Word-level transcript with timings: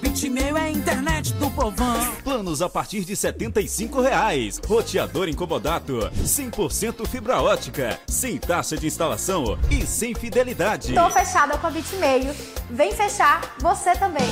Bitmail 0.00 0.56
é 0.56 0.62
a 0.62 0.70
internet 0.70 1.32
do 1.34 1.50
povão. 1.50 2.12
Planos 2.24 2.62
a 2.62 2.68
partir 2.68 3.04
de 3.04 3.14
75 3.14 4.00
reais. 4.00 4.60
Roteador 4.66 5.28
incomodato. 5.28 6.10
100% 6.24 7.06
fibra 7.06 7.40
ótica. 7.40 8.00
Sem 8.06 8.38
taxa 8.38 8.76
de 8.76 8.86
instalação 8.86 9.58
e 9.70 9.86
sem 9.86 10.14
fidelidade. 10.14 10.94
Tô 10.94 11.10
fechada 11.10 11.58
com 11.58 11.66
a 11.66 11.70
Bitmail. 11.70 12.34
Vem 12.70 12.92
fechar 12.92 13.54
você 13.60 13.92
também. 13.92 14.28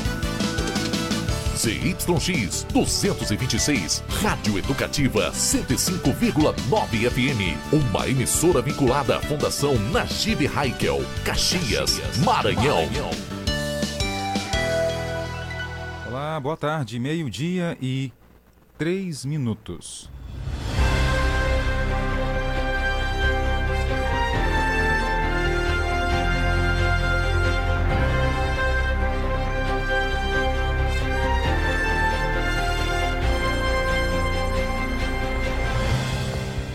ZYX 1.59 2.65
226, 2.73 4.05
Rádio 4.23 4.59
Educativa 4.59 5.33
105,9 5.33 7.11
FM. 7.11 7.59
Uma 7.73 8.09
emissora 8.09 8.63
vinculada 8.63 9.17
à 9.17 9.21
Fundação 9.21 9.75
Najib 9.91 10.47
Haikel, 10.47 11.05
Caxias, 11.25 12.01
Maranhão. 12.25 12.89
Boa 16.41 16.57
tarde, 16.57 17.01
meio-dia 17.01 17.77
e 17.83 18.13
três 18.77 19.25
minutos. 19.25 20.09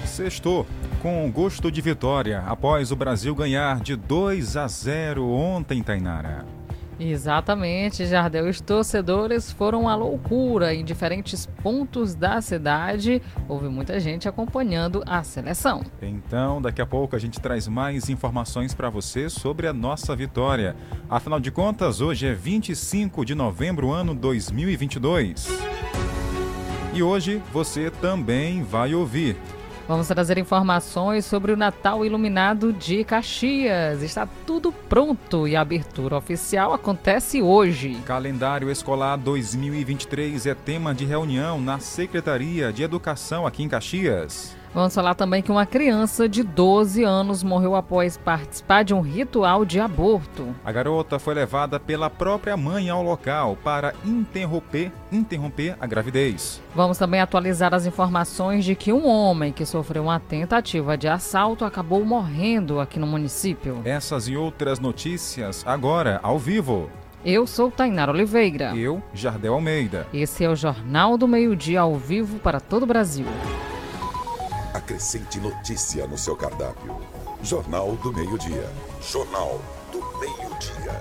Sextou 0.05 0.67
com 1.01 1.31
gosto 1.31 1.71
de 1.71 1.79
vitória 1.79 2.43
após 2.47 2.91
o 2.91 2.97
Brasil 2.97 3.33
ganhar 3.33 3.79
de 3.79 3.95
2 3.95 4.57
a 4.57 4.67
0 4.67 5.25
ontem, 5.25 5.81
Tainara. 5.81 6.62
Exatamente, 6.99 8.05
Jardel. 8.05 8.49
Os 8.49 8.61
torcedores 8.61 9.51
foram 9.51 9.87
à 9.87 9.95
loucura 9.95 10.73
em 10.73 10.83
diferentes 10.83 11.45
pontos 11.61 12.15
da 12.15 12.41
cidade. 12.41 13.21
Houve 13.47 13.67
muita 13.67 13.99
gente 13.99 14.27
acompanhando 14.27 15.03
a 15.05 15.23
seleção. 15.23 15.83
Então, 16.01 16.61
daqui 16.61 16.81
a 16.81 16.85
pouco 16.85 17.15
a 17.15 17.19
gente 17.19 17.39
traz 17.39 17.67
mais 17.67 18.09
informações 18.09 18.73
para 18.73 18.89
você 18.89 19.29
sobre 19.29 19.67
a 19.67 19.73
nossa 19.73 20.15
vitória. 20.15 20.75
Afinal 21.09 21.39
de 21.39 21.51
contas, 21.51 22.01
hoje 22.01 22.27
é 22.27 22.33
25 22.33 23.25
de 23.25 23.35
novembro, 23.35 23.91
ano 23.91 24.13
2022. 24.13 25.47
E 26.93 27.01
hoje 27.01 27.41
você 27.51 27.89
também 27.89 28.61
vai 28.61 28.93
ouvir. 28.93 29.35
Vamos 29.85 30.07
trazer 30.07 30.37
informações 30.37 31.25
sobre 31.25 31.51
o 31.51 31.57
Natal 31.57 32.05
Iluminado 32.05 32.71
de 32.71 33.03
Caxias. 33.03 34.01
Está 34.01 34.25
tudo 34.45 34.71
pronto 34.71 35.45
e 35.45 35.57
a 35.57 35.61
abertura 35.61 36.15
oficial 36.15 36.73
acontece 36.73 37.41
hoje. 37.41 37.95
Calendário 38.05 38.71
Escolar 38.71 39.17
2023 39.17 40.45
é 40.45 40.55
tema 40.55 40.95
de 40.95 41.03
reunião 41.03 41.59
na 41.59 41.79
Secretaria 41.79 42.71
de 42.71 42.81
Educação 42.81 43.45
aqui 43.45 43.61
em 43.61 43.67
Caxias. 43.67 44.52
Vamos 44.73 44.95
falar 44.95 45.13
também 45.13 45.43
que 45.43 45.51
uma 45.51 45.67
criança 45.67 46.27
de 46.27 46.41
12 46.41 47.03
anos 47.03 47.43
morreu 47.43 47.75
após 47.75 48.17
participar 48.17 48.83
de 48.83 48.91
um 48.91 49.01
ritual 49.01 49.63
de 49.63 49.79
aborto. 49.79 50.47
A 50.65 50.71
garota 50.71 51.19
foi 51.19 51.35
levada 51.35 51.79
pela 51.79 52.09
própria 52.09 52.57
mãe 52.57 52.89
ao 52.89 53.03
local 53.03 53.55
para 53.63 53.93
interromper, 54.03 54.91
interromper 55.11 55.77
a 55.79 55.85
gravidez. 55.85 56.59
Vamos 56.73 56.97
também 56.97 57.21
atualizar 57.21 57.71
as 57.71 57.85
informações 57.85 58.65
de 58.65 58.73
que 58.73 58.91
um 58.91 59.07
homem 59.07 59.53
que 59.53 59.63
sofreu 59.63 60.03
uma 60.03 60.19
tentativa 60.19 60.97
de 60.97 61.07
assalto 61.07 61.65
acabou 61.65 62.03
morrendo 62.03 62.79
aqui 62.79 62.97
no 62.97 63.05
município. 63.05 63.79
Essas 63.85 64.27
e 64.27 64.35
outras 64.35 64.79
notícias 64.79 65.63
agora 65.67 66.19
ao 66.23 66.39
vivo. 66.39 66.89
Eu 67.23 67.45
sou 67.45 67.69
Tainara 67.69 68.11
Oliveira. 68.11 68.75
Eu, 68.75 69.03
Jardel 69.13 69.53
Almeida. 69.53 70.07
Esse 70.11 70.43
é 70.43 70.49
o 70.49 70.55
Jornal 70.55 71.15
do 71.15 71.27
Meio-Dia 71.27 71.81
ao 71.81 71.95
vivo 71.95 72.39
para 72.39 72.59
todo 72.59 72.83
o 72.83 72.87
Brasil. 72.87 73.27
Acrescente 74.83 75.39
notícia 75.39 76.05
no 76.05 76.17
seu 76.17 76.35
cardápio. 76.35 76.99
Jornal 77.41 77.95
do 77.95 78.11
Meio-Dia. 78.11 78.69
Jornal 79.01 79.61
do 79.93 79.99
Meio-Dia. 80.19 80.99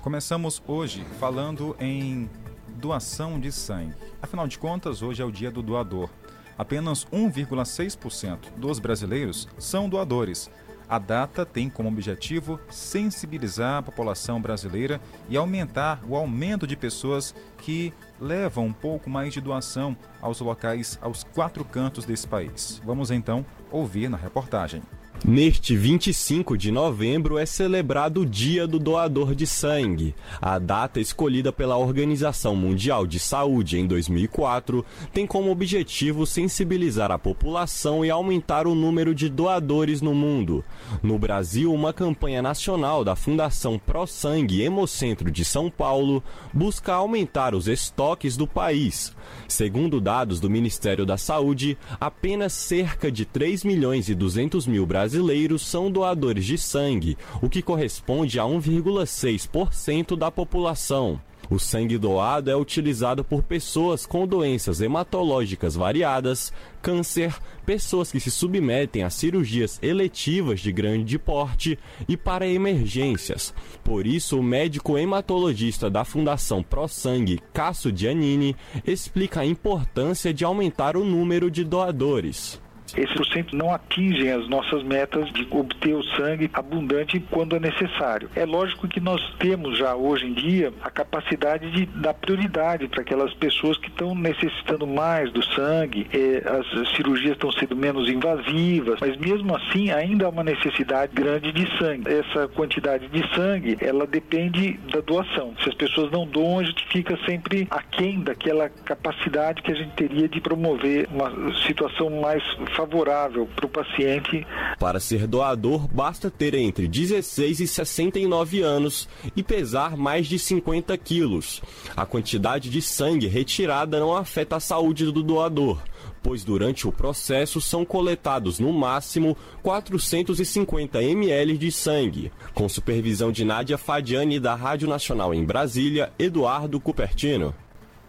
Começamos 0.00 0.62
hoje 0.66 1.04
falando 1.18 1.76
em 1.78 2.30
doação 2.68 3.38
de 3.38 3.52
sangue. 3.52 3.94
Afinal 4.22 4.48
de 4.48 4.58
contas, 4.58 5.02
hoje 5.02 5.20
é 5.20 5.24
o 5.26 5.30
dia 5.30 5.50
do 5.50 5.60
doador. 5.60 6.08
Apenas 6.56 7.04
1,6% 7.12 8.50
dos 8.56 8.78
brasileiros 8.78 9.46
são 9.58 9.86
doadores. 9.86 10.50
A 10.88 10.98
data 10.98 11.44
tem 11.44 11.68
como 11.68 11.90
objetivo 11.90 12.58
sensibilizar 12.70 13.76
a 13.76 13.82
população 13.82 14.40
brasileira 14.40 15.02
e 15.28 15.36
aumentar 15.36 16.00
o 16.08 16.16
aumento 16.16 16.66
de 16.66 16.76
pessoas 16.76 17.34
que 17.58 17.92
levam 18.20 18.66
um 18.66 18.72
pouco 18.72 19.08
mais 19.08 19.32
de 19.32 19.40
doação 19.40 19.96
aos 20.20 20.40
locais 20.40 20.98
aos 21.00 21.24
quatro 21.24 21.64
cantos 21.64 22.04
desse 22.04 22.26
país. 22.26 22.80
Vamos 22.84 23.10
então 23.10 23.44
ouvir 23.70 24.08
na 24.10 24.16
reportagem. 24.16 24.82
Neste 25.22 25.76
25 25.76 26.56
de 26.56 26.72
novembro 26.72 27.36
é 27.36 27.44
celebrado 27.44 28.22
o 28.22 28.26
Dia 28.26 28.66
do 28.66 28.78
Doador 28.78 29.34
de 29.34 29.46
Sangue. 29.46 30.14
A 30.40 30.58
data 30.58 30.98
escolhida 30.98 31.52
pela 31.52 31.76
Organização 31.76 32.56
Mundial 32.56 33.06
de 33.06 33.18
Saúde 33.18 33.78
em 33.78 33.86
2004 33.86 34.82
tem 35.12 35.26
como 35.26 35.50
objetivo 35.50 36.24
sensibilizar 36.24 37.10
a 37.10 37.18
população 37.18 38.02
e 38.02 38.08
aumentar 38.08 38.66
o 38.66 38.74
número 38.74 39.14
de 39.14 39.28
doadores 39.28 40.00
no 40.00 40.14
mundo. 40.14 40.64
No 41.02 41.18
Brasil, 41.18 41.70
uma 41.70 41.92
campanha 41.92 42.40
nacional 42.40 43.04
da 43.04 43.14
Fundação 43.14 43.78
Pro 43.78 44.06
Sangue 44.06 44.62
Hemocentro 44.62 45.30
de 45.30 45.44
São 45.44 45.70
Paulo 45.70 46.24
busca 46.50 46.94
aumentar 46.94 47.54
os 47.54 47.68
estoques 47.68 48.38
do 48.38 48.46
país. 48.46 49.14
Segundo 49.46 50.00
dados 50.00 50.40
do 50.40 50.48
Ministério 50.48 51.04
da 51.04 51.18
Saúde, 51.18 51.76
apenas 52.00 52.54
cerca 52.54 53.12
de 53.12 53.26
3 53.26 53.64
milhões 53.64 54.08
e 54.08 54.14
200 54.14 54.66
mil 54.66 54.86
brasileiros 54.86 55.09
são 55.58 55.90
doadores 55.90 56.44
de 56.44 56.58
sangue, 56.58 57.16
o 57.42 57.48
que 57.48 57.62
corresponde 57.62 58.38
a 58.38 58.44
1,6% 58.44 60.16
da 60.16 60.30
população. 60.30 61.20
O 61.50 61.58
sangue 61.58 61.98
doado 61.98 62.48
é 62.48 62.54
utilizado 62.54 63.24
por 63.24 63.42
pessoas 63.42 64.06
com 64.06 64.24
doenças 64.24 64.80
hematológicas 64.80 65.74
variadas, 65.74 66.52
câncer, 66.80 67.34
pessoas 67.66 68.12
que 68.12 68.20
se 68.20 68.30
submetem 68.30 69.02
a 69.02 69.10
cirurgias 69.10 69.76
eletivas 69.82 70.60
de 70.60 70.70
grande 70.70 71.18
porte 71.18 71.76
e 72.08 72.16
para 72.16 72.46
emergências. 72.46 73.52
Por 73.82 74.06
isso, 74.06 74.38
o 74.38 74.42
médico 74.44 74.96
hematologista 74.96 75.90
da 75.90 76.04
Fundação 76.04 76.62
Pro 76.62 76.86
Sangue, 76.86 77.40
Cássio 77.52 77.92
Giannini, 77.92 78.54
explica 78.86 79.40
a 79.40 79.46
importância 79.46 80.32
de 80.32 80.44
aumentar 80.44 80.96
o 80.96 81.04
número 81.04 81.50
de 81.50 81.64
doadores. 81.64 82.60
Esses 82.96 83.14
porcentos 83.14 83.52
não 83.52 83.72
atingem 83.72 84.30
as 84.32 84.48
nossas 84.48 84.82
metas 84.82 85.30
de 85.32 85.46
obter 85.50 85.94
o 85.94 86.02
sangue 86.16 86.50
abundante 86.52 87.20
quando 87.30 87.56
é 87.56 87.60
necessário. 87.60 88.30
É 88.34 88.44
lógico 88.44 88.88
que 88.88 89.00
nós 89.00 89.22
temos 89.38 89.78
já 89.78 89.94
hoje 89.94 90.26
em 90.26 90.32
dia 90.32 90.72
a 90.82 90.90
capacidade 90.90 91.70
de 91.70 91.86
dar 91.86 92.14
prioridade 92.14 92.88
para 92.88 93.02
aquelas 93.02 93.32
pessoas 93.34 93.76
que 93.78 93.88
estão 93.88 94.14
necessitando 94.14 94.86
mais 94.86 95.32
do 95.32 95.42
sangue, 95.54 96.06
eh, 96.12 96.42
as 96.46 96.96
cirurgias 96.96 97.32
estão 97.32 97.52
sendo 97.52 97.76
menos 97.76 98.08
invasivas, 98.08 98.98
mas 99.00 99.16
mesmo 99.16 99.54
assim 99.56 99.90
ainda 99.90 100.26
há 100.26 100.28
uma 100.28 100.44
necessidade 100.44 101.12
grande 101.14 101.52
de 101.52 101.66
sangue. 101.78 102.04
Essa 102.08 102.48
quantidade 102.48 103.08
de 103.08 103.34
sangue, 103.34 103.76
ela 103.80 104.06
depende 104.06 104.78
da 104.92 105.00
doação. 105.00 105.54
Se 105.62 105.68
as 105.68 105.74
pessoas 105.74 106.10
não 106.10 106.26
doam, 106.26 106.58
a 106.58 106.64
gente 106.64 106.86
fica 106.88 107.18
sempre 107.24 107.66
aquém 107.70 108.20
daquela 108.20 108.68
capacidade 108.68 109.62
que 109.62 109.72
a 109.72 109.74
gente 109.74 109.92
teria 109.94 110.28
de 110.28 110.40
promover 110.40 111.08
uma 111.12 111.30
situação 111.66 112.10
mais 112.10 112.42
para 112.86 113.66
o 113.66 113.68
paciente. 113.68 114.46
Para 114.78 115.00
ser 115.00 115.26
doador, 115.26 115.86
basta 115.88 116.30
ter 116.30 116.54
entre 116.54 116.88
16 116.88 117.60
e 117.60 117.66
69 117.66 118.62
anos 118.62 119.08
e 119.36 119.42
pesar 119.42 119.96
mais 119.96 120.26
de 120.26 120.38
50 120.38 120.96
quilos. 120.98 121.62
A 121.96 122.06
quantidade 122.06 122.70
de 122.70 122.80
sangue 122.80 123.26
retirada 123.26 124.00
não 124.00 124.14
afeta 124.14 124.56
a 124.56 124.60
saúde 124.60 125.04
do 125.10 125.22
doador, 125.22 125.82
pois 126.22 126.44
durante 126.44 126.86
o 126.86 126.92
processo 126.92 127.60
são 127.60 127.84
coletados 127.84 128.58
no 128.58 128.72
máximo 128.72 129.36
450 129.62 131.02
ml 131.02 131.58
de 131.58 131.70
sangue. 131.70 132.32
Com 132.54 132.68
supervisão 132.68 133.32
de 133.32 133.44
Nádia 133.44 133.78
Fadiani 133.78 134.38
da 134.38 134.54
Rádio 134.54 134.88
Nacional 134.88 135.34
em 135.34 135.44
Brasília, 135.44 136.12
Eduardo 136.18 136.80
Cupertino. 136.80 137.54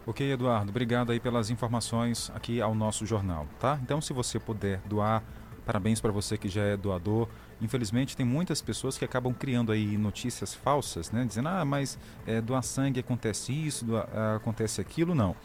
Ok, 0.04 0.32
Eduardo, 0.32 0.70
obrigado 0.70 1.12
aí 1.12 1.20
pelas 1.20 1.48
informações 1.50 2.30
aqui 2.34 2.60
ao 2.60 2.74
nosso 2.74 3.06
jornal, 3.06 3.46
tá? 3.60 3.78
Então, 3.82 4.00
se 4.00 4.12
você 4.12 4.38
puder 4.38 4.80
doar 4.80 5.22
Parabéns 5.64 6.00
para 6.00 6.10
você 6.10 6.36
que 6.36 6.48
já 6.48 6.62
é 6.62 6.76
doador. 6.76 7.28
Infelizmente, 7.60 8.16
tem 8.16 8.26
muitas 8.26 8.60
pessoas 8.60 8.98
que 8.98 9.04
acabam 9.04 9.32
criando 9.32 9.70
aí 9.70 9.96
notícias 9.96 10.52
falsas, 10.52 11.12
né? 11.12 11.24
Dizendo, 11.24 11.48
ah, 11.48 11.64
mas 11.64 11.98
é, 12.26 12.40
doar 12.40 12.62
sangue 12.62 12.98
acontece 12.98 13.52
isso, 13.52 13.84
doar, 13.84 14.08
acontece 14.36 14.80
aquilo. 14.80 15.14
Não. 15.14 15.36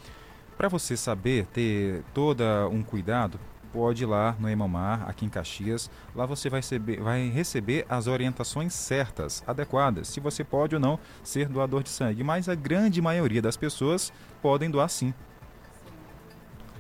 Para 0.58 0.68
você 0.68 0.98
saber, 0.98 1.46
ter 1.48 2.04
todo 2.16 2.44
um 2.72 2.82
cuidado, 2.82 3.40
pode 3.74 4.04
ir 4.04 4.06
lá 4.06 4.36
no 4.40 4.50
Emamar, 4.50 5.08
aqui 5.08 5.26
em 5.26 5.30
Caxias. 5.30 5.90
Lá 6.16 6.26
você 6.26 6.50
vai 6.50 6.60
receber, 6.60 7.00
vai 7.02 7.30
receber 7.30 7.86
as 7.90 8.08
orientações 8.08 8.74
certas, 8.74 9.44
adequadas, 9.46 10.08
se 10.08 10.20
você 10.20 10.44
pode 10.44 10.76
ou 10.76 10.82
não 10.82 11.00
ser 11.24 11.48
doador 11.48 11.84
de 11.84 11.90
sangue. 11.90 12.24
Mas 12.24 12.50
a 12.50 12.56
grande 12.56 13.02
maioria 13.02 13.42
das 13.42 13.58
pessoas 13.58 14.12
podem 14.42 14.70
doar 14.70 14.90
sim. 14.90 15.14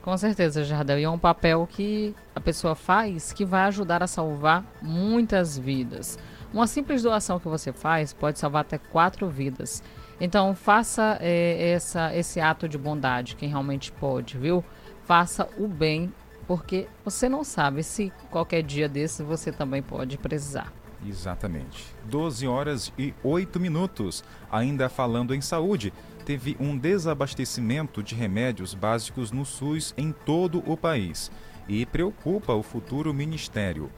Com 0.01 0.17
certeza, 0.17 0.63
Jardel. 0.63 0.99
E 0.99 1.03
é 1.03 1.09
um 1.09 1.19
papel 1.19 1.67
que 1.69 2.15
a 2.33 2.39
pessoa 2.39 2.75
faz 2.75 3.33
que 3.33 3.43
vai 3.43 3.63
ajudar 3.63 4.01
a 4.01 4.07
salvar 4.07 4.63
muitas 4.81 5.57
vidas. 5.57 6.17
Uma 6.53 6.65
simples 6.65 7.03
doação 7.03 7.39
que 7.39 7.47
você 7.49 7.73
faz 7.73 8.13
pode 8.13 8.39
salvar 8.39 8.61
até 8.61 8.77
quatro 8.77 9.27
vidas. 9.27 9.83
Então, 10.19 10.55
faça 10.55 11.17
é, 11.19 11.71
essa, 11.71 12.15
esse 12.15 12.39
ato 12.39 12.69
de 12.69 12.77
bondade, 12.77 13.35
quem 13.35 13.49
realmente 13.49 13.91
pode, 13.91 14.37
viu? 14.37 14.63
Faça 15.03 15.47
o 15.57 15.67
bem, 15.67 16.11
porque 16.47 16.87
você 17.03 17.27
não 17.27 17.43
sabe 17.43 17.83
se 17.83 18.11
qualquer 18.31 18.63
dia 18.63 18.87
desse 18.87 19.21
você 19.21 19.51
também 19.51 19.81
pode 19.81 20.17
precisar. 20.17 20.71
Exatamente. 21.05 21.85
12 22.05 22.47
horas 22.47 22.91
e 22.97 23.13
8 23.23 23.59
minutos. 23.59 24.23
Ainda 24.51 24.89
falando 24.89 25.35
em 25.35 25.41
saúde, 25.41 25.93
teve 26.25 26.57
um 26.59 26.77
desabastecimento 26.77 28.01
de 28.01 28.15
remédios 28.15 28.73
básicos 28.73 29.31
no 29.31 29.45
SUS 29.45 29.93
em 29.97 30.11
todo 30.11 30.63
o 30.65 30.75
país 30.75 31.31
e 31.67 31.85
preocupa 31.85 32.53
o 32.53 32.63
futuro 32.63 33.13
ministério. 33.13 33.91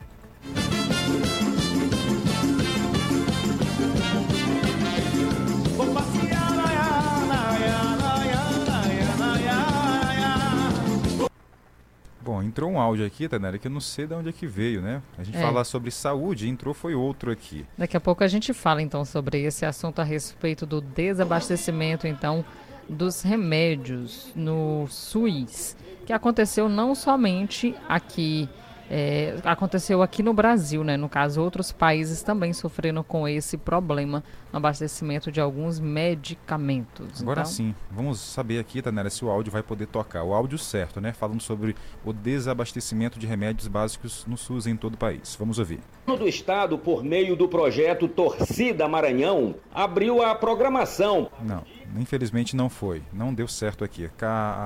Entrou 12.49 12.71
um 12.71 12.79
áudio 12.79 13.05
aqui, 13.05 13.29
Tanera, 13.29 13.57
que 13.57 13.67
eu 13.67 13.71
não 13.71 13.79
sei 13.79 14.07
de 14.07 14.13
onde 14.13 14.29
é 14.29 14.31
que 14.31 14.47
veio, 14.47 14.81
né? 14.81 15.01
A 15.17 15.23
gente 15.23 15.37
é. 15.37 15.41
fala 15.41 15.63
sobre 15.63 15.91
saúde, 15.91 16.49
entrou 16.49 16.73
foi 16.73 16.95
outro 16.95 17.31
aqui. 17.31 17.65
Daqui 17.77 17.95
a 17.95 17.99
pouco 17.99 18.23
a 18.23 18.27
gente 18.27 18.51
fala 18.53 18.81
então 18.81 19.05
sobre 19.05 19.41
esse 19.41 19.65
assunto 19.65 19.99
a 19.99 20.03
respeito 20.03 20.65
do 20.65 20.81
desabastecimento 20.81 22.07
então 22.07 22.43
dos 22.89 23.21
remédios 23.21 24.31
no 24.35 24.87
SUS, 24.89 25.77
que 26.05 26.11
aconteceu 26.11 26.67
não 26.67 26.95
somente 26.95 27.75
aqui 27.87 28.49
é, 28.89 29.35
aconteceu 29.43 30.01
aqui 30.01 30.23
no 30.23 30.33
Brasil, 30.33 30.83
né? 30.83 30.97
No 30.97 31.07
caso, 31.07 31.41
outros 31.41 31.71
países 31.71 32.23
também 32.23 32.53
sofreram 32.53 33.03
com 33.03 33.27
esse 33.27 33.55
problema 33.55 34.23
no 34.51 34.57
abastecimento 34.57 35.31
de 35.31 35.39
alguns 35.39 35.79
medicamentos. 35.79 37.21
Agora 37.21 37.41
então... 37.41 37.51
sim, 37.51 37.75
vamos 37.91 38.19
saber 38.19 38.57
aqui, 38.57 38.81
Tanera, 38.81 39.11
se 39.11 39.23
o 39.23 39.29
áudio 39.29 39.51
vai 39.51 39.61
poder 39.61 39.85
tocar. 39.85 40.23
O 40.23 40.33
áudio 40.33 40.57
certo, 40.57 40.99
né? 40.99 41.13
Falando 41.13 41.41
sobre 41.41 41.75
o 42.03 42.11
desabastecimento 42.11 43.19
de 43.19 43.27
remédios 43.27 43.67
básicos 43.67 44.25
no 44.25 44.35
SUS 44.35 44.65
em 44.65 44.75
todo 44.75 44.95
o 44.95 44.97
país. 44.97 45.35
Vamos 45.37 45.59
ouvir. 45.59 45.79
O 46.07 46.15
do 46.15 46.27
Estado, 46.27 46.75
por 46.75 47.03
meio 47.03 47.35
do 47.35 47.47
projeto 47.47 48.07
Torcida 48.07 48.87
Maranhão, 48.87 49.53
abriu 49.71 50.23
a 50.23 50.33
programação. 50.33 51.29
Não 51.43 51.63
infelizmente 51.97 52.55
não 52.55 52.69
foi, 52.69 53.01
não 53.11 53.33
deu 53.33 53.47
certo 53.47 53.83
aqui. 53.83 54.09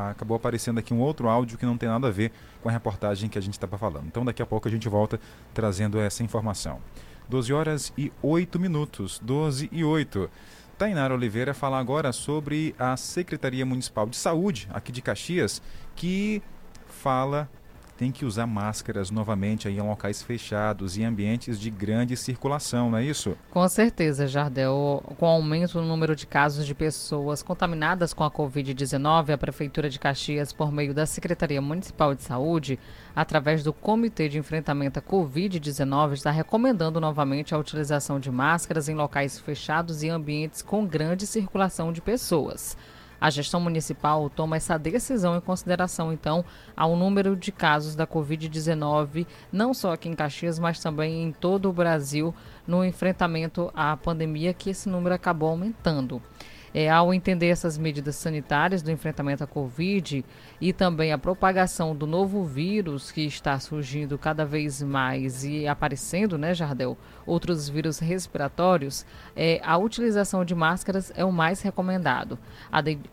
Acabou 0.10 0.36
aparecendo 0.36 0.80
aqui 0.80 0.94
um 0.94 1.00
outro 1.00 1.30
áudio 1.30 1.58
que 1.58 1.66
não 1.66 1.78
tem 1.78 1.88
nada 1.88 2.08
a 2.08 2.12
ver 2.12 2.32
com 2.64 2.70
a 2.70 2.72
reportagem 2.72 3.30
que 3.30 3.38
a 3.38 3.42
gente 3.42 3.54
estava 3.54 3.78
falando. 3.78 4.08
Então 4.08 4.24
daqui 4.24 4.42
a 4.42 4.46
pouco 4.46 4.68
a 4.68 4.72
gente 4.72 4.88
volta 4.88 5.20
trazendo 5.54 6.00
essa 6.00 6.24
informação. 6.24 6.80
12 7.30 7.54
horas 7.54 7.94
e 7.98 8.12
8 8.22 8.58
minutos, 8.60 9.20
12 9.22 9.70
e 9.72 9.84
8. 9.84 10.30
Tainara 10.78 11.14
Oliveira 11.14 11.54
fala 11.54 11.78
agora 11.78 12.12
sobre 12.12 12.74
a 12.80 12.98
Secretaria 12.98 13.66
Municipal 13.66 14.08
de 14.08 14.16
Saúde 14.16 14.68
aqui 14.74 14.92
de 14.92 15.02
Caxias, 15.02 15.62
que 15.96 16.42
fala 16.88 17.50
tem 17.98 18.12
que 18.12 18.26
usar 18.26 18.48
máscaras 18.48 19.12
novamente 19.12 19.68
aí 19.68 19.78
em 19.78 19.82
locais 19.82 20.22
fechados 20.22 20.98
e 20.98 21.04
ambientes 21.04 21.60
de 21.60 21.70
grande 21.70 22.18
circulação, 22.18 22.90
não 22.90 22.98
é 22.98 23.04
isso? 23.04 23.38
Com 23.52 23.68
certeza, 23.68 24.28
Jardel. 24.28 25.04
Com 25.18 25.26
o 25.26 25.30
aumento 25.30 25.80
no 25.80 25.88
número 25.88 26.16
de 26.16 26.26
casos 26.26 26.66
de 26.66 26.74
pessoas 26.74 27.44
contaminadas 27.44 28.14
com 28.14 28.24
a 28.24 28.32
Covid-19, 28.32 29.34
a 29.34 29.38
Prefeitura 29.38 29.90
de 29.90 30.00
Caxias, 30.00 30.52
por 30.52 30.72
meio 30.72 30.94
da 30.94 31.06
Secretaria 31.06 31.62
Municipal 31.62 32.16
de 32.16 32.24
Saúde, 32.24 32.80
através 33.16 33.64
do 33.64 33.72
Comitê 33.72 34.28
de 34.28 34.40
Enfrentamento 34.40 35.00
à 35.00 35.02
Covid-19, 35.02 36.14
está 36.14 36.32
recomendando 36.32 37.00
novamente 37.00 37.54
a 37.54 37.58
utilização 37.58 38.20
de 38.20 38.32
máscaras 38.32 38.90
em 38.90 38.96
locais 38.96 39.40
fechados 39.40 40.04
e 40.04 40.10
ambientes 40.10 40.62
com 40.62 40.86
grande 40.86 41.28
circulação 41.28 41.94
de 41.94 42.02
pessoas. 42.02 42.76
A 43.24 43.30
gestão 43.30 43.62
municipal 43.62 44.30
toma 44.30 44.58
essa 44.58 44.78
decisão 44.78 45.38
em 45.38 45.40
consideração, 45.40 46.12
então, 46.12 46.44
ao 46.76 46.94
número 46.98 47.38
de 47.38 47.54
casos 47.54 47.96
da 47.96 48.06
Covid-19, 48.06 49.26
não 49.50 49.74
só 49.74 49.94
aqui 49.94 50.10
em 50.10 50.14
Caxias, 50.14 50.60
mas 50.60 50.82
também 50.82 51.24
em 51.24 51.32
todo 51.32 51.70
o 51.70 51.72
Brasil, 51.72 52.36
no 52.68 52.84
enfrentamento 52.84 53.72
à 53.74 53.96
pandemia, 53.96 54.54
que 54.54 54.72
esse 54.72 54.90
número 54.90 55.16
acabou 55.16 55.48
aumentando. 55.48 56.22
É, 56.74 56.90
ao 56.90 57.14
entender 57.14 57.48
essas 57.48 57.78
medidas 57.78 58.16
sanitárias 58.16 58.82
do 58.82 58.90
enfrentamento 58.90 59.44
à 59.44 59.48
Covid 59.48 60.26
e 60.60 60.74
também 60.74 61.14
a 61.14 61.18
propagação 61.18 61.96
do 61.96 62.08
novo 62.08 62.44
vírus 62.44 63.12
que 63.12 63.22
está 63.22 63.60
surgindo 63.60 64.18
cada 64.18 64.44
vez 64.44 64.82
mais 64.82 65.44
e 65.44 65.68
aparecendo, 65.68 66.38
né, 66.38 66.54
Jardel, 66.54 66.98
outros 67.26 67.70
vírus 67.70 68.00
respiratórios, 68.00 69.06
é, 69.36 69.62
a 69.64 69.78
utilização 69.78 70.44
de 70.44 70.56
máscaras 70.56 71.12
é 71.16 71.24
o 71.24 71.32
mais 71.32 71.62
recomendado. 71.62 72.40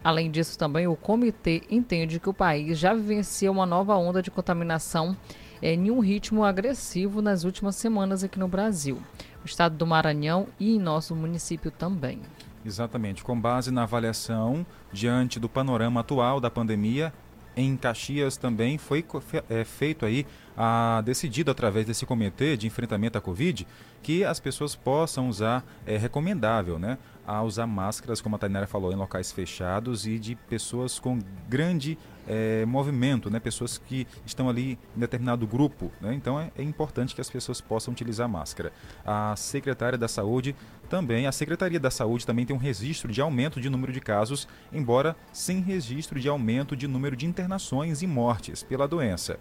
Além 0.02 0.30
disso, 0.30 0.58
também 0.58 0.86
o 0.86 0.96
comitê 0.96 1.62
entende 1.70 2.18
que 2.18 2.28
o 2.28 2.34
país 2.34 2.78
já 2.78 2.94
vivencia 2.94 3.50
uma 3.50 3.66
nova 3.66 3.94
onda 3.96 4.22
de 4.22 4.30
contaminação 4.30 5.16
é, 5.62 5.74
em 5.74 5.90
um 5.90 6.00
ritmo 6.00 6.44
agressivo 6.44 7.20
nas 7.20 7.44
últimas 7.44 7.76
semanas 7.76 8.24
aqui 8.24 8.38
no 8.38 8.48
Brasil, 8.48 8.96
no 9.40 9.46
estado 9.46 9.76
do 9.76 9.86
Maranhão 9.86 10.46
e 10.58 10.74
em 10.74 10.78
nosso 10.78 11.14
município 11.14 11.70
também. 11.70 12.20
Exatamente, 12.64 13.24
com 13.24 13.40
base 13.40 13.70
na 13.70 13.84
avaliação 13.84 14.66
diante 14.92 15.40
do 15.40 15.48
panorama 15.48 16.00
atual 16.00 16.40
da 16.40 16.50
pandemia, 16.50 17.12
em 17.56 17.76
Caxias 17.76 18.36
também 18.36 18.78
foi 18.78 19.04
é, 19.48 19.64
feito 19.64 20.06
aí 20.06 20.26
a 20.56 21.02
decidido 21.04 21.50
através 21.50 21.86
desse 21.86 22.06
comitê 22.06 22.56
de 22.56 22.66
enfrentamento 22.66 23.18
à 23.18 23.20
Covid 23.20 23.66
que 24.02 24.24
as 24.24 24.38
pessoas 24.38 24.74
possam 24.74 25.28
usar, 25.28 25.64
é 25.86 25.96
recomendável, 25.96 26.78
né, 26.78 26.96
a 27.26 27.42
usar 27.42 27.66
máscaras, 27.66 28.20
como 28.20 28.36
a 28.36 28.38
Tainara 28.38 28.66
falou, 28.66 28.92
em 28.92 28.96
locais 28.96 29.30
fechados 29.32 30.06
e 30.06 30.18
de 30.18 30.34
pessoas 30.34 30.98
com 30.98 31.18
grande 31.48 31.98
é, 32.26 32.64
movimento, 32.64 33.30
né? 33.30 33.40
pessoas 33.40 33.78
que 33.78 34.06
estão 34.24 34.48
ali 34.48 34.78
em 34.96 35.00
determinado 35.00 35.46
grupo. 35.46 35.90
Né? 36.00 36.14
Então 36.14 36.38
é, 36.38 36.50
é, 36.56 36.62
importante 36.62 37.14
que 37.14 37.20
as 37.20 37.30
pessoas 37.30 37.60
possam 37.60 37.92
utilizar 37.92 38.28
máscara. 38.28 38.72
A 39.04 39.34
secretária 39.36 39.98
da 39.98 40.08
Saúde 40.08 40.54
também, 40.88 41.26
a 41.26 41.32
Secretaria 41.32 41.80
da 41.80 41.90
Saúde 41.90 42.26
também 42.26 42.46
tem 42.46 42.54
um 42.54 42.58
registro 42.58 43.12
de 43.12 43.20
aumento 43.20 43.60
de 43.60 43.68
número 43.70 43.92
de 43.92 44.00
casos, 44.00 44.46
embora 44.72 45.16
sem 45.32 45.60
registro 45.60 46.20
de 46.20 46.28
aumento 46.28 46.76
de 46.76 46.86
número 46.86 47.16
de 47.16 47.26
internações 47.26 48.02
e 48.02 48.06
mortes 48.06 48.62
pela 48.62 48.86
doença. 48.86 49.38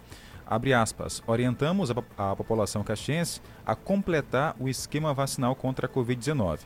Abre 0.50 0.74
aspas, 0.74 1.22
orientamos 1.28 1.92
a, 1.92 1.94
a 2.18 2.34
população 2.34 2.82
caxiense 2.82 3.40
a 3.64 3.76
completar 3.76 4.56
o 4.58 4.68
esquema 4.68 5.14
vacinal 5.14 5.54
contra 5.54 5.86
a 5.86 5.88
Covid-19, 5.88 6.58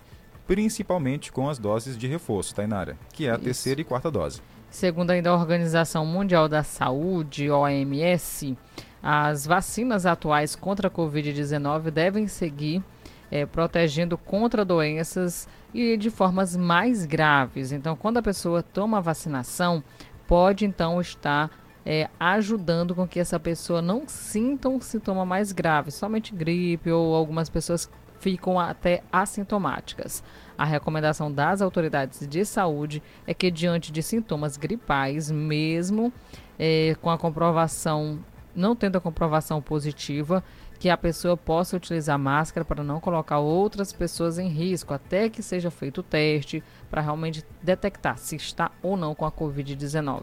principalmente 0.47 1.33
com 1.33 1.49
as 1.49 1.59
doses 1.59 1.97
de 1.97 2.07
reforço, 2.07 2.55
Tainara, 2.55 2.97
que 3.13 3.27
é 3.27 3.31
a 3.31 3.35
Isso. 3.35 3.45
terceira 3.45 3.81
e 3.81 3.85
quarta 3.85 4.11
dose. 4.11 4.41
Segundo 4.71 5.11
ainda 5.11 5.31
a 5.31 5.35
Organização 5.35 6.05
Mundial 6.05 6.49
da 6.49 6.63
Saúde, 6.63 7.51
OMS, 7.51 8.57
as 9.03 9.47
vacinas 9.47 10.05
atuais 10.07 10.57
contra 10.57 10.89
a 10.89 10.91
Covid-19 10.91 11.91
devem 11.91 12.27
seguir 12.27 12.83
é, 13.31 13.45
protegendo 13.47 14.17
contra 14.17 14.65
doenças 14.65 15.49
e 15.73 15.97
de 15.97 16.11
formas 16.11 16.57
mais 16.57 17.05
graves. 17.05 17.73
Então, 17.73 17.97
quando 17.97 18.19
a 18.19 18.23
pessoa 18.23 18.63
toma 18.63 18.99
a 18.99 19.01
vacinação, 19.01 19.83
pode 20.27 20.65
então 20.65 21.01
estar 21.01 21.51
é, 21.85 22.09
ajudando 22.19 22.95
com 22.95 23.07
que 23.07 23.21
essa 23.21 23.39
pessoa 23.39 23.83
não 23.83 24.05
sinta 24.07 24.69
um 24.69 24.81
sintoma 24.81 25.27
mais 25.27 25.53
grave, 25.53 25.91
somente 25.91 26.35
gripe 26.35 26.91
ou 26.91 27.15
algumas 27.15 27.51
pessoas 27.51 27.91
ficam 28.25 28.59
até 28.59 29.03
assintomáticas. 29.13 30.25
A 30.57 30.65
recomendação 30.65 31.31
das 31.31 31.61
autoridades 31.61 32.27
de 32.27 32.43
saúde 32.47 33.03
é 33.27 33.35
que, 33.35 33.51
diante 33.51 33.93
de 33.93 34.03
sintomas 34.03 34.57
gripais, 34.57 35.31
mesmo 35.31 36.11
é, 36.59 36.97
com 37.03 37.11
a 37.11 37.19
comprovação, 37.19 38.19
não 38.57 38.75
tendo 38.75 38.97
a 38.97 39.01
comprovação 39.01 39.61
positiva, 39.61 40.43
que 40.79 40.89
a 40.89 40.97
pessoa 40.97 41.37
possa 41.37 41.77
utilizar 41.77 42.19
máscara 42.19 42.65
para 42.65 42.83
não 42.83 42.99
colocar 42.99 43.41
outras 43.41 43.93
pessoas 43.93 44.39
em 44.39 44.49
risco, 44.49 44.95
até 44.95 45.29
que 45.29 45.43
seja 45.43 45.71
feito 45.71 45.99
o 45.99 46.03
teste 46.03 46.65
para 46.91 47.03
realmente 47.03 47.45
detectar 47.63 48.17
se 48.17 48.37
está 48.37 48.71
ou 48.83 48.97
não 48.97 49.15
com 49.15 49.27
a 49.27 49.33
Covid-19. 49.33 50.23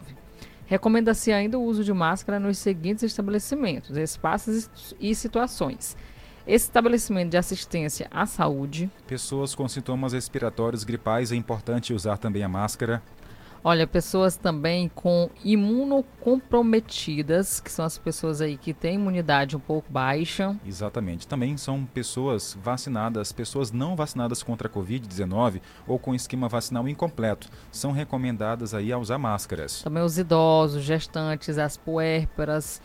Recomenda-se 0.66 1.30
ainda 1.30 1.56
o 1.56 1.62
uso 1.62 1.84
de 1.84 1.92
máscara 1.92 2.40
nos 2.40 2.58
seguintes 2.58 3.04
estabelecimentos, 3.04 3.96
espaços 3.96 4.68
e 4.98 5.14
situações. 5.14 5.96
Estabelecimento 6.46 7.30
de 7.30 7.36
assistência 7.36 8.08
à 8.10 8.26
saúde. 8.26 8.90
Pessoas 9.06 9.54
com 9.54 9.68
sintomas 9.68 10.12
respiratórios 10.12 10.84
gripais 10.84 11.32
é 11.32 11.36
importante 11.36 11.94
usar 11.94 12.18
também 12.18 12.42
a 12.42 12.48
máscara. 12.48 13.02
Olha, 13.64 13.86
pessoas 13.86 14.36
também 14.36 14.90
com 14.92 15.30
imunocomprometidas, 15.44 17.60
que 17.60 17.70
são 17.70 17.84
as 17.84 17.96
pessoas 17.96 18.40
aí 18.40 18.56
que 18.56 18.74
têm 18.74 18.96
imunidade 18.96 19.56
um 19.56 19.60
pouco 19.60 19.88
baixa. 19.88 20.56
Exatamente. 20.66 21.28
Também 21.28 21.56
são 21.56 21.84
pessoas 21.84 22.58
vacinadas, 22.60 23.30
pessoas 23.30 23.70
não 23.70 23.94
vacinadas 23.94 24.42
contra 24.42 24.66
a 24.66 24.70
Covid-19 24.70 25.60
ou 25.86 25.96
com 25.96 26.12
esquema 26.12 26.48
vacinal 26.48 26.88
incompleto. 26.88 27.48
São 27.70 27.92
recomendadas 27.92 28.74
aí 28.74 28.92
a 28.92 28.98
usar 28.98 29.18
máscaras. 29.18 29.82
Também 29.82 30.02
os 30.02 30.18
idosos, 30.18 30.82
gestantes, 30.82 31.56
as 31.56 31.76
puérperas, 31.76 32.82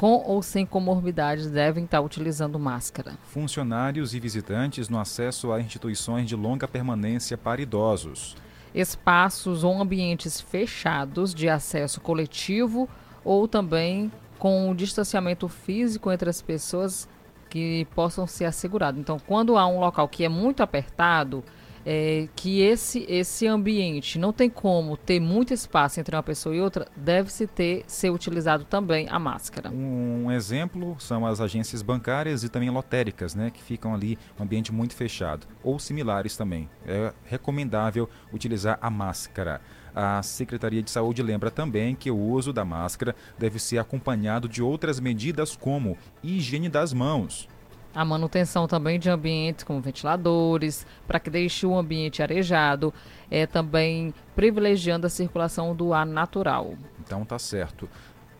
com 0.00 0.22
ou 0.24 0.42
sem 0.42 0.64
comorbidades 0.64 1.50
devem 1.50 1.84
estar 1.84 2.00
utilizando 2.00 2.58
máscara. 2.58 3.18
Funcionários 3.24 4.14
e 4.14 4.18
visitantes 4.18 4.88
no 4.88 4.98
acesso 4.98 5.52
a 5.52 5.60
instituições 5.60 6.26
de 6.26 6.34
longa 6.34 6.66
permanência 6.66 7.36
para 7.36 7.60
idosos 7.60 8.34
espaços 8.74 9.62
ou 9.62 9.78
ambientes 9.78 10.40
fechados 10.40 11.34
de 11.34 11.50
acesso 11.50 12.00
coletivo 12.00 12.88
ou 13.22 13.46
também 13.46 14.10
com 14.38 14.70
o 14.70 14.74
distanciamento 14.74 15.48
físico 15.48 16.10
entre 16.10 16.30
as 16.30 16.40
pessoas 16.40 17.06
que 17.50 17.86
possam 17.94 18.26
ser 18.26 18.46
assegurados. 18.46 18.98
Então, 18.98 19.18
quando 19.26 19.58
há 19.58 19.66
um 19.66 19.80
local 19.80 20.08
que 20.08 20.24
é 20.24 20.30
muito 20.30 20.62
apertado, 20.62 21.44
é, 21.84 22.28
que 22.36 22.60
esse, 22.60 23.04
esse 23.08 23.46
ambiente 23.46 24.18
não 24.18 24.32
tem 24.32 24.50
como 24.50 24.96
ter 24.96 25.20
muito 25.20 25.52
espaço 25.54 26.00
entre 26.00 26.14
uma 26.14 26.22
pessoa 26.22 26.54
e 26.54 26.60
outra, 26.60 26.86
deve-se 26.96 27.46
ter 27.46 27.84
ser 27.86 28.10
utilizado 28.10 28.64
também 28.64 29.08
a 29.08 29.18
máscara. 29.18 29.70
Um 29.70 30.30
exemplo 30.30 30.96
são 30.98 31.26
as 31.26 31.40
agências 31.40 31.82
bancárias 31.82 32.44
e 32.44 32.48
também 32.48 32.70
lotéricas, 32.70 33.34
né, 33.34 33.50
que 33.50 33.62
ficam 33.62 33.94
ali 33.94 34.18
um 34.38 34.42
ambiente 34.42 34.72
muito 34.72 34.94
fechado, 34.94 35.46
ou 35.62 35.78
similares 35.78 36.36
também. 36.36 36.68
É 36.86 37.12
recomendável 37.24 38.08
utilizar 38.32 38.78
a 38.80 38.90
máscara. 38.90 39.60
A 39.94 40.22
Secretaria 40.22 40.82
de 40.82 40.90
Saúde 40.90 41.22
lembra 41.22 41.50
também 41.50 41.94
que 41.94 42.10
o 42.10 42.16
uso 42.16 42.52
da 42.52 42.64
máscara 42.64 43.14
deve 43.38 43.58
ser 43.58 43.78
acompanhado 43.78 44.48
de 44.48 44.62
outras 44.62 45.00
medidas 45.00 45.56
como 45.56 45.98
higiene 46.22 46.68
das 46.68 46.92
mãos, 46.92 47.48
a 47.94 48.04
manutenção 48.04 48.68
também 48.68 48.98
de 48.98 49.10
ambientes 49.10 49.64
como 49.64 49.80
ventiladores, 49.80 50.86
para 51.06 51.18
que 51.18 51.30
deixe 51.30 51.66
o 51.66 51.76
ambiente 51.76 52.22
arejado, 52.22 52.94
é 53.30 53.46
também 53.46 54.14
privilegiando 54.34 55.06
a 55.06 55.10
circulação 55.10 55.74
do 55.74 55.92
ar 55.92 56.06
natural. 56.06 56.74
Então 57.00 57.24
tá 57.24 57.38
certo. 57.38 57.88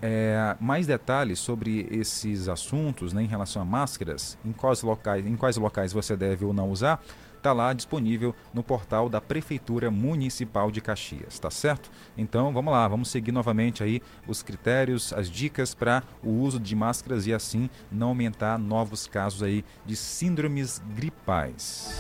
É, 0.03 0.57
mais 0.59 0.87
detalhes 0.87 1.39
sobre 1.39 1.87
esses 1.91 2.49
assuntos 2.49 3.13
né, 3.13 3.23
em 3.23 3.27
relação 3.27 3.61
a 3.61 3.65
máscaras, 3.65 4.39
em 4.45 4.53
quais 4.53 4.83
locais, 4.83 5.27
em 5.27 5.37
quais 5.37 5.57
locais 5.57 5.93
você 5.93 6.17
deve 6.17 6.45
ou 6.45 6.55
não 6.55 6.71
usar, 6.71 7.03
está 7.41 7.53
lá 7.53 7.73
disponível 7.73 8.35
no 8.55 8.63
portal 8.63 9.09
da 9.09 9.21
Prefeitura 9.21 9.91
Municipal 9.91 10.71
de 10.71 10.81
Caxias, 10.81 11.39
tá 11.39 11.51
certo? 11.51 11.91
Então 12.17 12.53
vamos 12.53 12.73
lá, 12.73 12.87
vamos 12.87 13.11
seguir 13.11 13.33
novamente 13.33 13.83
aí 13.83 14.01
os 14.29 14.43
critérios, 14.43 15.13
as 15.13 15.29
dicas 15.29 15.75
para 15.75 16.03
o 16.23 16.31
uso 16.31 16.61
de 16.61 16.77
máscaras 16.77 17.27
e 17.27 17.35
assim 17.35 17.69
não 17.91 18.09
aumentar 18.09 18.59
novos 18.59 19.07
casos 19.07 19.43
aí 19.43 19.65
de 19.85 19.97
síndromes 19.97 20.81
gripais. 20.95 21.99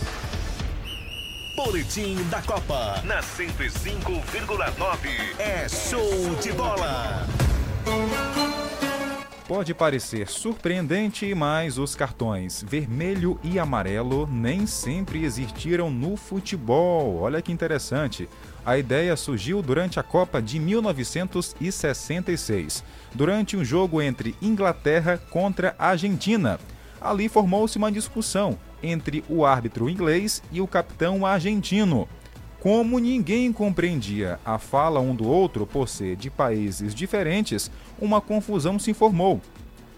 Boletim 1.56 2.16
da 2.30 2.40
Copa 2.42 3.02
na 3.04 3.20
105,9 3.20 5.38
é 5.38 5.68
show 5.68 6.34
de 6.40 6.52
bola. 6.52 7.49
Pode 9.50 9.74
parecer 9.74 10.28
surpreendente, 10.28 11.34
mas 11.34 11.76
os 11.76 11.96
cartões 11.96 12.64
vermelho 12.66 13.38
e 13.42 13.58
amarelo 13.58 14.28
nem 14.30 14.64
sempre 14.64 15.24
existiram 15.24 15.90
no 15.90 16.16
futebol. 16.16 17.16
Olha 17.16 17.42
que 17.42 17.50
interessante. 17.50 18.28
A 18.64 18.78
ideia 18.78 19.16
surgiu 19.16 19.60
durante 19.60 19.98
a 19.98 20.04
Copa 20.04 20.40
de 20.40 20.60
1966, 20.60 22.84
durante 23.12 23.56
um 23.56 23.64
jogo 23.64 24.00
entre 24.00 24.36
Inglaterra 24.40 25.18
contra 25.18 25.74
Argentina. 25.76 26.60
Ali 27.00 27.28
formou-se 27.28 27.76
uma 27.76 27.90
discussão 27.90 28.56
entre 28.80 29.24
o 29.28 29.44
árbitro 29.44 29.90
inglês 29.90 30.40
e 30.52 30.60
o 30.60 30.68
capitão 30.68 31.26
argentino. 31.26 32.08
Como 32.60 32.98
ninguém 32.98 33.50
compreendia 33.52 34.38
a 34.44 34.58
fala 34.58 35.00
um 35.00 35.14
do 35.14 35.26
outro 35.26 35.66
por 35.66 35.88
ser 35.88 36.14
de 36.14 36.28
países 36.28 36.94
diferentes, 36.94 37.70
uma 37.98 38.20
confusão 38.20 38.78
se 38.78 38.92
formou. 38.92 39.40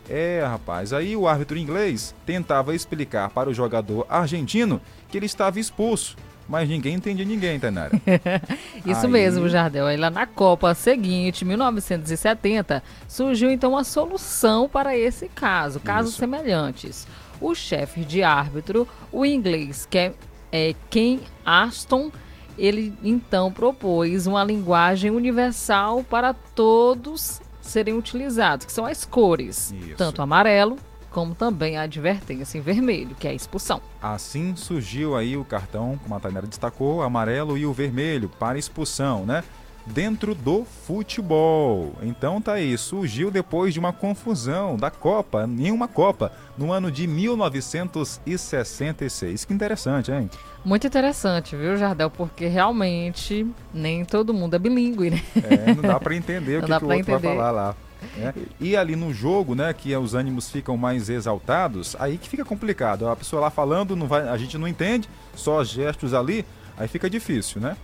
É, 0.09 0.45
rapaz, 0.47 0.93
aí 0.93 1.17
o 1.17 1.27
árbitro 1.27 1.59
inglês 1.59 2.15
tentava 2.25 2.75
explicar 2.75 3.31
para 3.31 3.51
o 3.51 3.55
jogador 3.55 4.07
argentino 4.09 4.81
que 5.09 5.17
ele 5.17 5.27
estava 5.27 5.59
expulso, 5.59 6.17
mas 6.49 6.69
ninguém 6.69 6.95
entendia 6.95 7.25
ninguém, 7.25 7.59
Tainara. 7.59 8.01
Isso 8.87 9.07
aí... 9.07 9.13
mesmo, 9.13 9.49
Jardel. 9.49 9.87
Aí 9.87 9.97
lá 9.97 10.11
na 10.11 10.27
Copa 10.27 10.73
seguinte, 10.75 11.45
1970, 11.45 12.83
surgiu 13.09 13.51
então 13.51 13.71
uma 13.71 13.85
solução 13.85 14.69
para 14.69 14.97
esse 14.97 15.29
caso, 15.29 15.81
casos 15.81 16.13
Isso. 16.13 16.21
semelhantes. 16.21 17.09
O 17.41 17.57
chefe 17.57 18.05
de 18.05 18.23
árbitro, 18.23 18.87
o 19.11 19.25
inglês, 19.25 19.87
que 19.91 19.99
é, 19.99 20.15
é 20.53 20.75
Ken 20.91 21.19
Aston, 21.45 22.13
ele 22.59 22.95
então 23.03 23.53
propôs 23.53 24.27
uma 24.27 24.45
linguagem 24.45 25.11
universal 25.11 26.05
para 26.05 26.33
todos 26.33 27.41
serem 27.61 27.95
utilizados, 27.95 28.67
que 28.67 28.73
são 28.73 28.85
as 28.85 29.05
cores, 29.05 29.73
Isso. 29.73 29.97
tanto 29.97 30.21
amarelo 30.21 30.77
como 31.11 31.35
também 31.35 31.77
a 31.77 31.83
advertência 31.83 32.57
em 32.57 32.63
vermelho, 32.63 33.15
que 33.15 33.29
é 33.29 33.31
a 33.31 33.35
expulsão. 33.35 33.83
Assim 34.01 34.57
surgiu 34.57 35.15
aí 35.15 35.37
o 35.37 35.45
cartão, 35.45 36.01
como 36.03 36.15
a 36.15 36.21
Tainara 36.21 36.47
destacou, 36.47 37.03
amarelo 37.03 37.59
e 37.59 37.67
o 37.67 37.73
vermelho 37.73 38.31
para 38.31 38.59
expulsão, 38.59 39.27
né? 39.27 39.45
dentro 39.87 40.35
do 40.35 40.65
futebol. 40.65 41.93
Então 42.03 42.41
tá 42.41 42.55
aí, 42.55 42.77
surgiu 42.79 43.31
depois 43.31 43.73
de 43.75 43.81
uma 43.81 43.93
confusão 43.93 44.77
da 44.77 44.91
Copa, 44.91 45.45
em 45.45 45.71
uma 45.71 45.87
Copa, 45.89 46.33
no 46.57 46.73
ano 46.73 46.91
de 46.91 47.07
1966. 47.07 49.45
Que 49.45 49.53
interessante, 49.53 50.11
hein? 50.11 50.31
Muito 50.65 50.87
interessante, 50.87 51.57
viu, 51.57 51.77
Jardel? 51.77 52.09
Porque 52.09 52.47
realmente 52.47 53.47
nem 53.75 54.05
todo 54.05 54.33
mundo 54.33 54.55
é 54.55 54.59
bilíngue, 54.59 55.11
né? 55.11 55.23
É, 55.37 55.75
não 55.75 55.83
dá 55.83 55.99
para 55.99 56.15
entender 56.15 56.59
o 56.63 56.63
que, 56.63 56.67
que 56.67 56.73
o 56.73 56.75
outro 56.75 56.93
entender. 56.93 57.19
vai 57.19 57.37
falar 57.37 57.51
lá. 57.51 57.77
Né? 58.17 58.35
E 58.61 58.77
ali 58.77 58.97
no 58.97 59.13
jogo, 59.13 59.55
né, 59.55 59.73
que 59.73 59.95
os 59.97 60.15
ânimos 60.15 60.51
ficam 60.51 60.77
mais 60.77 61.09
exaltados, 61.09 61.97
aí 61.99 62.19
que 62.19 62.29
fica 62.29 62.45
complicado. 62.45 63.09
A 63.09 63.17
pessoa 63.17 63.43
lá 63.43 63.51
falando, 63.51 63.97
não 63.97 64.07
vai, 64.07 64.29
a 64.29 64.37
gente 64.37 64.57
não 64.59 64.69
entende, 64.69 65.09
só 65.35 65.63
gestos 65.65 66.15
ali, 66.15 66.45
aí 66.77 66.89
fica 66.89 67.09
difícil, 67.09 67.61
né? 67.61 67.77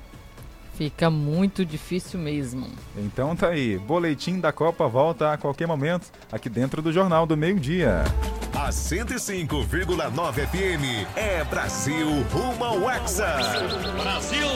Fica 0.75 1.11
muito 1.11 1.65
difícil 1.65 2.21
mesmo. 2.21 2.69
Então 2.97 3.35
tá 3.35 3.49
aí, 3.49 3.79
boletim 3.79 4.39
da 4.39 4.53
Copa 4.53 4.87
volta 4.87 5.33
a 5.33 5.37
qualquer 5.37 5.67
momento 5.67 6.07
aqui 6.31 6.49
dentro 6.49 6.81
do 6.81 6.93
Jornal 6.93 7.27
do 7.27 7.37
Meio 7.37 7.59
Dia. 7.59 8.05
A 8.59 8.71
105,9 8.71 10.33
FM 10.49 11.07
é 11.15 11.45
Brasil 11.45 12.09
rumo 12.33 12.65
ao 12.65 12.91
Hexa. 12.91 13.37
Brasil! 14.03 14.49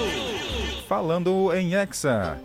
Falando 0.88 1.54
em 1.54 1.74
Hexa, 1.74 2.36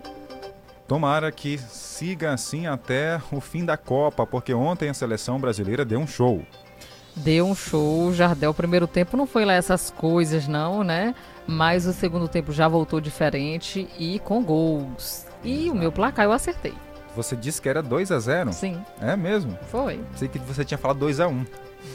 tomara 0.88 1.32
que 1.32 1.58
siga 1.58 2.32
assim 2.32 2.68
até 2.68 3.20
o 3.32 3.42
fim 3.42 3.66
da 3.66 3.76
Copa, 3.76 4.24
porque 4.24 4.54
ontem 4.54 4.88
a 4.88 4.94
seleção 4.94 5.40
brasileira 5.40 5.84
deu 5.84 6.00
um 6.00 6.06
show. 6.06 6.46
Deu 7.16 7.48
um 7.48 7.56
show, 7.56 8.14
Jardel. 8.14 8.52
O 8.52 8.54
primeiro 8.54 8.86
tempo 8.86 9.18
não 9.18 9.26
foi 9.26 9.44
lá 9.44 9.54
essas 9.54 9.90
coisas, 9.90 10.48
não, 10.48 10.84
né? 10.84 11.16
mas 11.48 11.88
o 11.88 11.94
segundo 11.94 12.28
tempo 12.28 12.52
já 12.52 12.68
voltou 12.68 13.00
diferente 13.00 13.88
e 13.98 14.20
com 14.20 14.44
gols. 14.44 15.26
E 15.44 15.72
o 15.72 15.76
meu 15.76 15.92
placar 15.92 16.26
eu 16.26 16.34
acertei. 16.34 16.74
Você 17.18 17.36
disse 17.36 17.60
que 17.60 17.68
era 17.68 17.82
2 17.82 18.12
a 18.12 18.20
0 18.20 18.54
Sim. 18.54 18.80
É 19.02 19.16
mesmo? 19.16 19.58
Foi. 19.72 20.00
Sei 20.16 20.28
que 20.28 20.38
você 20.38 20.64
tinha 20.64 20.78
falado 20.78 21.00
2 21.00 21.20
a 21.20 21.28
1 21.28 21.46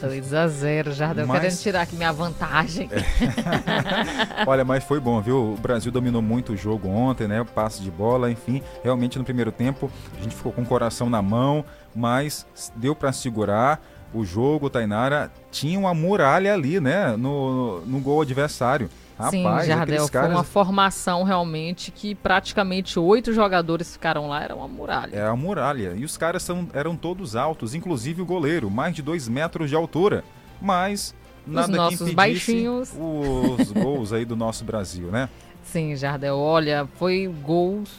2 0.01 0.33
a 0.33 0.47
0 0.49 0.91
Jardel 0.91 1.25
mas... 1.25 1.39
querendo 1.39 1.59
tirar 1.59 1.81
aqui 1.83 1.95
minha 1.95 2.11
vantagem. 2.11 2.89
É. 2.91 4.43
Olha, 4.45 4.65
mas 4.65 4.83
foi 4.83 4.99
bom, 4.99 5.21
viu? 5.21 5.53
O 5.53 5.57
Brasil 5.57 5.93
dominou 5.93 6.21
muito 6.21 6.51
o 6.51 6.57
jogo 6.57 6.89
ontem, 6.89 7.25
né? 7.25 7.39
O 7.39 7.45
passe 7.45 7.81
de 7.81 7.89
bola, 7.89 8.29
enfim. 8.29 8.61
Realmente 8.83 9.17
no 9.17 9.23
primeiro 9.23 9.51
tempo 9.51 9.89
a 10.17 10.21
gente 10.21 10.35
ficou 10.35 10.51
com 10.51 10.61
o 10.61 10.65
coração 10.65 11.09
na 11.09 11.21
mão, 11.21 11.63
mas 11.95 12.45
deu 12.75 12.93
para 12.93 13.13
segurar 13.13 13.81
o 14.13 14.25
jogo, 14.25 14.69
Tainara. 14.69 15.31
Tinha 15.51 15.79
uma 15.79 15.93
muralha 15.93 16.53
ali, 16.53 16.81
né? 16.81 17.15
No, 17.15 17.79
no 17.85 18.01
gol 18.01 18.21
adversário. 18.21 18.89
Rapaz, 19.17 19.31
Sim, 19.31 19.67
Jardel, 19.67 20.09
caras... 20.09 20.27
foi 20.27 20.35
uma 20.35 20.43
formação 20.43 21.23
realmente 21.23 21.91
que 21.91 22.15
praticamente 22.15 22.99
oito 22.99 23.31
jogadores 23.31 23.93
ficaram 23.93 24.27
lá, 24.27 24.43
era 24.43 24.55
uma 24.55 24.67
muralha. 24.67 25.15
É 25.15 25.27
a 25.27 25.35
muralha. 25.35 25.93
E 25.95 26.03
os 26.03 26.17
caras 26.17 26.41
são, 26.41 26.67
eram 26.73 26.95
todos 26.95 27.35
altos, 27.35 27.75
inclusive 27.75 28.21
o 28.21 28.25
goleiro, 28.25 28.71
mais 28.71 28.95
de 28.95 29.01
dois 29.01 29.27
metros 29.27 29.69
de 29.69 29.75
altura. 29.75 30.23
Mas 30.61 31.13
nada 31.45 31.71
os 31.71 31.77
nossos 31.77 32.09
que 32.09 32.15
baixinhos. 32.15 32.91
os 32.91 33.71
gols 33.73 34.11
aí 34.13 34.25
do 34.25 34.35
nosso 34.35 34.63
Brasil, 34.63 35.07
né? 35.09 35.29
Sim, 35.63 35.95
Jardel, 35.95 36.37
olha, 36.37 36.87
foi 36.95 37.27
gols 37.43 37.91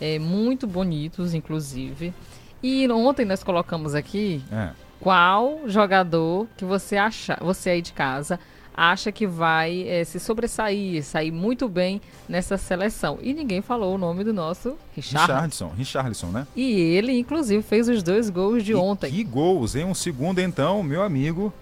é, 0.00 0.18
muito 0.18 0.66
bonitos, 0.66 1.32
inclusive. 1.34 2.12
E 2.62 2.88
ontem 2.90 3.24
nós 3.24 3.42
colocamos 3.42 3.94
aqui 3.94 4.42
É. 4.52 4.70
qual 5.00 5.60
jogador 5.66 6.46
que 6.56 6.64
você 6.64 6.96
acha, 6.96 7.38
você 7.40 7.70
aí 7.70 7.82
de 7.82 7.92
casa 7.92 8.38
acha 8.74 9.12
que 9.12 9.26
vai 9.26 9.86
eh, 9.88 10.04
se 10.04 10.18
sobressair, 10.18 11.02
sair 11.04 11.30
muito 11.30 11.68
bem 11.68 12.00
nessa 12.28 12.56
seleção. 12.58 13.18
E 13.22 13.32
ninguém 13.32 13.62
falou 13.62 13.94
o 13.94 13.98
nome 13.98 14.24
do 14.24 14.32
nosso 14.32 14.76
Richard. 14.94 15.26
Richardson, 15.32 15.68
Richarlison, 15.76 16.26
né? 16.28 16.46
E 16.56 16.72
ele, 16.72 17.18
inclusive, 17.18 17.62
fez 17.62 17.88
os 17.88 18.02
dois 18.02 18.28
gols 18.28 18.64
de 18.64 18.74
ontem. 18.74 19.10
Que 19.10 19.22
gols, 19.24 19.76
hein? 19.76 19.84
Um 19.84 19.94
segundo, 19.94 20.40
então, 20.40 20.82
meu 20.82 21.02
amigo. 21.02 21.52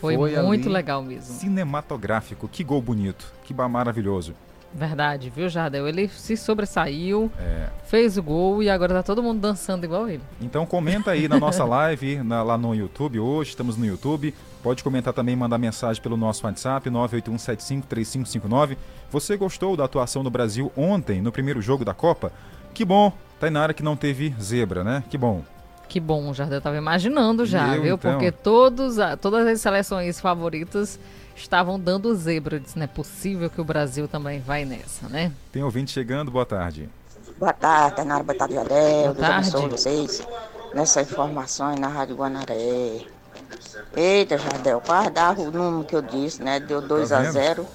Foi, 0.00 0.16
muito 0.16 0.64
ali 0.66 0.74
legal 0.74 1.02
mesmo. 1.02 1.34
Cinematográfico. 1.34 2.48
Que 2.48 2.64
gol 2.64 2.80
bonito. 2.80 3.32
Que 3.44 3.52
ba- 3.52 3.68
maravilhoso. 3.68 4.34
Verdade, 4.72 5.30
viu, 5.34 5.48
Jardel? 5.48 5.88
Ele 5.88 6.08
se 6.08 6.36
sobressaiu, 6.36 7.30
É. 7.40 7.66
fez 7.86 8.16
o 8.16 8.22
gol 8.22 8.62
e 8.62 8.70
agora 8.70 8.94
tá 8.94 9.02
todo 9.02 9.20
mundo 9.22 9.40
dançando 9.40 9.82
igual 9.84 10.08
ele. 10.08 10.22
Então 10.40 10.64
comenta 10.64 11.10
aí 11.10 11.26
na 11.28 11.40
nossa 11.40 11.64
live, 11.66 12.22
na- 12.22 12.42
lá 12.44 12.56
no 12.56 12.72
YouTube 12.74 13.18
hoje, 13.18 13.50
estamos 13.50 13.76
no 13.76 13.84
YouTube. 13.84 14.32
Pode 14.62 14.84
comentar 14.84 15.12
também, 15.12 15.34
mandar 15.34 15.58
mensagem 15.58 16.00
pelo 16.00 16.16
nosso 16.16 16.46
WhatsApp, 16.46 16.88
981753559. 16.88 18.76
Você 19.10 19.36
gostou 19.36 19.76
da 19.76 19.84
atuação 19.84 20.22
do 20.22 20.30
Brasil 20.30 20.70
ontem, 20.76 21.20
no 21.20 21.32
primeiro 21.32 21.60
jogo 21.60 21.84
da 21.84 21.94
Copa? 21.94 22.32
Que 22.72 22.84
bom, 22.84 23.12
Tainara 23.40 23.74
que 23.74 23.82
não 23.82 23.96
teve 23.96 24.34
zebra, 24.40 24.84
né? 24.84 25.02
Que 25.10 25.18
bom. 25.18 25.42
Que 25.88 25.98
bom, 25.98 26.28
o 26.30 26.34
Jardel 26.34 26.60
tava 26.60 26.76
imaginando 26.76 27.44
já, 27.44 27.74
Eu, 27.74 27.82
viu? 27.82 27.94
então. 27.96 28.12
Porque 28.12 28.30
todos, 28.30 28.94
todas 29.20 29.44
as 29.48 29.60
seleções 29.60 30.20
favoritas 30.20 31.00
estavam 31.42 31.78
dando 31.78 32.14
zebra. 32.14 32.56
Eu 32.56 32.60
disse, 32.60 32.76
não 32.76 32.84
é 32.84 32.88
possível 32.88 33.48
que 33.50 33.60
o 33.60 33.64
Brasil 33.64 34.06
também 34.08 34.40
vai 34.40 34.64
nessa, 34.64 35.08
né? 35.08 35.32
Tem 35.52 35.62
ouvinte 35.62 35.90
chegando, 35.92 36.30
boa 36.30 36.46
tarde. 36.46 36.88
Boa 37.38 37.52
tarde, 37.52 37.96
Tainara, 37.96 38.22
boa 38.22 38.36
tarde, 38.38 38.54
Jadel. 38.54 39.02
Boa 39.02 39.14
Deus 39.14 39.28
abençoe 39.28 39.60
tarde. 39.62 39.76
vocês 39.76 40.22
nessas 40.74 41.10
informações 41.10 41.78
na 41.80 41.88
Rádio 41.88 42.16
Guanaré. 42.16 43.06
Eita, 43.96 44.38
Jardel, 44.38 44.80
quase 44.80 45.10
dava 45.10 45.40
o 45.40 45.50
número 45.50 45.84
que 45.84 45.96
eu 45.96 46.02
disse, 46.02 46.42
né? 46.42 46.60
Deu 46.60 46.80
2 46.80 47.08
Tá 47.08 47.18
a 47.18 47.22
vendo? 47.22 47.32
0 47.32 47.66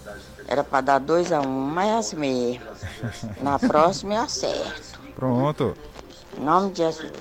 Era 0.48 0.63
pra 0.63 0.81
dar 0.81 1.00
2 1.00 1.31
a 1.31 1.41
1 1.41 1.45
mas 1.48 1.88
é 1.88 1.98
assim 1.98 2.15
mesmo. 2.15 2.62
Na 3.41 3.60
próxima 3.60 4.13
eu 4.15 4.22
acerto. 4.22 5.00
Pronto. 5.15 5.75
Em 6.38 6.43
nome 6.43 6.72
de 6.72 6.77
Jesus. 6.77 7.12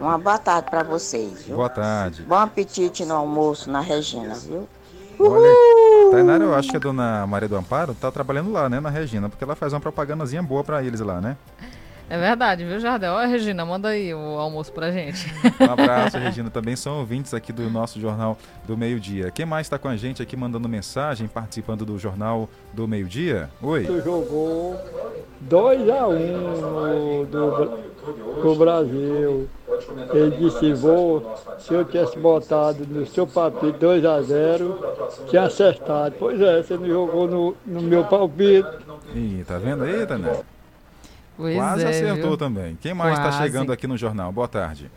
Uma 0.00 0.16
boa 0.18 0.38
tarde 0.38 0.70
pra 0.70 0.82
vocês, 0.82 1.42
viu? 1.44 1.56
Boa 1.56 1.68
tarde. 1.68 2.22
Bom 2.22 2.36
apetite 2.36 3.04
no 3.04 3.14
almoço 3.16 3.70
na 3.70 3.80
Regina, 3.80 4.34
viu? 4.34 4.68
Olha, 5.20 6.10
Tainara, 6.12 6.44
eu 6.44 6.54
acho 6.54 6.70
que 6.70 6.76
a 6.76 6.80
dona 6.80 7.26
Maria 7.26 7.48
do 7.48 7.56
Amparo 7.56 7.94
tá 7.94 8.10
trabalhando 8.10 8.52
lá, 8.52 8.68
né, 8.68 8.80
na 8.80 8.88
Regina, 8.88 9.28
porque 9.28 9.42
ela 9.42 9.56
faz 9.56 9.72
uma 9.72 9.80
propagandazinha 9.80 10.42
boa 10.42 10.62
pra 10.62 10.82
eles 10.82 11.00
lá, 11.00 11.20
né? 11.20 11.36
É 12.10 12.16
verdade, 12.16 12.64
viu, 12.64 12.80
Jardel? 12.80 13.12
Olha, 13.12 13.26
Regina, 13.26 13.66
manda 13.66 13.88
aí 13.88 14.14
o 14.14 14.38
almoço 14.38 14.72
pra 14.72 14.90
gente. 14.90 15.32
Um 15.60 15.72
abraço, 15.72 16.16
Regina. 16.16 16.50
Também 16.50 16.76
são 16.76 17.00
ouvintes 17.00 17.34
aqui 17.34 17.52
do 17.52 17.68
nosso 17.68 18.00
Jornal 18.00 18.38
do 18.66 18.76
Meio-Dia. 18.76 19.30
Quem 19.30 19.44
mais 19.44 19.66
está 19.66 19.78
com 19.78 19.88
a 19.88 19.96
gente 19.96 20.22
aqui 20.22 20.36
mandando 20.36 20.68
mensagem, 20.68 21.26
participando 21.26 21.84
do 21.84 21.98
Jornal 21.98 22.48
do 22.72 22.88
Meio-Dia? 22.88 23.50
Oi. 23.60 23.84
Tu 23.84 24.00
jogou 24.00 24.80
2x1 25.48 26.56
no, 26.60 27.26
do, 27.26 27.78
pro 28.40 28.54
Brasil. 28.54 29.48
Ele 30.12 30.36
disse, 30.36 30.72
vou, 30.72 31.36
se 31.58 31.74
eu 31.74 31.84
tivesse 31.84 32.18
botado 32.18 32.86
no 32.86 33.06
seu 33.06 33.26
palpite 33.26 33.78
2x0, 33.78 35.28
tinha 35.28 35.42
acertado. 35.42 36.14
Pois 36.18 36.40
é, 36.40 36.62
você 36.62 36.76
não 36.76 36.86
jogou 36.86 37.28
no, 37.28 37.56
no 37.66 37.82
meu 37.82 38.04
palpite. 38.04 38.68
Ih, 39.14 39.44
tá 39.46 39.58
vendo 39.58 39.84
aí, 39.84 40.06
Tainara? 40.06 40.57
Pois 41.38 41.54
Quase 41.54 41.84
é, 41.84 41.88
acertou 41.88 42.30
viu? 42.30 42.36
também. 42.36 42.76
Quem 42.80 42.92
mais 42.92 43.16
está 43.16 43.30
chegando 43.30 43.70
aqui 43.72 43.86
no 43.86 43.96
jornal? 43.96 44.32
Boa 44.32 44.48
tarde. 44.48 44.90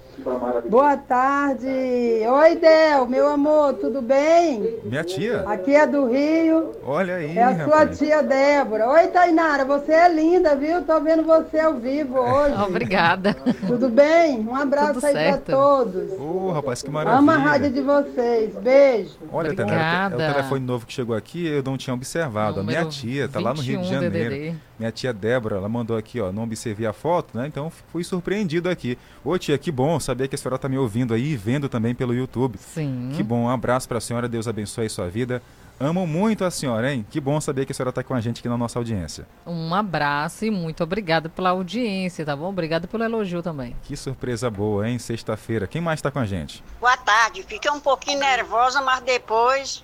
Boa 0.67 0.97
tarde. 0.97 1.67
Oi, 1.67 2.55
Del, 2.55 3.05
meu 3.07 3.29
amor, 3.29 3.73
tudo 3.73 4.01
bem? 4.01 4.77
Minha 4.83 5.03
tia. 5.03 5.41
Aqui 5.47 5.75
é 5.75 5.85
do 5.85 6.07
Rio. 6.07 6.71
Olha 6.83 7.15
aí, 7.17 7.37
É 7.37 7.43
a 7.43 7.55
sua 7.65 7.77
rapaz. 7.79 7.99
tia 7.99 8.23
Débora. 8.23 8.89
Oi, 8.89 9.07
Tainara, 9.09 9.65
você 9.65 9.91
é 9.91 10.11
linda, 10.11 10.55
viu? 10.55 10.81
Tô 10.83 10.99
vendo 10.99 11.23
você 11.23 11.59
ao 11.59 11.75
vivo 11.75 12.17
hoje. 12.19 12.55
Obrigada. 12.67 13.35
Tudo 13.67 13.87
bem? 13.89 14.39
Um 14.39 14.55
abraço 14.55 14.95
Tudo 14.95 15.05
aí 15.05 15.13
pra 15.13 15.37
todos. 15.37 16.11
Ô, 16.19 16.51
rapaz, 16.51 16.81
que 16.81 16.89
Amo 16.89 16.99
a 16.99 17.03
maravilha. 17.05 17.37
rádio 17.37 17.69
de 17.71 17.81
vocês. 17.81 18.55
Beijo. 18.55 19.11
Olha, 19.31 19.53
Tainara, 19.55 19.75
é 19.75 20.03
o 20.03 20.13
Obrigada. 20.15 20.33
telefone 20.33 20.65
novo 20.65 20.85
que 20.87 20.93
chegou 20.93 21.15
aqui, 21.15 21.45
eu 21.47 21.61
não 21.63 21.77
tinha 21.77 21.93
observado. 21.93 22.59
A 22.61 22.63
minha 22.63 22.79
Número 22.79 22.89
tia 22.95 23.27
tá 23.27 23.39
lá 23.39 23.53
no 23.53 23.61
Rio 23.61 23.77
de 23.77 23.83
21 23.89 24.01
Janeiro. 24.01 24.29
DDD. 24.35 24.55
Minha 24.79 24.91
tia 24.91 25.13
Débora, 25.13 25.57
ela 25.57 25.69
mandou 25.69 25.95
aqui, 25.95 26.19
ó, 26.19 26.30
não 26.33 26.43
observei 26.43 26.85
a 26.85 26.93
foto, 26.93 27.37
né? 27.37 27.47
Então 27.47 27.71
fui 27.91 28.03
surpreendido 28.03 28.69
aqui. 28.69 28.97
Ô 29.23 29.37
tia, 29.37 29.57
que 29.57 29.71
bom 29.71 29.99
saber 29.99 30.27
que 30.27 30.35
a 30.35 30.37
senhora 30.37 30.57
tá 30.57 30.69
me 30.69 30.77
ouvindo 30.77 31.13
aí 31.13 31.31
e 31.31 31.37
vendo 31.37 31.67
também 31.69 31.93
pelo 31.93 32.13
YouTube. 32.13 32.57
Sim. 32.57 33.11
Que 33.15 33.23
bom, 33.23 33.43
um 33.43 33.49
abraço 33.49 33.87
pra 33.87 33.99
senhora, 33.99 34.27
Deus 34.27 34.47
abençoe 34.47 34.85
a 34.85 34.89
sua 34.89 35.09
vida. 35.09 35.41
Amo 35.79 36.05
muito 36.05 36.45
a 36.45 36.51
senhora, 36.51 36.93
hein? 36.93 37.03
Que 37.09 37.19
bom 37.19 37.41
saber 37.41 37.65
que 37.65 37.71
a 37.71 37.75
senhora 37.75 37.91
tá 37.91 38.03
com 38.03 38.13
a 38.13 38.21
gente 38.21 38.37
aqui 38.37 38.47
na 38.47 38.55
nossa 38.55 38.77
audiência. 38.77 39.25
Um 39.47 39.73
abraço 39.73 40.45
e 40.45 40.51
muito 40.51 40.83
obrigada 40.83 41.27
pela 41.27 41.49
audiência, 41.49 42.23
tá 42.23 42.35
bom? 42.35 42.49
Obrigada 42.49 42.87
pelo 42.87 43.03
elogio 43.03 43.41
também. 43.41 43.75
Que 43.81 43.97
surpresa 43.97 44.47
boa, 44.47 44.87
hein? 44.87 44.99
Sexta-feira. 44.99 45.65
Quem 45.65 45.81
mais 45.81 45.99
tá 45.99 46.11
com 46.11 46.19
a 46.19 46.25
gente? 46.25 46.63
Boa 46.79 46.95
tarde. 46.97 47.41
Fiquei 47.41 47.71
um 47.71 47.79
pouquinho 47.79 48.19
nervosa, 48.19 48.79
mas 48.83 49.01
depois 49.01 49.83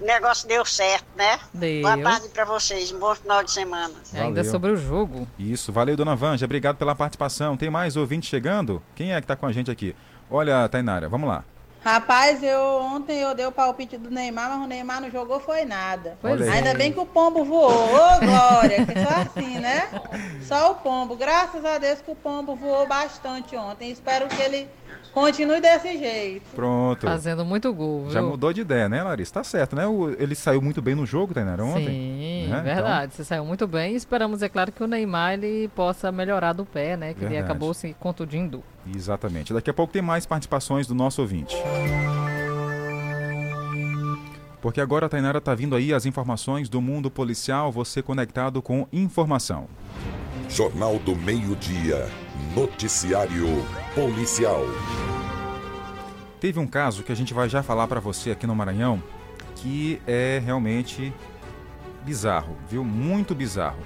o 0.00 0.04
negócio 0.04 0.48
deu 0.48 0.64
certo, 0.64 1.06
né? 1.16 1.38
Deu. 1.52 1.82
Boa 1.82 1.98
tarde 1.98 2.28
pra 2.28 2.44
vocês. 2.44 2.92
Um 2.92 2.98
bom 2.98 3.14
final 3.14 3.42
de 3.44 3.50
semana. 3.50 3.94
Ainda 4.14 4.42
Valeu. 4.42 4.44
sobre 4.50 4.70
o 4.72 4.76
jogo. 4.76 5.26
Isso, 5.38 5.72
valeu, 5.72 5.96
dona 5.96 6.16
Vanja. 6.16 6.44
Obrigado 6.44 6.76
pela 6.76 6.94
participação. 6.94 7.56
Tem 7.56 7.70
mais 7.70 7.96
ouvinte 7.96 8.26
chegando? 8.26 8.82
Quem 8.94 9.12
é 9.14 9.20
que 9.20 9.26
tá 9.26 9.36
com 9.36 9.46
a 9.46 9.52
gente 9.52 9.70
aqui? 9.70 9.94
Olha, 10.30 10.68
Tainara, 10.68 11.08
vamos 11.08 11.28
lá. 11.28 11.44
Rapaz, 11.86 12.42
eu 12.42 12.60
ontem 12.80 13.20
eu 13.20 13.32
dei 13.32 13.46
o 13.46 13.52
palpite 13.52 13.96
do 13.96 14.10
Neymar, 14.10 14.50
mas 14.50 14.64
o 14.64 14.66
Neymar 14.66 15.00
não 15.00 15.08
jogou 15.08 15.38
foi 15.38 15.64
nada. 15.64 16.18
Pois. 16.20 16.40
Ainda 16.48 16.74
bem 16.74 16.92
que 16.92 16.98
o 16.98 17.06
pombo 17.06 17.44
voou. 17.44 17.70
Ô, 17.70 18.18
Glória, 18.18 18.84
que 18.84 19.00
só 19.00 19.20
assim, 19.20 19.60
né? 19.60 19.88
Só 20.42 20.72
o 20.72 20.74
pombo. 20.76 21.14
Graças 21.14 21.64
a 21.64 21.78
Deus 21.78 22.00
que 22.00 22.10
o 22.10 22.16
pombo 22.16 22.56
voou 22.56 22.88
bastante 22.88 23.56
ontem. 23.56 23.90
Espero 23.90 24.26
que 24.26 24.40
ele 24.42 24.68
continue 25.16 25.60
desse 25.62 25.96
jeito. 25.96 26.44
Pronto. 26.54 27.06
Fazendo 27.06 27.42
muito 27.42 27.72
gol, 27.72 28.02
viu? 28.02 28.10
Já 28.10 28.20
mudou 28.20 28.52
de 28.52 28.60
ideia, 28.60 28.86
né, 28.86 29.02
Larissa? 29.02 29.32
Tá 29.32 29.42
certo, 29.44 29.74
né? 29.74 29.86
O- 29.86 30.10
ele 30.18 30.34
saiu 30.34 30.60
muito 30.60 30.82
bem 30.82 30.94
no 30.94 31.06
jogo, 31.06 31.32
Tainara, 31.32 31.64
ontem. 31.64 31.86
Sim, 31.86 32.48
né? 32.50 32.60
verdade. 32.60 33.14
Você 33.14 33.24
saiu 33.24 33.44
muito 33.44 33.66
bem. 33.66 33.94
E 33.94 33.96
esperamos, 33.96 34.42
é 34.42 34.48
claro, 34.50 34.70
que 34.70 34.84
o 34.84 34.86
Neymar 34.86 35.32
ele 35.34 35.68
possa 35.74 36.12
melhorar 36.12 36.52
do 36.52 36.66
pé, 36.66 36.96
né? 36.98 37.14
Que 37.14 37.20
ele 37.20 37.30
Verdade. 37.30 37.50
acabou 37.50 37.72
se 37.72 37.94
contundindo. 37.98 38.62
Então, 38.86 38.94
exatamente. 38.94 39.54
Daqui 39.54 39.70
a 39.70 39.74
pouco 39.74 39.90
tem 39.92 40.02
mais 40.02 40.26
participações 40.26 40.86
do 40.86 40.94
nosso 40.94 41.22
ouvinte. 41.22 41.56
Porque 44.60 44.80
agora 44.80 45.06
a 45.06 45.08
Tainara 45.08 45.40
tá 45.40 45.54
vindo 45.54 45.74
aí 45.76 45.94
as 45.94 46.04
informações 46.06 46.68
do 46.68 46.80
mundo 46.80 47.10
policial, 47.10 47.72
você 47.72 48.02
conectado 48.02 48.60
com 48.60 48.86
informação. 48.92 49.66
Jornal 50.50 50.98
do 50.98 51.16
Meio-Dia. 51.16 52.06
Noticiário 52.56 53.48
Policial. 53.94 54.62
Teve 56.40 56.58
um 56.58 56.66
caso 56.66 57.02
que 57.02 57.12
a 57.12 57.14
gente 57.14 57.34
vai 57.34 57.50
já 57.50 57.62
falar 57.62 57.86
pra 57.86 58.00
você 58.00 58.30
aqui 58.30 58.46
no 58.46 58.54
Maranhão, 58.54 59.02
que 59.56 60.00
é 60.06 60.40
realmente 60.42 61.12
bizarro, 62.02 62.56
viu? 62.66 62.82
Muito 62.82 63.34
bizarro. 63.34 63.80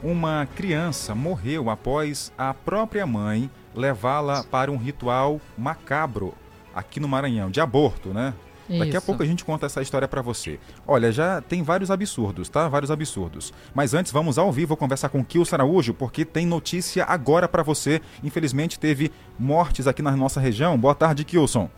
Uma 0.00 0.46
criança 0.54 1.12
morreu 1.12 1.68
após 1.68 2.32
a 2.38 2.54
própria 2.54 3.04
mãe 3.04 3.50
levá-la 3.74 4.44
para 4.44 4.70
um 4.70 4.76
ritual 4.76 5.40
macabro 5.58 6.34
aqui 6.72 7.00
no 7.00 7.08
Maranhão, 7.08 7.50
de 7.50 7.60
aborto, 7.60 8.10
né? 8.10 8.32
Daqui 8.68 8.82
a 8.94 8.98
Isso. 8.98 9.02
pouco 9.06 9.22
a 9.22 9.26
gente 9.26 9.44
conta 9.44 9.66
essa 9.66 9.82
história 9.82 10.08
pra 10.08 10.22
você. 10.22 10.58
Olha, 10.86 11.12
já 11.12 11.40
tem 11.42 11.62
vários 11.62 11.90
absurdos, 11.90 12.48
tá? 12.48 12.66
Vários 12.68 12.90
absurdos. 12.90 13.52
Mas 13.74 13.92
antes, 13.92 14.10
vamos 14.10 14.38
ao 14.38 14.50
vivo 14.50 14.76
conversar 14.76 15.10
com 15.10 15.22
Kilson 15.24 15.56
Araújo, 15.56 15.92
porque 15.92 16.24
tem 16.24 16.46
notícia 16.46 17.04
agora 17.04 17.46
pra 17.46 17.62
você. 17.62 18.00
Infelizmente, 18.22 18.78
teve 18.78 19.12
mortes 19.38 19.86
aqui 19.86 20.00
na 20.00 20.12
nossa 20.16 20.40
região. 20.40 20.78
Boa 20.78 20.94
tarde, 20.94 21.24
Kilson. 21.24 21.68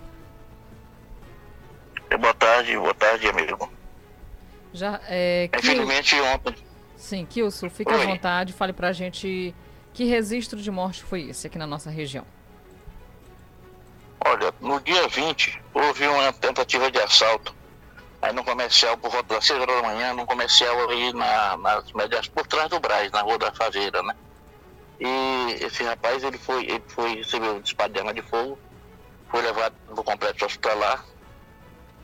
Boa 2.21 2.35
tarde, 2.35 2.77
boa 2.77 2.95
tarde, 2.95 3.27
amigo. 3.29 3.69
Já, 4.73 5.01
é, 5.09 5.49
Kil- 5.53 5.59
Infelizmente, 5.73 6.15
ontem, 6.21 6.55
Sim, 6.97 7.27
Kilson, 7.29 7.69
fique 7.69 7.93
à 7.93 7.97
Oi. 7.97 8.07
vontade, 8.07 8.53
fale 8.53 8.73
pra 8.73 8.93
gente 8.93 9.55
que 9.93 10.05
registro 10.05 10.61
de 10.61 10.71
morte 10.71 11.03
foi 11.03 11.29
esse 11.31 11.47
aqui 11.47 11.59
na 11.59 11.67
nossa 11.67 11.91
região. 11.91 12.25
Olha, 14.27 14.55
no 14.61 14.81
dia 14.81 15.07
20, 15.09 15.63
houve 15.75 16.07
uma 16.07 16.33
tentativa 16.33 16.91
de 16.91 16.99
assalto 17.01 17.55
aí 18.21 18.33
no 18.33 18.45
comercial 18.45 18.97
por 18.97 19.11
volta 19.11 19.35
das 19.35 19.47
6 19.47 19.61
horas 19.61 19.77
da 19.77 19.83
manhã, 19.83 20.13
num 20.15 20.27
comercial 20.27 20.91
aí 20.91 21.13
na, 21.13 21.57
nas 21.57 21.93
médias, 21.93 22.29
por 22.29 22.47
trás 22.47 22.69
do 22.69 22.81
Braz, 22.81 23.11
na 23.13 23.23
Rua 23.23 23.39
da 23.39 23.53
Faveira, 23.53 24.03
né? 24.03 24.15
E 24.99 25.65
esse 25.65 25.85
rapaz, 25.85 26.25
ele 26.25 26.39
foi, 26.39 26.65
ele 26.65 26.85
foi 26.89 27.17
receber 27.17 27.49
um 27.49 27.61
disparo 27.61 27.93
de 27.93 27.99
arma 27.99 28.15
de 28.15 28.23
fogo, 28.23 28.59
foi 29.31 29.43
levado 29.43 29.75
para 29.87 30.01
o 30.01 30.05
complexo 30.05 30.47
hospitalar, 30.47 31.05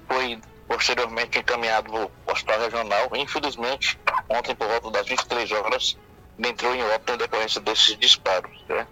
foi 0.06 0.38
posteriormente 0.68 1.38
encaminhado 1.38 1.90
para 1.90 2.04
o 2.04 2.10
hospital 2.26 2.60
regional. 2.60 3.08
Infelizmente, 3.14 3.98
ontem 4.28 4.54
por 4.54 4.68
volta 4.68 4.90
das 4.90 5.06
23 5.06 5.50
horas, 5.52 5.96
entrou 6.38 6.74
em 6.74 6.82
óbito 6.82 7.12
em 7.12 7.16
decorrência 7.16 7.60
desses 7.60 7.96
disparos. 7.98 8.52
Né? 8.68 8.86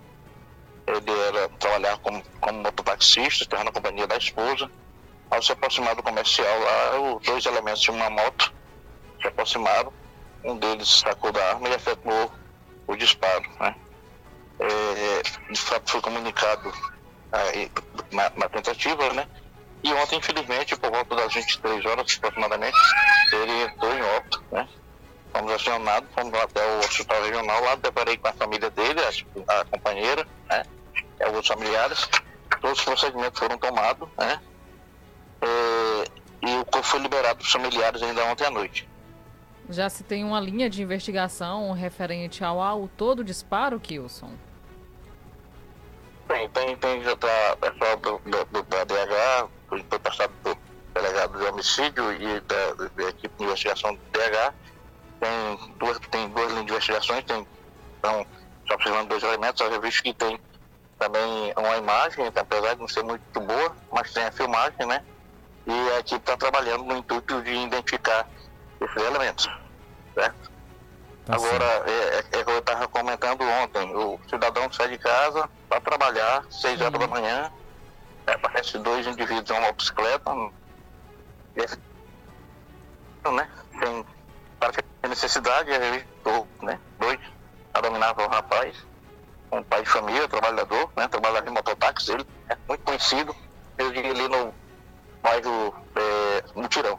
Ele 0.96 1.20
era 1.20 1.48
trabalhar 1.50 1.98
como, 1.98 2.22
como 2.40 2.62
mototaxista, 2.62 3.44
estava 3.44 3.64
na 3.64 3.72
companhia 3.72 4.06
da 4.06 4.16
esposa. 4.16 4.70
Ao 5.30 5.42
se 5.42 5.52
aproximar 5.52 5.94
do 5.94 6.02
comercial 6.02 6.58
lá, 6.58 7.00
os 7.00 7.22
dois 7.24 7.46
elementos 7.46 7.82
de 7.82 7.90
uma 7.90 8.10
moto 8.10 8.52
se 9.20 9.28
aproximaram. 9.28 9.92
Um 10.42 10.56
deles 10.56 10.88
sacou 10.88 11.30
da 11.30 11.50
arma 11.50 11.68
e 11.68 11.74
efetuou 11.74 12.32
o 12.86 12.96
disparo. 12.96 13.44
Né? 13.60 13.74
É, 14.58 15.22
de 15.52 15.60
fato, 15.60 15.90
foi 15.90 16.00
comunicado 16.00 16.72
aí, 17.32 17.70
na, 18.10 18.30
na, 18.36 18.48
tentativa, 18.48 19.12
né? 19.12 19.26
E 19.82 19.92
ontem, 19.94 20.18
infelizmente, 20.18 20.76
por 20.76 20.90
volta 20.90 21.16
das 21.16 21.32
23 21.32 21.84
horas 21.86 22.14
aproximadamente, 22.16 22.78
ele 23.32 23.62
entrou 23.62 23.94
em 23.94 24.02
óbito, 24.02 24.44
né? 24.52 24.68
Fomos 25.32 25.52
acionados, 25.52 26.08
fomos 26.14 26.34
até 26.34 26.66
o 26.66 26.78
hospital 26.80 27.22
regional, 27.22 27.62
lá 27.62 27.74
deparei 27.76 28.16
com 28.18 28.28
a 28.28 28.32
família 28.32 28.68
dele, 28.70 29.00
a, 29.00 29.60
a 29.60 29.64
companheira, 29.64 30.26
né? 30.50 30.62
E 31.20 31.22
alguns 31.22 31.46
familiares. 31.46 32.08
Todos 32.60 32.78
os 32.78 32.84
procedimentos 32.84 33.38
foram 33.38 33.56
tomados, 33.58 34.08
né? 34.18 34.40
É, 35.42 36.04
e 36.42 36.56
o 36.58 36.64
corpo 36.64 36.86
foi 36.86 37.00
liberado 37.00 37.36
para 37.36 37.44
os 37.44 37.52
familiares 37.52 38.02
ainda 38.02 38.24
ontem 38.24 38.44
à 38.44 38.50
noite. 38.50 38.88
Já 39.68 39.88
se 39.88 40.02
tem 40.02 40.24
uma 40.24 40.40
linha 40.40 40.68
de 40.68 40.82
investigação 40.82 41.70
referente 41.72 42.42
ao 42.42 42.60
autor 42.60 43.14
do 43.14 43.24
disparo, 43.24 43.78
Kilson? 43.78 44.32
Tem, 46.26 46.48
tem, 46.48 46.76
tem, 46.76 47.02
já 47.04 47.12
está 47.12 47.56
pessoal 47.60 47.96
do, 47.98 48.18
do, 48.18 48.44
do, 48.46 48.62
da 48.64 48.84
DH, 48.84 49.48
foi 49.68 49.98
passado 50.00 50.32
do 50.42 50.56
delegado 50.92 51.38
de 51.38 51.44
homicídio 51.44 52.12
e 52.12 52.40
da, 52.40 52.72
da 52.74 53.08
equipe 53.08 53.34
de 53.36 53.44
investigação 53.44 53.94
do 53.94 54.00
DH. 54.10 54.52
Tem 55.20 55.74
duas, 55.78 55.98
tem 56.10 56.28
duas 56.30 56.50
linhas 56.50 56.66
de 56.66 56.72
investigações, 56.72 57.24
tem, 57.24 57.46
então, 57.98 58.26
só 58.66 58.74
observando 58.74 59.08
dois 59.08 59.22
elementos, 59.22 59.60
eu 59.60 59.80
visto 59.80 60.02
que 60.02 60.14
tem 60.14 60.40
também 61.00 61.52
uma 61.56 61.76
imagem, 61.78 62.26
apesar 62.26 62.74
de 62.74 62.80
não 62.80 62.88
ser 62.88 63.02
muito 63.02 63.40
boa, 63.40 63.74
mas 63.90 64.12
tem 64.12 64.22
a 64.22 64.30
filmagem, 64.30 64.86
né? 64.86 65.02
E 65.66 65.72
a 65.92 66.00
equipe 66.00 66.20
está 66.20 66.36
trabalhando 66.36 66.84
no 66.84 66.98
intuito 66.98 67.40
de 67.42 67.52
identificar 67.52 68.28
esses 68.78 68.96
elementos, 69.02 69.48
certo? 70.14 70.50
Tá 71.24 71.34
Agora, 71.36 71.64
é, 71.86 71.90
é, 71.90 72.18
é, 72.18 72.44
que 72.44 72.50
eu 72.50 72.58
estava 72.58 72.86
comentando 72.86 73.42
ontem, 73.42 73.94
o 73.96 74.20
cidadão 74.28 74.70
sai 74.70 74.88
de 74.88 74.98
casa 74.98 75.48
para 75.68 75.80
trabalhar, 75.80 76.44
6 76.50 76.80
horas 76.82 77.00
da 77.00 77.06
manhã, 77.06 77.50
é, 78.26 78.32
aparece 78.32 78.78
dois 78.78 79.06
indivíduos 79.06 79.50
em 79.50 79.58
uma 79.58 79.72
bicicleta, 79.72 80.34
né? 83.32 83.48
Tem, 83.80 84.06
para 84.58 84.72
que 84.72 84.82
tem 84.82 85.08
necessidade, 85.08 85.70
né? 86.62 86.78
Dois, 86.98 87.18
dominava 87.82 88.22
o 88.22 88.28
rapaz, 88.28 88.76
um 89.52 89.62
pai 89.62 89.82
de 89.82 89.88
família, 89.88 90.28
trabalhador, 90.28 90.90
né? 90.96 91.08
Trabalhava 91.08 91.48
em 91.48 91.52
mototáxi, 91.52 92.12
ele 92.12 92.26
é 92.48 92.56
muito 92.68 92.82
conhecido, 92.82 93.34
eu 93.78 93.90
diria 93.92 94.10
ali 94.10 94.28
no 94.28 94.54
bairro 95.22 95.74
é, 95.96 96.44
Mutirão. 96.54 96.98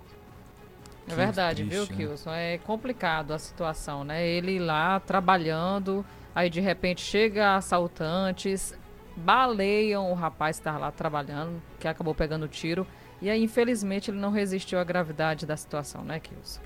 É 1.07 1.15
verdade, 1.15 1.63
viu, 1.63 1.85
né? 1.85 1.95
Kilson? 1.95 2.31
É 2.31 2.57
complicado 2.59 3.33
a 3.33 3.39
situação, 3.39 4.03
né? 4.03 4.25
Ele 4.25 4.59
lá 4.59 4.99
trabalhando, 4.99 6.05
aí 6.33 6.49
de 6.49 6.61
repente 6.61 7.01
chega 7.01 7.55
assaltantes, 7.55 8.77
baleiam 9.15 10.11
o 10.11 10.13
rapaz 10.13 10.57
que 10.57 10.61
estava 10.61 10.77
lá 10.77 10.91
trabalhando, 10.91 11.61
que 11.79 11.87
acabou 11.87 12.15
pegando 12.15 12.47
tiro, 12.47 12.87
e 13.21 13.29
aí 13.29 13.43
infelizmente 13.43 14.11
ele 14.11 14.19
não 14.19 14.31
resistiu 14.31 14.79
à 14.79 14.83
gravidade 14.83 15.45
da 15.45 15.57
situação, 15.57 16.03
né, 16.03 16.19
Kilson? 16.19 16.61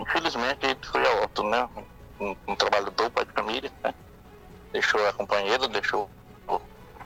Infelizmente 0.00 0.64
ele 0.64 0.78
foi 0.82 1.06
a 1.06 1.20
outro, 1.20 1.48
né? 1.48 1.68
Um, 2.20 2.36
um 2.48 2.56
trabalhador, 2.56 3.10
pai 3.10 3.24
de 3.24 3.32
família, 3.32 3.70
né? 3.82 3.94
Deixou 4.72 5.06
a 5.06 5.12
companheira, 5.12 5.68
deixou 5.68 6.10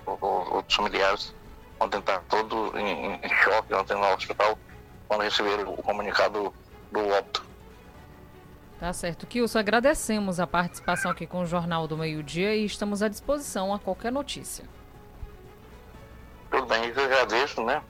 os 0.07 0.75
familiares 0.75 1.35
ontem 1.81 2.01
tá 2.01 2.21
todo 2.29 2.77
em, 2.79 3.15
em 3.15 3.29
choque, 3.29 3.75
ontem 3.75 3.95
no 3.95 4.07
hospital 4.15 4.59
quando 5.09 5.23
receberam 5.23 5.73
o 5.73 5.83
comunicado 5.83 6.53
do 6.91 7.09
óbito. 7.09 7.45
Tá 8.79 8.93
certo. 8.93 9.27
Kilson, 9.27 9.59
agradecemos 9.59 10.39
a 10.39 10.47
participação 10.47 11.11
aqui 11.11 11.27
com 11.27 11.41
o 11.41 11.47
Jornal 11.47 11.87
do 11.89 11.97
Meio 11.97 12.23
Dia 12.23 12.55
e 12.55 12.65
estamos 12.65 13.03
à 13.03 13.09
disposição 13.09 13.73
a 13.73 13.79
qualquer 13.79 14.13
notícia. 14.13 14.65
Tudo 16.51 16.67
bem, 16.67 16.85
eu 16.85 17.05
agradeço, 17.05 17.63
né? 17.65 17.83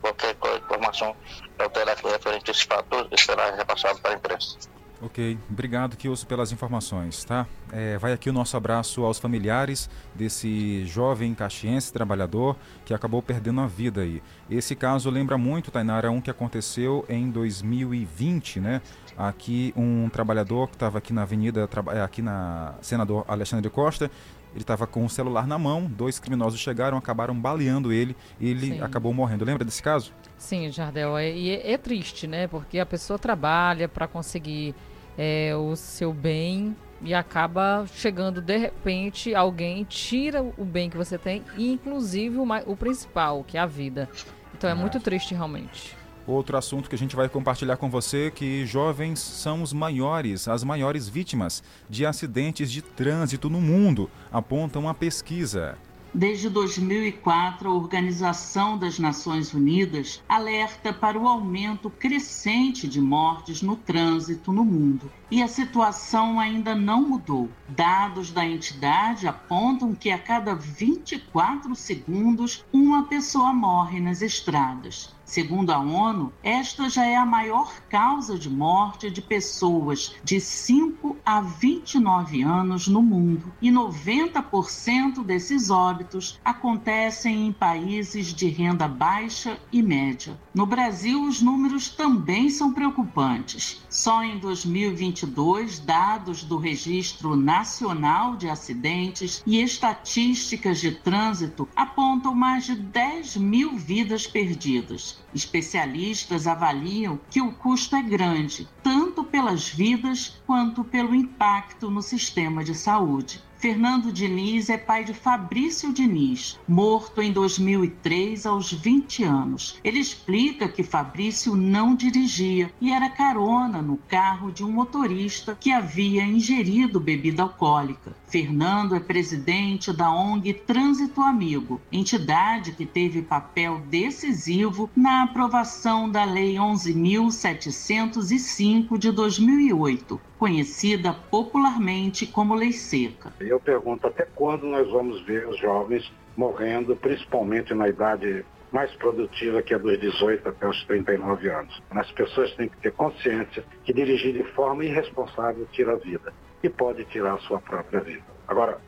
Qualquer 0.00 0.36
informação 0.64 1.14
alterar 1.58 1.96
referente 1.96 2.50
a 2.50 2.52
esse 2.52 2.64
fato 2.64 3.08
será 3.18 3.50
repassado 3.50 3.98
para 4.00 4.12
a 4.12 4.14
imprensa. 4.14 4.58
Ok, 5.00 5.38
obrigado, 5.48 5.96
Kilson, 5.96 6.26
pelas 6.26 6.50
informações, 6.50 7.24
tá? 7.24 7.46
É, 7.72 7.96
vai 7.98 8.12
aqui 8.12 8.28
o 8.28 8.32
nosso 8.32 8.56
abraço 8.56 9.04
aos 9.04 9.16
familiares 9.16 9.88
desse 10.12 10.84
jovem 10.86 11.34
caxiense 11.34 11.92
trabalhador 11.92 12.56
que 12.84 12.92
acabou 12.92 13.22
perdendo 13.22 13.60
a 13.60 13.66
vida 13.68 14.00
aí. 14.00 14.20
Esse 14.50 14.74
caso 14.74 15.08
lembra 15.08 15.38
muito, 15.38 15.70
Tainara, 15.70 16.10
um 16.10 16.20
que 16.20 16.30
aconteceu 16.30 17.04
em 17.08 17.30
2020, 17.30 18.58
né? 18.58 18.82
Aqui 19.16 19.72
um 19.76 20.08
trabalhador 20.08 20.66
que 20.66 20.74
estava 20.74 20.98
aqui 20.98 21.12
na 21.12 21.22
avenida, 21.22 21.68
é, 21.92 22.00
aqui 22.00 22.20
na 22.20 22.74
Senador 22.80 23.24
Alexandre 23.28 23.70
Costa, 23.70 24.10
ele 24.52 24.62
estava 24.62 24.86
com 24.86 25.04
o 25.04 25.10
celular 25.10 25.46
na 25.46 25.58
mão, 25.58 25.84
dois 25.84 26.18
criminosos 26.18 26.58
chegaram, 26.58 26.96
acabaram 26.96 27.38
baleando 27.38 27.92
ele 27.92 28.16
e 28.40 28.48
ele 28.48 28.72
Sim. 28.72 28.82
acabou 28.82 29.12
morrendo. 29.12 29.44
Lembra 29.44 29.64
desse 29.64 29.82
caso? 29.82 30.12
Sim, 30.36 30.70
Jardel, 30.70 31.16
é, 31.16 31.30
e 31.30 31.50
é, 31.50 31.72
é, 31.72 31.78
triste, 31.78 32.26
né? 32.26 32.46
Porque 32.46 32.78
a 32.78 32.86
pessoa 32.86 33.18
trabalha 33.18 33.88
para 33.88 34.08
conseguir 34.08 34.74
é, 35.18 35.54
o 35.56 35.74
seu 35.74 36.12
bem 36.12 36.76
e 37.02 37.12
acaba 37.12 37.84
chegando 37.92 38.40
de 38.40 38.56
repente 38.56 39.34
alguém 39.34 39.84
tira 39.84 40.42
o 40.42 40.64
bem 40.64 40.88
que 40.88 40.96
você 40.96 41.18
tem 41.18 41.42
e 41.56 41.72
inclusive 41.72 42.36
o, 42.38 42.46
o 42.66 42.76
principal, 42.76 43.44
que 43.44 43.58
é 43.58 43.60
a 43.60 43.66
vida. 43.66 44.08
Então 44.56 44.70
é 44.70 44.74
muito 44.74 44.98
triste 45.00 45.34
realmente. 45.34 45.96
Outro 46.26 46.58
assunto 46.58 46.90
que 46.90 46.94
a 46.94 46.98
gente 46.98 47.16
vai 47.16 47.26
compartilhar 47.26 47.78
com 47.78 47.88
você 47.88 48.30
que 48.30 48.66
jovens 48.66 49.18
são 49.18 49.62
os 49.62 49.72
maiores, 49.72 50.46
as 50.46 50.62
maiores 50.62 51.08
vítimas 51.08 51.62
de 51.88 52.04
acidentes 52.04 52.70
de 52.70 52.82
trânsito 52.82 53.48
no 53.48 53.62
mundo, 53.62 54.10
aponta 54.30 54.78
uma 54.78 54.92
pesquisa. 54.92 55.78
Desde 56.14 56.48
2004, 56.48 57.68
a 57.68 57.74
Organização 57.74 58.78
das 58.78 58.98
Nações 58.98 59.52
Unidas 59.52 60.22
alerta 60.26 60.90
para 60.90 61.18
o 61.18 61.28
aumento 61.28 61.90
crescente 61.90 62.88
de 62.88 63.00
mortes 63.00 63.60
no 63.60 63.76
trânsito 63.76 64.50
no 64.50 64.64
mundo. 64.64 65.12
E 65.30 65.42
a 65.42 65.48
situação 65.48 66.40
ainda 66.40 66.74
não 66.74 67.06
mudou. 67.06 67.50
Dados 67.68 68.32
da 68.32 68.44
entidade 68.44 69.28
apontam 69.28 69.94
que 69.94 70.10
a 70.10 70.18
cada 70.18 70.54
24 70.54 71.74
segundos, 71.74 72.64
uma 72.72 73.04
pessoa 73.04 73.52
morre 73.52 74.00
nas 74.00 74.22
estradas. 74.22 75.14
Segundo 75.28 75.70
a 75.70 75.78
ONU, 75.78 76.32
esta 76.42 76.88
já 76.88 77.04
é 77.04 77.14
a 77.14 77.26
maior 77.26 77.70
causa 77.90 78.38
de 78.38 78.48
morte 78.48 79.10
de 79.10 79.20
pessoas 79.20 80.14
de 80.24 80.40
5 80.40 81.18
a 81.22 81.42
29 81.42 82.40
anos 82.40 82.88
no 82.88 83.02
mundo, 83.02 83.52
e 83.60 83.70
90% 83.70 85.22
desses 85.22 85.68
óbitos 85.68 86.40
acontecem 86.42 87.46
em 87.46 87.52
países 87.52 88.32
de 88.32 88.48
renda 88.48 88.88
baixa 88.88 89.60
e 89.70 89.82
média. 89.82 90.40
No 90.54 90.64
Brasil, 90.64 91.22
os 91.22 91.42
números 91.42 91.90
também 91.90 92.48
são 92.48 92.72
preocupantes. 92.72 93.82
Só 93.90 94.24
em 94.24 94.38
2022, 94.38 95.78
dados 95.78 96.42
do 96.42 96.56
Registro 96.56 97.36
Nacional 97.36 98.34
de 98.34 98.48
Acidentes 98.48 99.42
e 99.46 99.60
Estatísticas 99.60 100.80
de 100.80 100.92
Trânsito 100.92 101.68
apontam 101.76 102.34
mais 102.34 102.64
de 102.64 102.74
10 102.74 103.36
mil 103.36 103.76
vidas 103.76 104.26
perdidas. 104.26 105.17
Especialistas 105.34 106.46
avaliam 106.46 107.18
que 107.30 107.40
o 107.40 107.52
custo 107.52 107.96
é 107.96 108.02
grande, 108.02 108.68
tanto 108.82 109.22
pelas 109.24 109.68
vidas 109.68 110.40
quanto 110.46 110.82
pelo 110.82 111.14
impacto 111.14 111.90
no 111.90 112.02
sistema 112.02 112.64
de 112.64 112.74
saúde. 112.74 113.42
Fernando 113.58 114.12
Diniz 114.12 114.70
é 114.70 114.78
pai 114.78 115.02
de 115.02 115.12
Fabrício 115.12 115.92
Diniz, 115.92 116.56
morto 116.68 117.20
em 117.20 117.32
2003 117.32 118.46
aos 118.46 118.72
20 118.72 119.24
anos. 119.24 119.80
Ele 119.82 119.98
explica 119.98 120.68
que 120.68 120.84
Fabrício 120.84 121.56
não 121.56 121.96
dirigia 121.96 122.72
e 122.80 122.92
era 122.92 123.10
carona 123.10 123.82
no 123.82 123.96
carro 123.96 124.52
de 124.52 124.62
um 124.62 124.70
motorista 124.70 125.58
que 125.60 125.72
havia 125.72 126.22
ingerido 126.22 127.00
bebida 127.00 127.42
alcoólica. 127.42 128.16
Fernando 128.28 128.94
é 128.94 129.00
presidente 129.00 129.90
da 129.90 130.12
ONG 130.12 130.52
Trânsito 130.52 131.22
Amigo, 131.22 131.80
entidade 131.90 132.72
que 132.72 132.84
teve 132.84 133.22
papel 133.22 133.80
decisivo 133.88 134.90
na 134.94 135.22
aprovação 135.22 136.10
da 136.10 136.26
Lei 136.26 136.56
11.705 136.56 138.98
de 138.98 139.10
2008, 139.10 140.20
conhecida 140.38 141.14
popularmente 141.14 142.26
como 142.26 142.54
Lei 142.54 142.72
Seca. 142.72 143.32
Eu 143.40 143.58
pergunto 143.58 144.06
até 144.06 144.26
quando 144.34 144.66
nós 144.66 144.86
vamos 144.90 145.22
ver 145.22 145.48
os 145.48 145.58
jovens 145.58 146.12
morrendo, 146.36 146.94
principalmente 146.94 147.72
na 147.72 147.88
idade 147.88 148.44
mais 148.70 148.92
produtiva 148.96 149.62
que 149.62 149.72
a 149.72 149.78
dos 149.78 149.98
18 149.98 150.46
até 150.46 150.68
os 150.68 150.84
39 150.84 151.48
anos. 151.48 151.82
As 151.90 152.12
pessoas 152.12 152.54
têm 152.56 152.68
que 152.68 152.76
ter 152.76 152.92
consciência 152.92 153.64
que 153.84 153.94
dirigir 153.94 154.34
de 154.34 154.44
forma 154.52 154.84
irresponsável 154.84 155.66
tira 155.72 155.94
a 155.94 155.96
vida 155.96 156.30
e 156.62 156.68
pode 156.68 157.04
tirar 157.06 157.34
a 157.34 157.38
sua 157.38 157.60
própria 157.60 158.00
vida. 158.00 158.24
Agora, 158.46 158.78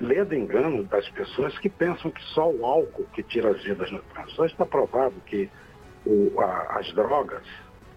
lendo 0.00 0.34
engano 0.34 0.84
das 0.84 1.08
pessoas 1.10 1.56
que 1.58 1.68
pensam 1.68 2.10
que 2.10 2.22
só 2.34 2.50
o 2.50 2.64
álcool 2.64 3.06
que 3.12 3.22
tira 3.22 3.50
as 3.50 3.62
vidas 3.62 3.90
no 3.90 4.00
trânsito. 4.00 4.44
Está 4.44 4.66
provado 4.66 5.14
que 5.26 5.48
o, 6.04 6.40
a, 6.40 6.78
as 6.78 6.92
drogas 6.94 7.46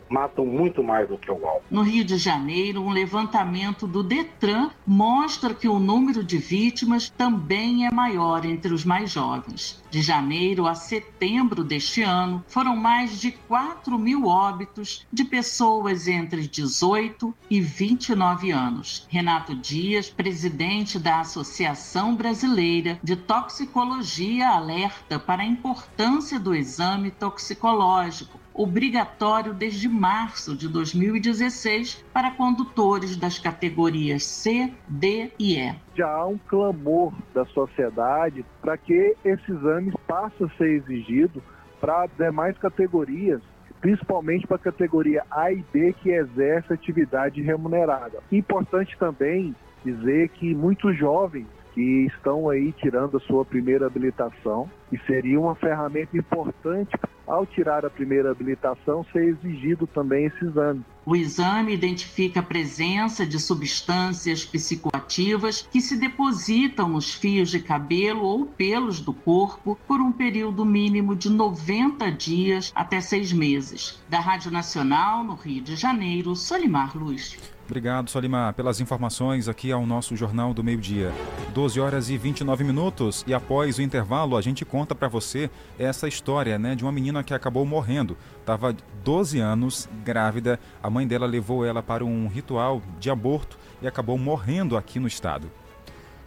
matam 0.10 0.46
muito 0.46 0.84
mais 0.84 1.08
do 1.08 1.18
que 1.18 1.32
o 1.32 1.46
álcool. 1.46 1.64
No 1.70 1.82
Rio 1.82 2.04
de 2.04 2.18
Janeiro, 2.18 2.82
um 2.82 2.92
levantamento 2.92 3.88
do 3.88 4.04
Detran 4.04 4.70
mostra 4.86 5.54
que 5.54 5.68
o 5.68 5.80
número 5.80 6.24
de 6.24 6.38
vítimas 6.38 7.10
também 7.10 7.86
é 7.86 7.92
maior 7.92 8.46
entre 8.46 8.74
os 8.74 8.86
mais 8.86 9.12
jovens. 9.12 9.84
De 9.90 10.02
janeiro 10.02 10.68
a 10.68 10.76
setembro 10.76 11.64
deste 11.64 12.02
ano, 12.02 12.44
foram 12.48 12.76
mais 12.76 13.20
de 13.20 13.32
4 13.32 13.98
mil 13.98 14.28
óbitos 14.28 15.06
de 15.12 15.24
pessoas 15.24 16.08
entre 16.08 16.48
18 16.48 17.34
e 17.50 17.62
29 17.62 18.52
anos. 18.52 19.08
Renato 19.10 19.56
Dias, 19.56 20.10
presidente 20.10 21.00
da 21.00 21.22
Associação 21.22 22.16
Brasileira 22.16 23.00
de 23.04 23.16
Toxicologia, 23.16 24.50
alerta 24.50 25.18
para 25.18 25.44
a 25.44 25.46
importância 25.46 26.40
do 26.40 26.54
exame 26.54 27.12
toxicológico 27.12 28.45
obrigatório 28.56 29.54
desde 29.54 29.90
março 29.90 30.56
de 30.56 30.70
2016 30.70 32.06
para 32.14 32.32
condutores 32.32 33.18
das 33.18 33.38
categorias 33.38 34.24
C, 34.24 34.74
D 34.88 35.32
e 35.38 35.60
E. 35.60 35.76
Já 35.94 36.10
há 36.10 36.26
um 36.26 36.38
clamor 36.38 37.14
da 37.34 37.46
sociedade 37.48 38.46
para 38.62 38.78
que 38.78 39.16
esse 39.26 39.52
exame 39.52 39.94
passe 40.08 40.42
a 40.44 40.50
ser 40.58 40.70
exigido 40.70 41.44
para 41.82 42.08
demais 42.18 42.58
categorias 42.58 43.42
principalmente 43.82 44.48
para 44.48 44.56
a 44.56 44.60
categoria 44.60 45.24
A 45.30 45.52
e 45.52 45.64
B 45.72 45.94
que 46.02 46.10
exerce 46.10 46.74
atividade 46.74 47.40
remunerada. 47.42 48.18
Importante 48.32 48.98
também 48.98 49.56
dizer 49.84 50.30
que 50.30 50.56
muitos 50.56 50.98
jovens 50.98 51.46
que 51.76 52.08
estão 52.08 52.50
aí 52.50 52.72
tirando 52.72 53.18
a 53.18 53.20
sua 53.20 53.44
primeira 53.44 53.86
habilitação 53.86 54.70
e 54.92 54.98
seria 55.00 55.38
uma 55.38 55.56
ferramenta 55.56 56.18
importante 56.18 56.98
ao 57.28 57.46
tirar 57.46 57.86
a 57.86 57.90
primeira 57.90 58.32
habilitação, 58.32 59.06
ser 59.12 59.26
exigido 59.26 59.86
também 59.86 60.26
esse 60.26 60.46
exame. 60.46 60.86
O 61.06 61.16
exame 61.16 61.74
identifica 61.74 62.40
a 62.40 62.44
presença 62.44 63.26
de 63.26 63.40
substâncias 63.40 64.46
psicoativas 64.46 65.68
que 65.70 65.82
se 65.82 65.98
depositam 65.98 66.88
nos 66.88 67.14
fios 67.14 67.50
de 67.50 67.60
cabelo 67.60 68.22
ou 68.22 68.46
pelos 68.46 69.02
do 69.02 69.14
corpo 69.14 69.78
por 69.88 70.00
um 70.00 70.12
período 70.12 70.64
mínimo 70.64 71.16
de 71.16 71.30
90 71.30 72.10
dias 72.12 72.72
até 72.74 73.02
seis 73.02 73.34
meses. 73.34 74.02
Da 74.10 74.20
Rádio 74.20 74.50
Nacional, 74.50 75.24
no 75.24 75.36
Rio 75.36 75.62
de 75.62 75.76
Janeiro, 75.76 76.36
Solimar 76.36 76.98
Luz. 76.98 77.55
Obrigado, 77.66 78.12
Solimar, 78.12 78.54
pelas 78.54 78.80
informações 78.80 79.50
aqui 79.50 79.72
ao 79.72 79.88
nosso 79.88 80.16
Jornal 80.16 80.54
do 80.54 80.64
Meio 80.64 80.80
Dia. 80.80 81.12
12 81.52 81.80
horas 81.80 82.10
e 82.12 82.18
29 82.18 82.64
minutos 82.64 83.24
e 83.26 83.34
após 83.34 83.80
o 83.80 83.82
intervalo 83.82 84.38
a 84.38 84.42
gente 84.42 84.64
conta 84.64 84.94
para 84.94 85.08
você 85.08 85.50
essa 85.80 86.08
história, 86.08 86.60
né, 86.60 86.76
de 86.76 86.84
uma 86.84 86.92
menina 86.92 87.24
que 87.24 87.34
acabou 87.34 87.66
morrendo. 87.66 88.16
Tava 88.46 88.76
12 89.04 89.40
anos, 89.40 89.90
grávida, 90.04 90.60
a 90.82 90.92
mãe 90.92 91.08
dela 91.08 91.26
levou 91.26 91.66
ela 91.66 91.82
para 91.82 92.06
um 92.06 92.28
ritual 92.28 92.84
de 93.00 93.10
aborto 93.10 93.58
e 93.82 93.88
acabou 93.88 94.18
morrendo 94.18 94.78
aqui 94.78 95.00
no 95.00 95.08
estado. 95.08 95.52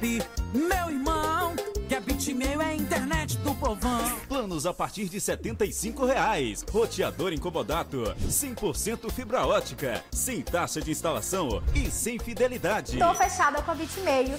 meu 0.54 0.90
irmão. 0.90 1.54
Que 1.86 1.96
a 1.96 2.00
Bitmail 2.00 2.62
é 2.62 2.64
a 2.64 2.74
internet 2.74 3.36
do 3.38 3.54
povão. 3.54 4.18
Planos 4.26 4.64
a 4.64 4.72
partir 4.72 5.10
de 5.10 5.20
75 5.20 6.06
reais. 6.06 6.64
Roteador 6.70 7.30
incomodato, 7.34 8.14
100% 8.26 9.12
fibra 9.12 9.46
ótica, 9.46 10.02
sem 10.10 10.40
taxa 10.40 10.80
de 10.80 10.90
instalação 10.90 11.62
e 11.74 11.90
sem 11.90 12.18
fidelidade. 12.18 12.98
Tô 12.98 13.14
fechada 13.14 13.60
com 13.60 13.70
a 13.70 13.74
Bitmail. 13.74 14.38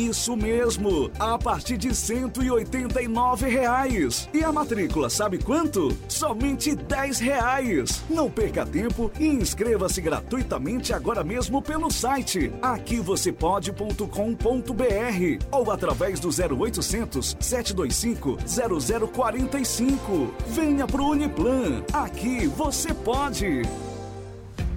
isso 0.07 0.35
mesmo, 0.35 1.11
a 1.19 1.37
partir 1.37 1.77
de 1.77 1.95
189 1.95 3.47
reais. 3.47 4.27
E 4.33 4.43
a 4.43 4.51
matrícula, 4.51 5.09
sabe 5.09 5.37
quanto? 5.37 5.95
Somente 6.07 6.75
10 6.75 7.19
reais. 7.19 8.03
Não 8.09 8.29
perca 8.29 8.65
tempo 8.65 9.11
e 9.19 9.27
inscreva-se 9.27 10.01
gratuitamente 10.01 10.93
agora 10.93 11.23
mesmo 11.23 11.61
pelo 11.61 11.91
site 11.91 12.51
aquivocêpode.com.br 12.61 15.45
ou 15.51 15.71
através 15.71 16.19
do 16.19 16.29
0800 16.29 17.37
725 17.39 18.37
0045. 19.13 20.33
Venha 20.47 20.87
pro 20.87 21.05
Uniplan. 21.05 21.83
Aqui 21.93 22.47
você 22.47 22.93
pode. 22.93 23.61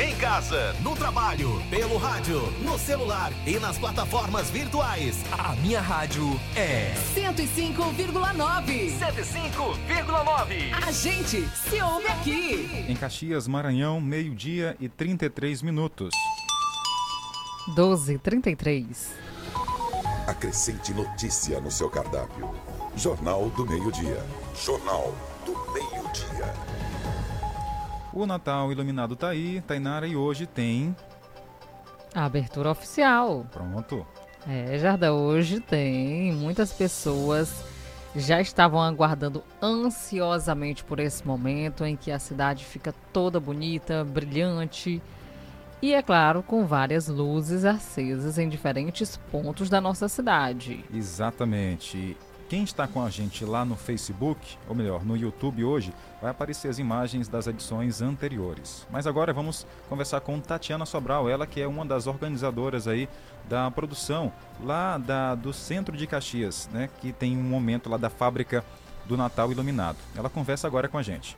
Em 0.00 0.14
casa, 0.14 0.74
no 0.74 0.94
trabalho, 0.94 1.60
pelo 1.68 1.96
rádio, 1.96 2.40
no 2.62 2.78
celular 2.78 3.32
e 3.44 3.58
nas 3.58 3.76
plataformas 3.76 4.48
virtuais. 4.48 5.24
A 5.36 5.56
minha 5.56 5.80
rádio 5.80 6.22
é 6.54 6.94
105,9. 7.16 8.92
105,9. 8.96 10.72
A 10.86 10.92
gente 10.92 11.48
se 11.48 11.82
ouve 11.82 12.06
aqui. 12.06 12.86
Em 12.88 12.94
Caxias, 12.94 13.48
Maranhão, 13.48 14.00
meio-dia 14.00 14.76
e 14.78 14.88
33 14.88 15.62
minutos. 15.62 16.14
12 17.74 18.18
33 18.18 19.14
Acrescente 20.28 20.94
notícia 20.94 21.60
no 21.60 21.72
seu 21.72 21.90
cardápio. 21.90 22.54
Jornal 22.94 23.50
do 23.50 23.66
Meio-Dia. 23.66 24.24
Jornal. 24.64 25.12
O 28.18 28.26
Natal 28.26 28.72
iluminado 28.72 29.14
tá 29.14 29.28
aí, 29.28 29.60
Tainara, 29.60 30.04
e 30.04 30.16
hoje 30.16 30.44
tem. 30.44 30.96
A 32.12 32.24
abertura 32.24 32.68
oficial. 32.68 33.46
Pronto. 33.52 34.04
É, 34.44 34.76
Jarda, 34.76 35.12
hoje 35.12 35.60
tem. 35.60 36.32
Muitas 36.32 36.72
pessoas 36.72 37.64
já 38.16 38.40
estavam 38.40 38.82
aguardando 38.82 39.44
ansiosamente 39.62 40.82
por 40.82 40.98
esse 40.98 41.24
momento 41.24 41.84
em 41.84 41.94
que 41.94 42.10
a 42.10 42.18
cidade 42.18 42.64
fica 42.64 42.92
toda 43.12 43.38
bonita, 43.38 44.02
brilhante. 44.02 45.00
E 45.80 45.94
é 45.94 46.02
claro, 46.02 46.42
com 46.42 46.66
várias 46.66 47.06
luzes 47.06 47.64
acesas 47.64 48.36
em 48.36 48.48
diferentes 48.48 49.16
pontos 49.30 49.70
da 49.70 49.80
nossa 49.80 50.08
cidade. 50.08 50.84
Exatamente. 50.92 52.16
Quem 52.48 52.62
está 52.62 52.88
com 52.88 53.04
a 53.04 53.10
gente 53.10 53.44
lá 53.44 53.62
no 53.62 53.76
Facebook, 53.76 54.56
ou 54.66 54.74
melhor, 54.74 55.04
no 55.04 55.14
YouTube 55.14 55.62
hoje, 55.64 55.92
vai 56.22 56.30
aparecer 56.30 56.68
as 56.68 56.78
imagens 56.78 57.28
das 57.28 57.46
edições 57.46 58.00
anteriores. 58.00 58.86
Mas 58.90 59.06
agora 59.06 59.34
vamos 59.34 59.66
conversar 59.86 60.22
com 60.22 60.40
Tatiana 60.40 60.86
Sobral, 60.86 61.28
ela 61.28 61.46
que 61.46 61.60
é 61.60 61.68
uma 61.68 61.84
das 61.84 62.06
organizadoras 62.06 62.88
aí 62.88 63.06
da 63.46 63.70
produção 63.70 64.32
lá 64.64 64.96
da, 64.96 65.34
do 65.34 65.52
centro 65.52 65.94
de 65.94 66.06
Caxias, 66.06 66.70
né, 66.72 66.88
que 67.02 67.12
tem 67.12 67.36
um 67.36 67.42
momento 67.42 67.90
lá 67.90 67.98
da 67.98 68.08
fábrica 68.08 68.64
do 69.04 69.14
Natal 69.14 69.52
Iluminado. 69.52 69.98
Ela 70.16 70.30
conversa 70.30 70.66
agora 70.66 70.88
com 70.88 70.96
a 70.96 71.02
gente. 71.02 71.36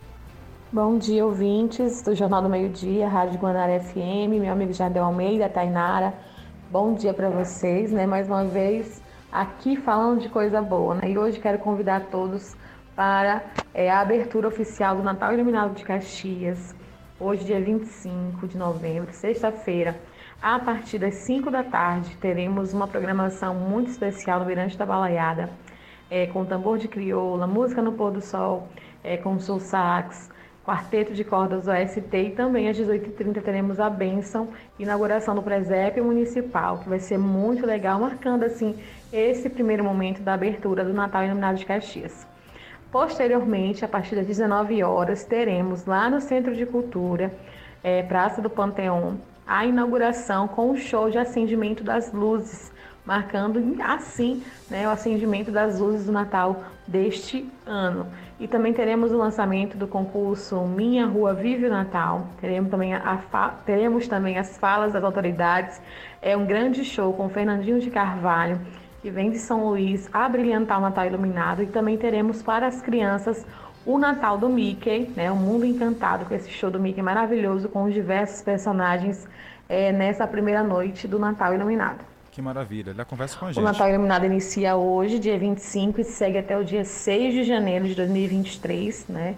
Bom 0.70 0.96
dia, 0.96 1.27
ouvintes 1.27 2.03
do 2.03 2.14
Jornal 2.14 2.40
do 2.40 2.49
Meio 2.49 2.68
Dia, 2.68 3.09
Rádio 3.09 3.37
Guanara 3.40 3.81
FM, 3.81 4.38
meu 4.40 4.53
amigo 4.53 4.73
Jardel 4.73 5.03
Almeida, 5.03 5.49
Tainara. 5.49 6.14
Bom 6.70 6.94
dia 6.94 7.12
para 7.12 7.29
vocês, 7.29 7.90
né? 7.90 8.07
Mais 8.07 8.29
uma 8.29 8.44
vez 8.44 9.00
aqui 9.33 9.77
falando 9.77 10.21
de 10.21 10.29
coisa 10.29 10.61
boa, 10.61 10.97
né? 10.97 11.11
E 11.11 11.19
hoje 11.19 11.38
quero 11.38 11.59
convidar 11.59 12.07
todos 12.11 12.57
para 12.97 13.43
é, 13.73 13.90
a 13.90 14.01
abertura 14.01 14.49
oficial 14.49 14.97
do 14.97 15.03
Natal 15.03 15.33
Iluminado 15.33 15.75
de 15.75 15.85
Caxias, 15.85 16.75
hoje, 17.19 17.45
dia 17.45 17.61
25 17.61 18.49
de 18.49 18.59
novembro, 18.59 19.12
sexta-feira. 19.12 20.01
A 20.43 20.59
partir 20.59 20.99
das 20.99 21.14
5 21.16 21.51
da 21.51 21.62
tarde, 21.62 22.16
teremos 22.16 22.73
uma 22.73 22.88
programação 22.88 23.55
muito 23.55 23.90
especial 23.90 24.40
no 24.40 24.47
Mirante 24.47 24.77
da 24.77 24.87
Balaiada, 24.87 25.51
é, 26.11 26.27
com 26.27 26.45
tambor 26.45 26.79
de 26.79 26.88
crioula, 26.88 27.47
música 27.47 27.81
no 27.81 27.93
pôr 27.93 28.11
do 28.11 28.21
sol, 28.21 28.69
é, 29.05 29.16
com 29.16 29.38
soul 29.38 29.61
sax, 29.61 30.31
quarteto 30.64 31.12
de 31.12 31.25
cordas 31.25 31.66
OST 31.66 32.16
e 32.16 32.31
também 32.31 32.69
às 32.69 32.77
18h30 32.77 33.43
teremos 33.43 33.81
a 33.81 33.88
benção, 33.88 34.49
inauguração 34.79 35.35
do 35.35 35.43
presépio 35.43 36.05
municipal, 36.05 36.79
que 36.79 36.88
vai 36.88 36.99
ser 36.99 37.19
muito 37.19 37.66
legal, 37.66 37.99
marcando 38.01 38.45
assim 38.45 38.79
esse 39.12 39.49
primeiro 39.49 39.83
momento 39.83 40.20
da 40.23 40.35
abertura 40.35 40.85
do 40.85 40.92
Natal 40.92 41.25
Iluminado 41.25 41.57
de 41.57 41.66
Caxias. 41.66 42.27
Posteriormente, 42.90 43.85
a 43.85 43.88
partir 43.88 44.16
das 44.16 44.27
19 44.27 44.83
horas, 44.83 45.25
teremos 45.25 45.85
lá 45.85 46.11
no 46.11 46.20
Centro 46.20 46.55
de 46.55 46.66
Cultura, 46.66 47.33
é, 47.83 48.03
Praça 48.03 48.42
do 48.42 48.51
Panteão, 48.51 49.18
a 49.46 49.64
inauguração 49.64 50.49
com 50.49 50.70
o 50.70 50.77
show 50.77 51.11
de 51.11 51.18
acendimento 51.18 51.83
das 51.83 52.12
luzes, 52.12 52.73
marcando 53.05 53.77
assim 53.81 54.42
né, 54.68 54.87
o 54.87 54.90
acendimento 54.90 55.51
das 55.51 55.79
luzes 55.79 56.07
do 56.07 56.12
Natal 56.12 56.62
deste 56.87 57.49
ano. 57.64 58.07
E 58.38 58.49
também 58.49 58.73
teremos 58.73 59.12
o 59.12 59.16
lançamento 59.16 59.77
do 59.77 59.87
concurso 59.87 60.61
Minha 60.62 61.07
Rua 61.07 61.35
Vive 61.35 61.66
o 61.66 61.70
Natal. 61.70 62.27
Teremos 62.40 62.70
também, 62.70 62.94
a, 62.94 63.18
teremos 63.66 64.09
também 64.09 64.38
as 64.38 64.57
falas 64.57 64.92
das 64.92 65.05
autoridades. 65.05 65.81
É 66.23 66.37
um 66.37 66.46
grande 66.46 66.85
show 66.85 67.12
com 67.12 67.29
Fernandinho 67.29 67.81
de 67.81 67.90
Carvalho 67.90 68.61
que 69.01 69.11
vem 69.11 69.31
de 69.31 69.39
São 69.39 69.69
Luís 69.69 70.09
a 70.13 70.29
brilhantar 70.29 70.79
o 70.79 70.83
Natal 70.83 71.07
Iluminado. 71.07 71.63
E 71.63 71.67
também 71.67 71.97
teremos 71.97 72.43
para 72.43 72.67
as 72.67 72.81
crianças 72.83 73.45
o 73.85 73.99
Natal 73.99 74.37
do 74.37 74.49
Mickey, 74.49 75.11
né? 75.17 75.31
O 75.31 75.37
Mundo 75.37 75.65
Encantado, 75.65 76.27
com 76.27 76.35
esse 76.35 76.51
show 76.51 76.71
do 76.71 76.79
Mickey 76.79 77.03
maravilhoso, 77.03 77.69
com 77.69 77.85
os 77.85 77.95
diversos 77.95 78.43
personagens 78.43 79.27
é, 79.69 79.91
nessa 79.91 80.27
primeira 80.27 80.63
noite 80.63 81.09
do 81.09 81.19
Natal 81.19 81.55
Iluminado. 81.55 82.05
Que 82.31 82.41
maravilha, 82.41 82.91
ele 82.91 83.05
conversa 83.05 83.39
com 83.39 83.47
a 83.47 83.49
gente. 83.53 83.61
O 83.61 83.65
Natal 83.65 83.89
Iluminado 83.89 84.25
inicia 84.25 84.77
hoje, 84.77 85.19
dia 85.19 85.39
25, 85.39 86.01
e 86.01 86.05
segue 86.05 86.39
até 86.39 86.57
o 86.57 86.65
dia 86.65 86.85
6 86.85 87.35
de 87.35 87.45
janeiro 87.45 87.87
de 87.87 87.95
2023, 87.95 89.09
né? 89.09 89.37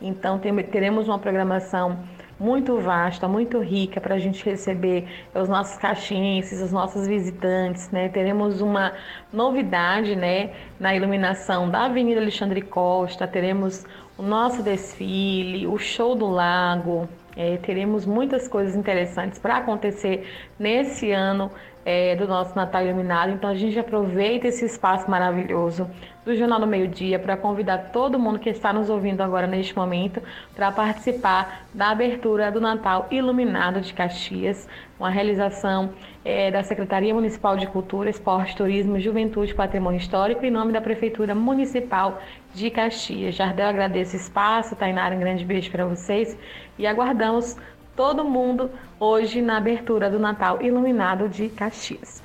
Então 0.00 0.38
teremos 0.38 1.08
uma 1.08 1.18
programação 1.18 1.98
muito 2.44 2.78
vasta, 2.78 3.26
muito 3.26 3.58
rica 3.58 4.00
para 4.00 4.16
a 4.16 4.18
gente 4.18 4.44
receber 4.44 5.06
os 5.34 5.48
nossos 5.48 5.78
caxienses, 5.78 6.60
os 6.60 6.70
nossos 6.70 7.06
visitantes, 7.06 7.90
né? 7.90 8.10
Teremos 8.10 8.60
uma 8.60 8.92
novidade, 9.32 10.14
né, 10.14 10.50
na 10.78 10.94
iluminação 10.94 11.70
da 11.70 11.86
Avenida 11.86 12.20
Alexandre 12.20 12.60
Costa, 12.60 13.26
teremos 13.26 13.86
o 14.18 14.22
nosso 14.22 14.62
desfile, 14.62 15.66
o 15.66 15.78
show 15.78 16.14
do 16.14 16.26
lago, 16.26 17.08
é, 17.36 17.56
teremos 17.56 18.04
muitas 18.04 18.46
coisas 18.46 18.76
interessantes 18.76 19.38
para 19.38 19.56
acontecer 19.56 20.28
nesse 20.58 21.10
ano 21.10 21.50
é, 21.84 22.16
do 22.16 22.26
nosso 22.26 22.54
Natal 22.56 22.84
Iluminado. 22.84 23.32
Então 23.32 23.50
a 23.50 23.54
gente 23.54 23.78
aproveita 23.78 24.48
esse 24.48 24.64
espaço 24.64 25.10
maravilhoso 25.10 25.88
do 26.24 26.34
Jornal 26.34 26.58
do 26.58 26.66
Meio 26.66 26.88
Dia 26.88 27.18
para 27.18 27.36
convidar 27.36 27.90
todo 27.92 28.18
mundo 28.18 28.38
que 28.38 28.48
está 28.48 28.72
nos 28.72 28.88
ouvindo 28.88 29.20
agora 29.20 29.46
neste 29.46 29.76
momento 29.76 30.22
para 30.54 30.72
participar 30.72 31.66
da 31.74 31.90
abertura 31.90 32.50
do 32.50 32.60
Natal 32.60 33.06
Iluminado 33.10 33.80
de 33.80 33.92
Caxias, 33.92 34.66
uma 34.98 35.10
realização 35.10 35.90
é, 36.24 36.50
da 36.50 36.62
Secretaria 36.62 37.12
Municipal 37.12 37.58
de 37.58 37.66
Cultura, 37.66 38.08
Esporte, 38.08 38.56
Turismo, 38.56 38.98
Juventude 38.98 39.52
e 39.52 39.54
Patrimônio 39.54 39.98
Histórico 39.98 40.46
em 40.46 40.50
nome 40.50 40.72
da 40.72 40.80
Prefeitura 40.80 41.34
Municipal 41.34 42.22
de 42.54 42.70
Caxias. 42.70 43.34
Jardel 43.34 43.68
agradece 43.68 44.16
o 44.16 44.20
espaço, 44.20 44.74
Tainara, 44.74 45.14
um 45.14 45.20
grande 45.20 45.44
beijo 45.44 45.70
para 45.70 45.84
vocês 45.84 46.38
e 46.78 46.86
aguardamos 46.86 47.56
todo 47.96 48.24
mundo 48.24 48.70
hoje 48.98 49.40
na 49.40 49.56
abertura 49.56 50.10
do 50.10 50.18
Natal 50.18 50.60
Iluminado 50.62 51.28
de 51.28 51.48
Caxias. 51.48 52.22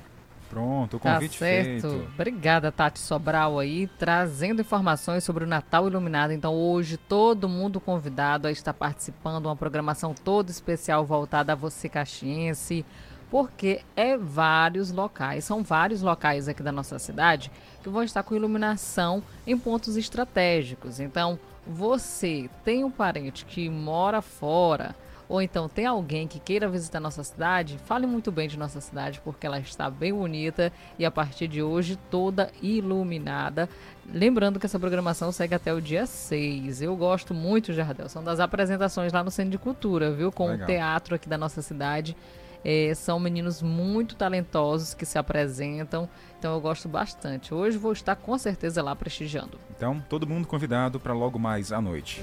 Pronto, 0.49 0.97
o 0.97 0.99
Tá 0.99 1.13
convite 1.13 1.37
certo. 1.37 1.87
feito. 1.89 2.07
Obrigada, 2.15 2.71
Tati 2.71 2.97
Sobral 2.97 3.59
aí, 3.59 3.85
trazendo 3.99 4.61
informações 4.61 5.23
sobre 5.23 5.43
o 5.43 5.47
Natal 5.47 5.87
Iluminado. 5.87 6.33
Então, 6.33 6.55
hoje, 6.55 6.97
todo 6.97 7.47
mundo 7.47 7.79
convidado 7.79 8.47
a 8.47 8.51
estar 8.51 8.73
participando, 8.73 9.45
uma 9.45 9.55
programação 9.55 10.13
toda 10.13 10.49
especial 10.49 11.05
voltada 11.05 11.53
a 11.53 11.55
você, 11.55 11.87
caxiense, 11.87 12.83
porque 13.29 13.81
é 13.95 14.17
vários 14.17 14.91
locais, 14.91 15.43
são 15.43 15.61
vários 15.61 16.01
locais 16.01 16.47
aqui 16.47 16.63
da 16.63 16.71
nossa 16.71 16.97
cidade 16.97 17.51
que 17.83 17.89
vão 17.89 18.01
estar 18.01 18.23
com 18.23 18.35
iluminação 18.35 19.21
em 19.45 19.55
pontos 19.55 19.95
estratégicos. 19.97 20.99
Então, 20.99 21.37
você 21.67 22.49
tem 22.65 22.83
um 22.83 22.89
parente 22.89 23.45
que 23.45 23.69
mora 23.69 24.19
fora 24.19 24.95
ou 25.29 25.39
então 25.39 25.69
tem 25.69 25.85
alguém 25.85 26.27
que 26.27 26.39
queira 26.39 26.67
visitar 26.67 26.99
nossa 26.99 27.23
cidade, 27.23 27.77
fale 27.85 28.07
muito 28.07 28.31
bem 28.31 28.47
de 28.47 28.57
nossa 28.57 28.81
cidade, 28.81 29.21
porque 29.23 29.45
ela 29.45 29.59
está 29.59 29.87
bem 29.87 30.11
bonita 30.11 30.73
e 30.97 31.05
a 31.05 31.11
partir 31.11 31.47
de 31.47 31.61
hoje 31.61 31.95
toda 32.09 32.51
iluminada. 32.63 33.69
Lembrando 34.11 34.59
que 34.59 34.65
essa 34.65 34.79
programação 34.79 35.31
segue 35.31 35.53
até 35.53 35.71
o 35.71 35.79
dia 35.79 36.07
6. 36.07 36.81
Eu 36.81 36.95
gosto 36.95 37.31
muito, 37.31 37.71
Jardel. 37.71 38.09
São 38.09 38.23
das 38.23 38.39
apresentações 38.39 39.13
lá 39.13 39.23
no 39.23 39.29
Centro 39.29 39.51
de 39.51 39.59
Cultura, 39.59 40.11
viu? 40.11 40.31
Com 40.31 40.47
Legal. 40.47 40.63
o 40.63 40.65
teatro 40.65 41.13
aqui 41.13 41.29
da 41.29 41.37
nossa 41.37 41.61
cidade. 41.61 42.17
É, 42.65 42.91
são 42.95 43.19
meninos 43.19 43.61
muito 43.61 44.15
talentosos 44.15 44.93
que 44.93 45.05
se 45.05 45.17
apresentam, 45.17 46.09
então 46.37 46.55
eu 46.55 46.59
gosto 46.59 46.89
bastante. 46.89 47.53
Hoje 47.53 47.77
vou 47.77 47.93
estar 47.93 48.15
com 48.15 48.37
certeza 48.37 48.81
lá 48.81 48.95
prestigiando. 48.95 49.57
Então, 49.77 50.03
todo 50.09 50.27
mundo 50.27 50.47
convidado 50.47 50.99
para 50.99 51.13
logo 51.13 51.37
mais 51.37 51.71
à 51.71 51.79
noite. 51.79 52.21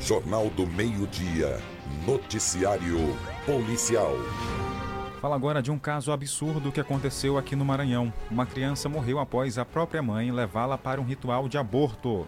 Jornal 0.00 0.48
do 0.50 0.66
Meio-Dia. 0.66 1.60
Noticiário 2.06 2.98
Policial. 3.46 4.10
Fala 5.20 5.36
agora 5.36 5.62
de 5.62 5.70
um 5.70 5.78
caso 5.78 6.10
absurdo 6.10 6.72
que 6.72 6.80
aconteceu 6.80 7.38
aqui 7.38 7.54
no 7.54 7.64
Maranhão. 7.64 8.12
Uma 8.28 8.44
criança 8.44 8.88
morreu 8.88 9.20
após 9.20 9.56
a 9.56 9.64
própria 9.64 10.02
mãe 10.02 10.32
levá-la 10.32 10.76
para 10.76 11.00
um 11.00 11.04
ritual 11.04 11.48
de 11.48 11.58
aborto. 11.58 12.26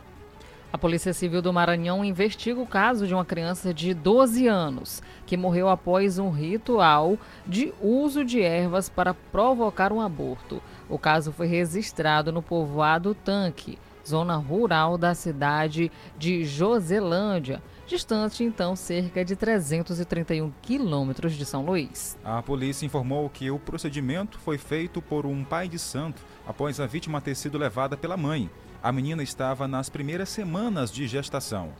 A 0.73 0.79
Polícia 0.79 1.13
Civil 1.13 1.43
do 1.43 1.53
Maranhão 1.53 2.05
investiga 2.05 2.61
o 2.61 2.67
caso 2.67 3.05
de 3.05 3.15
uma 3.15 3.25
criança 3.25 3.75
de 3.75 3.93
12 3.93 4.47
anos 4.47 5.03
que 5.27 5.37
morreu 5.37 5.69
após 5.69 6.21
um 6.21 6.31
ritual 6.31 7.19
de 7.45 7.75
uso 7.83 8.25
de 8.25 8.41
ervas 8.41 8.89
para 8.89 9.13
provocar 9.13 9.93
um 9.93 10.01
aborto. 10.01 10.63
O 10.89 11.01
caso 11.01 11.33
foi 11.33 11.49
registrado 11.49 12.31
no 12.31 12.43
povoado 12.43 13.13
Tanque, 13.13 13.77
zona 14.07 14.37
rural 14.37 14.97
da 14.97 15.15
cidade 15.15 15.91
de 16.17 16.45
Joselândia, 16.45 17.61
distante 17.87 18.43
então 18.43 18.75
cerca 18.75 19.25
de 19.25 19.37
331 19.37 20.53
quilômetros 20.63 21.35
de 21.35 21.45
São 21.45 21.65
Luís. 21.65 22.19
A 22.25 22.43
polícia 22.43 22.87
informou 22.87 23.29
que 23.29 23.51
o 23.51 23.59
procedimento 23.59 24.39
foi 24.39 24.59
feito 24.59 25.01
por 25.03 25.27
um 25.27 25.45
pai 25.45 25.69
de 25.69 25.79
santo 25.79 26.23
após 26.47 26.81
a 26.81 26.87
vítima 26.87 27.21
ter 27.21 27.35
sido 27.35 27.59
levada 27.59 27.97
pela 27.97 28.17
mãe. 28.17 28.51
A 28.83 28.93
menina 28.93 29.23
estava 29.23 29.67
nas 29.67 29.89
primeiras 29.89 30.29
semanas 30.29 30.91
de 30.91 31.07
gestação. 31.07 31.73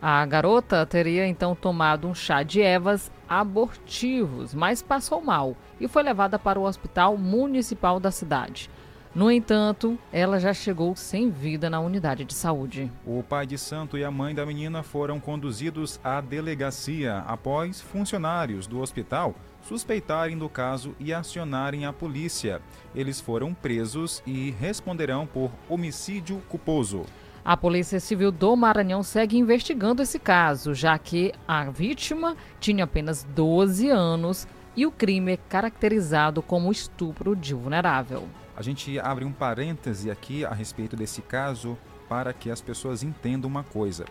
A 0.00 0.24
garota 0.26 0.84
teria 0.84 1.26
então 1.26 1.54
tomado 1.54 2.06
um 2.06 2.14
chá 2.14 2.42
de 2.42 2.60
ervas 2.60 3.10
abortivos, 3.28 4.52
mas 4.52 4.82
passou 4.82 5.22
mal 5.22 5.56
e 5.80 5.88
foi 5.88 6.02
levada 6.02 6.38
para 6.38 6.60
o 6.60 6.64
hospital 6.64 7.16
municipal 7.16 7.98
da 7.98 8.10
cidade. 8.10 8.68
No 9.14 9.30
entanto, 9.30 9.96
ela 10.12 10.40
já 10.40 10.52
chegou 10.52 10.96
sem 10.96 11.30
vida 11.30 11.70
na 11.70 11.78
unidade 11.78 12.24
de 12.24 12.34
saúde. 12.34 12.90
O 13.06 13.22
pai 13.22 13.46
de 13.46 13.56
santo 13.56 13.96
e 13.96 14.02
a 14.02 14.10
mãe 14.10 14.34
da 14.34 14.44
menina 14.44 14.82
foram 14.82 15.20
conduzidos 15.20 16.00
à 16.02 16.20
delegacia 16.20 17.18
após 17.18 17.80
funcionários 17.80 18.66
do 18.66 18.80
hospital 18.80 19.36
suspeitarem 19.62 20.36
do 20.36 20.48
caso 20.48 20.96
e 20.98 21.14
acionarem 21.14 21.86
a 21.86 21.92
polícia. 21.92 22.60
Eles 22.92 23.20
foram 23.20 23.54
presos 23.54 24.20
e 24.26 24.50
responderão 24.50 25.26
por 25.26 25.50
homicídio 25.68 26.42
culposo. 26.48 27.06
A 27.44 27.56
Polícia 27.56 28.00
Civil 28.00 28.32
do 28.32 28.56
Maranhão 28.56 29.02
segue 29.02 29.38
investigando 29.38 30.02
esse 30.02 30.18
caso, 30.18 30.74
já 30.74 30.98
que 30.98 31.32
a 31.46 31.70
vítima 31.70 32.36
tinha 32.58 32.84
apenas 32.84 33.22
12 33.22 33.90
anos 33.90 34.48
e 34.74 34.84
o 34.84 34.90
crime 34.90 35.34
é 35.34 35.36
caracterizado 35.36 36.42
como 36.42 36.72
estupro 36.72 37.36
de 37.36 37.54
vulnerável. 37.54 38.26
A 38.56 38.62
gente 38.62 38.98
abre 38.98 39.24
um 39.24 39.32
parêntese 39.32 40.10
aqui 40.10 40.44
a 40.44 40.52
respeito 40.52 40.96
desse 40.96 41.22
caso 41.22 41.76
para 42.08 42.32
que 42.32 42.50
as 42.50 42.60
pessoas 42.60 43.02
entendam 43.02 43.50
uma 43.50 43.64
coisa. 43.64 44.04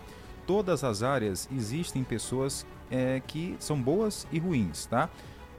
Todas 0.46 0.84
as 0.84 1.02
áreas 1.02 1.48
existem 1.56 2.04
pessoas 2.04 2.66
é, 2.92 3.22
que 3.26 3.56
são 3.60 3.82
boas 3.82 4.28
e 4.32 4.40
ruins, 4.40 4.86
tá? 4.86 5.10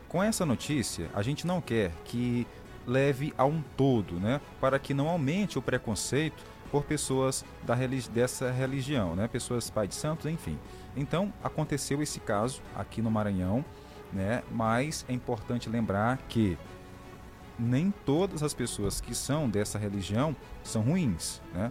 Com 0.09 0.23
essa 0.23 0.45
notícia, 0.45 1.09
a 1.15 1.23
gente 1.23 1.47
não 1.47 1.61
quer 1.61 1.93
que 2.05 2.47
leve 2.87 3.33
a 3.39 3.45
um 3.45 3.63
todo, 3.77 4.21
né? 4.21 4.41
Para 4.61 4.79
que 4.79 4.93
não 4.93 5.09
aumente 5.09 5.59
o 5.59 5.63
preconceito 5.63 6.45
por 6.71 6.85
pessoas 6.85 7.45
da 7.63 7.75
religi 7.75 8.11
dessa 8.11 8.51
religião, 8.51 9.17
né? 9.17 9.27
Pessoas 9.27 9.71
pai 9.71 9.89
de 9.89 9.95
santos, 9.95 10.27
enfim. 10.27 10.59
Então, 10.97 11.33
aconteceu 11.43 12.03
esse 12.03 12.21
caso 12.21 12.61
aqui 12.77 13.01
no 13.01 13.11
Maranhão, 13.11 13.65
né? 14.13 14.43
Mas 14.51 15.05
é 15.09 15.13
importante 15.13 15.69
lembrar 15.69 16.19
que 16.29 16.59
nem 17.59 17.93
todas 18.05 18.43
as 18.43 18.55
pessoas 18.55 19.01
que 19.01 19.15
são 19.15 19.49
dessa 19.49 19.79
religião 19.79 20.35
são 20.63 20.83
ruins, 20.83 21.41
né? 21.53 21.71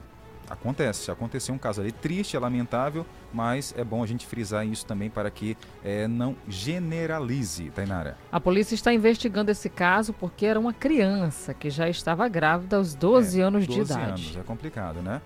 Acontece, 0.50 1.10
aconteceu 1.10 1.56
um 1.56 1.58
caso 1.58 1.82
ali 1.82 1.92
triste, 1.92 2.36
é 2.36 2.40
lamentável, 2.40 3.06
mas 3.34 3.74
é 3.78 3.84
bom 3.84 4.04
a 4.04 4.06
gente 4.06 4.28
frisar 4.28 4.68
isso 4.68 4.86
também 4.86 5.10
para 5.10 5.32
que 5.32 5.58
é, 5.84 6.08
não 6.08 6.36
generalize, 6.48 7.70
Tainara. 7.70 8.18
A 8.32 8.40
polícia 8.40 8.76
está 8.76 8.94
investigando 8.94 9.50
esse 9.50 9.70
caso 9.70 10.12
porque 10.14 10.46
era 10.46 10.60
uma 10.60 10.74
criança 10.74 11.54
que 11.54 11.70
já 11.70 11.90
estava 11.90 12.28
grávida 12.28 12.76
aos 12.76 12.94
12 12.94 13.40
é, 13.40 13.44
anos 13.44 13.66
12 13.66 13.80
de 13.80 13.86
idade. 13.86 14.10
anos, 14.10 14.38
é 14.38 14.44
complicado, 14.44 15.02
né? 15.02 15.22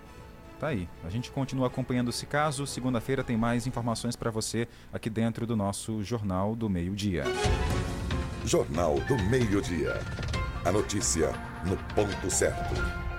Tá 0.60 0.68
aí. 0.68 0.88
A 1.03 1.10
gente 1.10 1.30
continua 1.32 1.68
acompanhando 1.68 2.10
esse 2.10 2.26
caso. 2.26 2.66
Segunda-feira 2.66 3.24
tem 3.24 3.38
mais 3.38 3.68
informações 3.68 4.16
para 4.16 4.32
você 4.32 4.68
aqui 4.91 5.10
dentro 5.10 5.45
do 5.45 5.55
nosso 5.55 6.03
Jornal 6.03 6.55
do 6.55 6.70
Meio-Dia. 6.70 7.26
Jornal 8.43 8.95
do 9.01 9.18
Meio-Dia. 9.24 9.99
A 10.66 10.72
notícia 10.72 11.32
no 11.66 11.78
ponto 11.93 12.30
certo. 12.30 12.74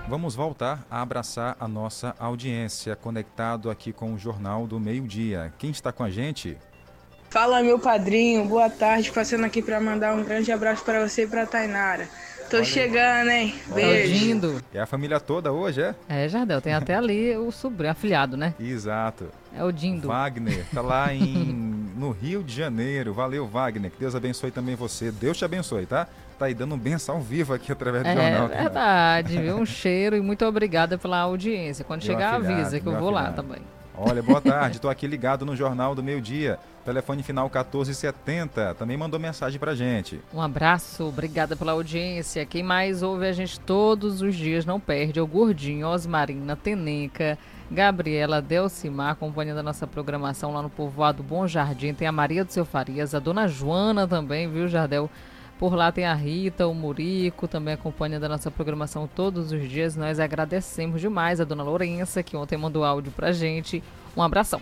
Vamos 0.07 0.35
voltar 0.35 0.85
a 0.89 1.01
abraçar 1.01 1.55
a 1.59 1.67
nossa 1.67 2.15
audiência, 2.19 2.95
conectado 2.95 3.69
aqui 3.69 3.93
com 3.93 4.13
o 4.13 4.17
Jornal 4.17 4.65
do 4.65 4.79
Meio-Dia. 4.79 5.53
Quem 5.57 5.69
está 5.69 5.91
com 5.91 6.03
a 6.03 6.09
gente? 6.09 6.57
Fala, 7.29 7.61
meu 7.61 7.77
padrinho. 7.77 8.45
Boa 8.45 8.69
tarde. 8.69 9.11
Passando 9.11 9.45
aqui 9.45 9.61
para 9.61 9.79
mandar 9.79 10.15
um 10.15 10.23
grande 10.23 10.51
abraço 10.51 10.83
para 10.83 11.07
você 11.07 11.23
e 11.23 11.27
para 11.27 11.45
Tainara. 11.45 12.09
Tô 12.49 12.57
Olha 12.57 12.65
chegando, 12.65 13.29
hein? 13.29 13.53
Beijo. 13.73 14.25
Lindo. 14.25 14.63
É 14.73 14.79
a 14.79 14.85
família 14.85 15.19
toda 15.19 15.51
hoje, 15.51 15.81
é? 15.81 15.95
É, 16.09 16.27
Jardel. 16.27 16.59
Tem 16.59 16.73
até 16.73 16.95
ali 16.95 17.37
o 17.37 17.51
sobrinho, 17.51 17.91
afilhado, 17.91 18.35
né? 18.35 18.55
Exato. 18.59 19.29
É 19.55 19.63
o 19.63 19.71
Dindo. 19.71 20.07
Wagner, 20.07 20.65
tá 20.73 20.81
lá 20.81 21.13
em, 21.13 21.21
no 21.95 22.11
Rio 22.11 22.43
de 22.43 22.53
Janeiro. 22.53 23.13
Valeu, 23.13 23.47
Wagner. 23.47 23.91
Que 23.91 23.99
Deus 23.99 24.15
abençoe 24.15 24.49
também 24.49 24.75
você. 24.75 25.11
Deus 25.11 25.37
te 25.37 25.45
abençoe, 25.45 25.85
tá? 25.85 26.07
tá 26.39 26.45
aí 26.45 26.53
dando 26.53 26.77
benção 26.77 27.15
ao 27.15 27.21
vivo 27.21 27.53
aqui 27.53 27.71
através 27.71 28.03
do 28.03 28.09
é, 28.09 28.15
jornal. 28.15 28.49
É 28.51 28.61
verdade, 28.63 29.37
viu? 29.37 29.57
Um 29.57 29.65
cheiro 29.67 30.15
e 30.15 30.21
muito 30.21 30.45
obrigada 30.45 30.97
pela 30.97 31.19
audiência. 31.19 31.83
Quando 31.83 32.01
meu 32.01 32.13
chegar, 32.13 32.35
afilhado, 32.35 32.61
avisa 32.61 32.79
que 32.79 32.87
eu 32.87 32.97
vou 32.97 33.09
afilhado. 33.09 33.27
lá 33.27 33.43
também. 33.43 33.61
Olha, 34.01 34.23
boa 34.23 34.39
tarde, 34.39 34.77
estou 34.77 34.89
aqui 34.89 35.05
ligado 35.05 35.45
no 35.45 35.57
Jornal 35.57 35.93
do 35.93 36.01
Meio 36.01 36.21
Dia. 36.21 36.57
Telefone 36.85 37.21
final 37.21 37.47
1470. 37.47 38.73
Também 38.75 38.95
mandou 38.95 39.19
mensagem 39.19 39.59
pra 39.59 39.75
gente. 39.75 40.21
Um 40.33 40.41
abraço, 40.41 41.03
obrigada 41.03 41.53
pela 41.53 41.73
audiência. 41.73 42.45
Quem 42.45 42.63
mais 42.63 43.03
ouve 43.03 43.27
a 43.27 43.33
gente 43.33 43.59
todos 43.59 44.21
os 44.21 44.37
dias 44.37 44.65
não 44.65 44.79
perde 44.79 45.19
é 45.19 45.21
o 45.21 45.27
Gordinho, 45.27 45.85
Osmarina, 45.85 46.55
Teneca, 46.55 47.37
Gabriela, 47.69 48.41
Delcimar, 48.41 49.11
acompanhando 49.11 49.57
a 49.57 49.63
nossa 49.63 49.85
programação 49.85 50.53
lá 50.53 50.61
no 50.61 50.69
povoado 50.69 51.21
Bom 51.21 51.45
Jardim. 51.45 51.93
Tem 51.93 52.07
a 52.07 52.11
Maria 52.13 52.45
do 52.45 52.53
Seu 52.53 52.63
Farias, 52.63 53.13
a 53.13 53.19
Dona 53.19 53.49
Joana 53.49 54.07
também, 54.07 54.49
viu, 54.49 54.65
Jardel? 54.69 55.09
Por 55.59 55.75
lá 55.75 55.91
tem 55.91 56.05
a 56.05 56.13
Rita, 56.13 56.65
o 56.67 56.73
Murico, 56.73 57.45
também 57.45 57.73
acompanha 57.73 58.17
da 58.17 58.29
nossa 58.29 58.49
programação 58.49 59.09
todos 59.13 59.51
os 59.51 59.69
dias. 59.69 59.93
Nós 59.93 60.17
agradecemos 60.17 61.01
demais 61.01 61.41
a 61.41 61.43
dona 61.43 61.63
Lourença, 61.63 62.23
que 62.23 62.37
ontem 62.37 62.57
mandou 62.57 62.85
áudio 62.85 63.11
pra 63.11 63.33
gente. 63.33 63.83
Um 64.15 64.23
abração. 64.23 64.61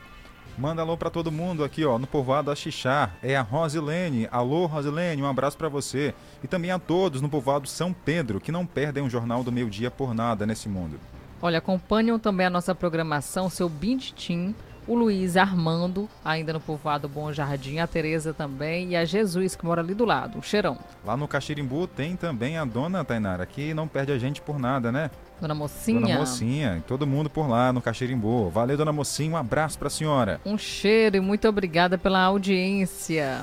Manda 0.57 0.81
alô 0.81 0.97
para 0.97 1.11
todo 1.11 1.31
mundo 1.31 1.63
aqui, 1.63 1.85
ó, 1.85 1.99
no 1.99 2.07
povoado 2.07 2.49
Axixá. 2.49 3.11
É 3.21 3.35
a 3.35 3.43
Rosilene. 3.43 4.27
Alô, 4.31 4.65
Rosilene, 4.65 5.21
um 5.21 5.27
abraço 5.27 5.55
para 5.55 5.69
você. 5.69 6.15
E 6.43 6.47
também 6.47 6.71
a 6.71 6.79
todos 6.79 7.21
no 7.21 7.29
povoado 7.29 7.67
São 7.67 7.93
Pedro, 7.93 8.41
que 8.41 8.51
não 8.51 8.65
perdem 8.65 9.03
um 9.03 9.09
jornal 9.09 9.43
do 9.43 9.51
meio-dia 9.51 9.91
por 9.91 10.15
nada 10.15 10.47
nesse 10.47 10.67
mundo. 10.67 10.99
Olha, 11.39 11.59
acompanham 11.59 12.17
também 12.17 12.47
a 12.47 12.49
nossa 12.49 12.73
programação, 12.73 13.51
seu 13.51 13.69
Bintitim, 13.69 14.55
o 14.87 14.95
Luiz 14.95 15.35
Armando, 15.35 16.09
ainda 16.23 16.53
no 16.53 16.59
povoado 16.59 17.09
Bom 17.09 17.31
Jardim, 17.33 17.79
a 17.79 17.87
Tereza 17.87 18.33
também 18.33 18.91
e 18.91 18.95
a 18.95 19.03
Jesus, 19.03 19.55
que 19.55 19.65
mora 19.65 19.81
ali 19.81 19.93
do 19.93 20.05
lado, 20.05 20.39
o 20.39 20.41
Cheirão. 20.41 20.77
Lá 21.05 21.17
no 21.17 21.27
Caxirimbu 21.27 21.87
tem 21.87 22.15
também 22.15 22.57
a 22.57 22.63
dona 22.63 23.03
Tainara, 23.03 23.45
que 23.45 23.73
não 23.73 23.87
perde 23.87 24.11
a 24.11 24.17
gente 24.17 24.41
por 24.41 24.57
nada, 24.57 24.91
né? 24.91 25.11
Dona 25.41 25.53
Mocinha. 25.53 25.99
Dona 25.99 26.19
Mocinha, 26.19 26.83
todo 26.87 27.05
mundo 27.05 27.29
por 27.29 27.47
lá 27.47 27.73
no 27.73 27.81
Caxirimbu. 27.81 28.49
Valeu, 28.49 28.77
Dona 28.77 28.93
Mocinha, 28.93 29.33
um 29.33 29.37
abraço 29.37 29.77
para 29.77 29.87
a 29.87 29.91
senhora. 29.91 30.41
Um 30.45 30.57
cheiro 30.57 31.17
e 31.17 31.19
muito 31.19 31.47
obrigada 31.47 31.97
pela 31.97 32.21
audiência. 32.21 33.41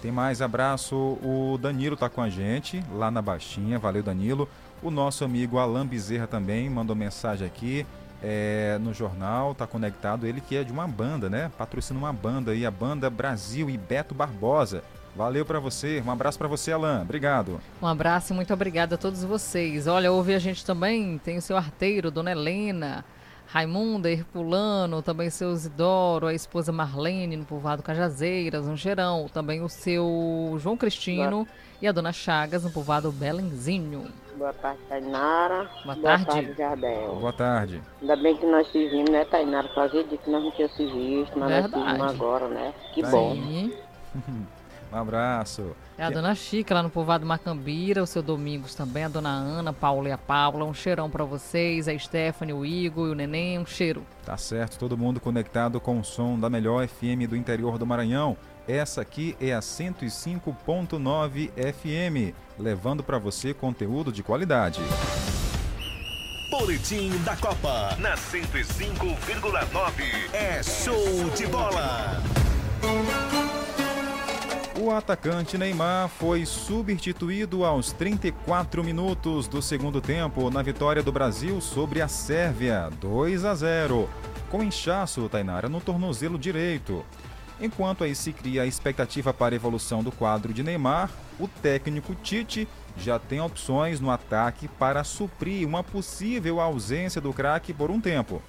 Tem 0.00 0.10
mais 0.10 0.40
abraço, 0.40 0.96
o 0.96 1.58
Danilo 1.60 1.94
tá 1.94 2.08
com 2.08 2.22
a 2.22 2.30
gente 2.30 2.82
lá 2.94 3.10
na 3.10 3.20
Baixinha, 3.20 3.78
valeu 3.78 4.02
Danilo. 4.02 4.48
O 4.82 4.90
nosso 4.90 5.24
amigo 5.24 5.58
Alan 5.58 5.86
Bezerra 5.86 6.26
também 6.26 6.70
mandou 6.70 6.96
mensagem 6.96 7.46
aqui 7.46 7.86
é, 8.22 8.78
no 8.80 8.92
jornal, 8.92 9.54
tá 9.54 9.66
conectado, 9.66 10.26
ele 10.26 10.40
que 10.40 10.56
é 10.56 10.64
de 10.64 10.72
uma 10.72 10.86
banda, 10.86 11.30
né? 11.30 11.50
Patrocina 11.56 11.98
uma 11.98 12.12
banda 12.12 12.52
aí, 12.52 12.66
a 12.66 12.70
banda 12.70 13.08
Brasil 13.08 13.70
e 13.70 13.76
Beto 13.76 14.14
Barbosa. 14.14 14.82
Valeu 15.16 15.44
para 15.44 15.58
você, 15.58 16.02
um 16.06 16.10
abraço 16.10 16.38
para 16.38 16.46
você, 16.46 16.70
Alan. 16.72 17.02
Obrigado. 17.02 17.60
Um 17.82 17.86
abraço 17.86 18.32
e 18.32 18.36
muito 18.36 18.52
obrigado 18.54 18.92
a 18.92 18.96
todos 18.96 19.24
vocês. 19.24 19.86
Olha, 19.86 20.12
ouve 20.12 20.34
a 20.34 20.38
gente 20.38 20.64
também, 20.64 21.18
tem 21.18 21.36
o 21.38 21.42
seu 21.42 21.56
arteiro, 21.56 22.10
Dona 22.10 22.30
Helena, 22.30 23.04
Raimunda, 23.52 24.08
Herculano, 24.08 25.02
também 25.02 25.28
seu 25.28 25.50
Isidoro, 25.52 26.28
a 26.28 26.32
esposa 26.34 26.70
Marlene, 26.70 27.36
no 27.36 27.44
povoado 27.44 27.82
Cajazeiras, 27.82 28.64
um 28.66 28.76
cheirão. 28.76 29.26
Também 29.32 29.60
o 29.60 29.68
seu 29.68 30.56
João 30.60 30.76
Cristino 30.76 31.48
e 31.82 31.88
a 31.88 31.90
dona 31.92 32.12
Chagas, 32.12 32.62
no 32.62 32.70
povoado 32.70 33.10
Belenzinho. 33.10 34.06
Boa 34.36 34.52
tarde, 34.52 34.78
Tainara. 34.88 35.68
Boa 35.84 35.96
Boa 35.96 35.96
tarde. 35.96 36.24
tarde, 36.26 36.54
Jardel. 36.56 37.16
Boa 37.16 37.32
tarde. 37.32 37.82
Ainda 38.00 38.16
bem 38.16 38.36
que 38.36 38.46
nós 38.46 38.70
se 38.70 38.88
vimos, 38.88 39.10
né, 39.10 39.24
Tainara? 39.24 39.68
Fazia 39.74 40.04
dia 40.04 40.16
que 40.16 40.30
nós 40.30 40.44
não 40.44 40.50
tínhamos 40.52 40.76
se 40.76 40.86
visto, 40.86 41.36
mas 41.36 41.50
nós 41.50 41.64
se 41.64 41.70
Verdade. 41.72 41.96
vimos 41.98 42.10
agora, 42.14 42.48
né? 42.48 42.74
Que 42.94 43.02
Tá 43.02 43.10
bom. 43.10 43.32
Sim. 43.34 43.72
Um 44.92 44.96
abraço. 44.96 45.76
É 46.00 46.04
a 46.04 46.08
dona 46.08 46.34
Chica 46.34 46.74
lá 46.74 46.82
no 46.82 46.88
povoado 46.88 47.26
Macambira, 47.26 48.02
o 48.02 48.06
seu 48.06 48.22
Domingos 48.22 48.74
também, 48.74 49.04
a 49.04 49.08
dona 49.08 49.28
Ana, 49.28 49.70
Paula 49.70 50.08
e 50.08 50.12
a 50.12 50.16
Paula. 50.16 50.64
Um 50.64 50.72
cheirão 50.72 51.10
pra 51.10 51.24
vocês, 51.24 51.88
a 51.88 51.98
Stephanie, 51.98 52.54
o 52.54 52.64
Igor 52.64 53.08
e 53.08 53.10
o 53.10 53.14
Neném, 53.14 53.58
um 53.58 53.66
cheiro. 53.66 54.02
Tá 54.24 54.34
certo, 54.38 54.78
todo 54.78 54.96
mundo 54.96 55.20
conectado 55.20 55.78
com 55.78 56.00
o 56.00 56.04
som 56.04 56.40
da 56.40 56.48
melhor 56.48 56.88
FM 56.88 57.28
do 57.28 57.36
interior 57.36 57.76
do 57.76 57.86
Maranhão. 57.86 58.34
Essa 58.66 59.02
aqui 59.02 59.36
é 59.38 59.52
a 59.52 59.60
105.9 59.60 61.50
FM, 61.50 62.34
levando 62.58 63.02
para 63.02 63.18
você 63.18 63.52
conteúdo 63.52 64.10
de 64.10 64.22
qualidade. 64.22 64.80
Boletim 66.50 67.10
da 67.24 67.36
Copa 67.36 67.94
na 67.98 68.14
105,9 68.14 70.32
é 70.32 70.62
show 70.62 71.28
de 71.36 71.46
bola. 71.46 72.39
O 74.82 74.90
atacante 74.90 75.58
Neymar 75.58 76.08
foi 76.08 76.46
substituído 76.46 77.66
aos 77.66 77.92
34 77.92 78.82
minutos 78.82 79.46
do 79.46 79.60
segundo 79.60 80.00
tempo 80.00 80.48
na 80.48 80.62
vitória 80.62 81.02
do 81.02 81.12
Brasil 81.12 81.60
sobre 81.60 82.00
a 82.00 82.08
Sérvia, 82.08 82.88
2 82.98 83.44
a 83.44 83.54
0, 83.54 84.08
com 84.48 84.62
inchaço 84.62 85.28
Tainara 85.28 85.68
no 85.68 85.82
tornozelo 85.82 86.38
direito. 86.38 87.04
Enquanto 87.60 88.04
aí 88.04 88.14
se 88.14 88.32
cria 88.32 88.62
a 88.62 88.66
expectativa 88.66 89.34
para 89.34 89.54
a 89.54 89.56
evolução 89.56 90.02
do 90.02 90.10
quadro 90.10 90.50
de 90.50 90.62
Neymar, 90.62 91.10
o 91.38 91.46
técnico 91.46 92.14
Tite 92.14 92.66
já 92.96 93.18
tem 93.18 93.38
opções 93.38 94.00
no 94.00 94.10
ataque 94.10 94.66
para 94.66 95.04
suprir 95.04 95.68
uma 95.68 95.84
possível 95.84 96.58
ausência 96.58 97.20
do 97.20 97.34
craque 97.34 97.74
por 97.74 97.90
um 97.90 98.00
tempo. 98.00 98.42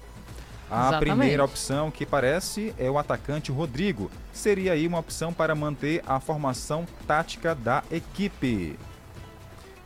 A 0.72 0.88
Exatamente. 0.88 1.00
primeira 1.00 1.44
opção 1.44 1.90
que 1.90 2.06
parece 2.06 2.74
é 2.78 2.90
o 2.90 2.96
atacante 2.96 3.52
Rodrigo. 3.52 4.10
Seria 4.32 4.72
aí 4.72 4.86
uma 4.86 5.00
opção 5.00 5.30
para 5.30 5.54
manter 5.54 6.02
a 6.06 6.18
formação 6.18 6.86
tática 7.06 7.54
da 7.54 7.84
equipe. 7.90 8.78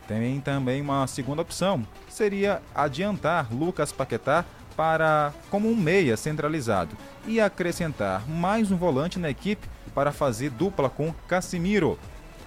Tem 0.07 0.39
também 0.39 0.79
uma 0.79 1.05
segunda 1.05 1.41
opção, 1.41 1.85
seria 2.07 2.61
adiantar 2.73 3.53
Lucas 3.53 3.91
Paquetá 3.91 4.45
para 4.77 5.33
como 5.49 5.69
um 5.69 5.75
meia 5.75 6.15
centralizado 6.15 6.95
e 7.25 7.41
acrescentar 7.41 8.25
mais 8.25 8.71
um 8.71 8.77
volante 8.77 9.19
na 9.19 9.29
equipe 9.29 9.67
para 9.93 10.13
fazer 10.13 10.51
dupla 10.51 10.89
com 10.89 11.13
Casimiro. 11.27 11.99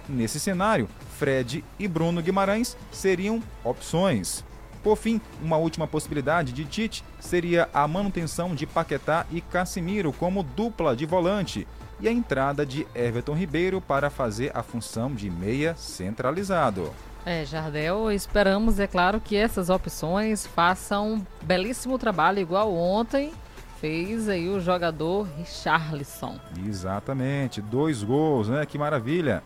Nesse 0.09 0.39
cenário, 0.39 0.89
Fred 1.19 1.63
e 1.77 1.87
Bruno 1.87 2.23
Guimarães 2.23 2.75
seriam 2.91 3.43
opções. 3.63 4.43
Por 4.83 4.95
fim, 4.95 5.21
uma 5.41 5.57
última 5.57 5.87
possibilidade 5.87 6.51
de 6.51 6.65
Tite 6.65 7.03
seria 7.19 7.69
a 7.73 7.87
manutenção 7.87 8.55
de 8.55 8.65
Paquetá 8.65 9.25
e 9.31 9.41
Casimiro 9.41 10.11
como 10.11 10.43
dupla 10.43 10.95
de 10.95 11.05
volante 11.05 11.67
e 11.99 12.07
a 12.07 12.11
entrada 12.11 12.65
de 12.65 12.87
Everton 12.95 13.33
Ribeiro 13.33 13.79
para 13.79 14.09
fazer 14.09 14.51
a 14.55 14.63
função 14.63 15.13
de 15.13 15.29
meia 15.29 15.75
centralizado. 15.75 16.91
É, 17.23 17.45
Jardel, 17.45 18.11
esperamos, 18.11 18.79
é 18.79 18.87
claro, 18.87 19.21
que 19.21 19.35
essas 19.35 19.69
opções 19.69 20.47
façam 20.47 21.13
um 21.13 21.25
belíssimo 21.43 21.99
trabalho, 21.99 22.39
igual 22.39 22.73
ontem 22.73 23.31
fez 23.79 24.27
aí 24.27 24.49
o 24.49 24.59
jogador 24.59 25.27
Richarlison. 25.37 26.39
Exatamente, 26.67 27.61
dois 27.61 28.01
gols, 28.03 28.49
né? 28.49 28.65
Que 28.65 28.77
maravilha. 28.77 29.43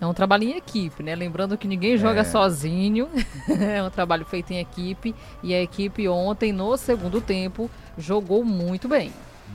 É 0.00 0.06
um 0.06 0.14
trabalho 0.14 0.44
em 0.44 0.56
equipe, 0.56 1.02
né? 1.02 1.14
Lembrando 1.14 1.58
que 1.58 1.66
ninguém 1.66 1.96
joga 1.96 2.20
É. 2.20 2.24
sozinho. 2.24 3.08
é 3.50 3.82
um 3.82 3.90
trabalho 3.90 4.24
feito 4.24 4.52
em 4.52 4.58
equipe. 4.60 5.14
E 5.42 5.52
a 5.52 5.60
equipe 5.60 6.08
ontem, 6.08 6.52
no 6.52 6.76
segundo 6.76 7.20
tempo, 7.20 7.68
jogou 7.96 8.44
muito 8.44 8.88
bem. 8.88 9.12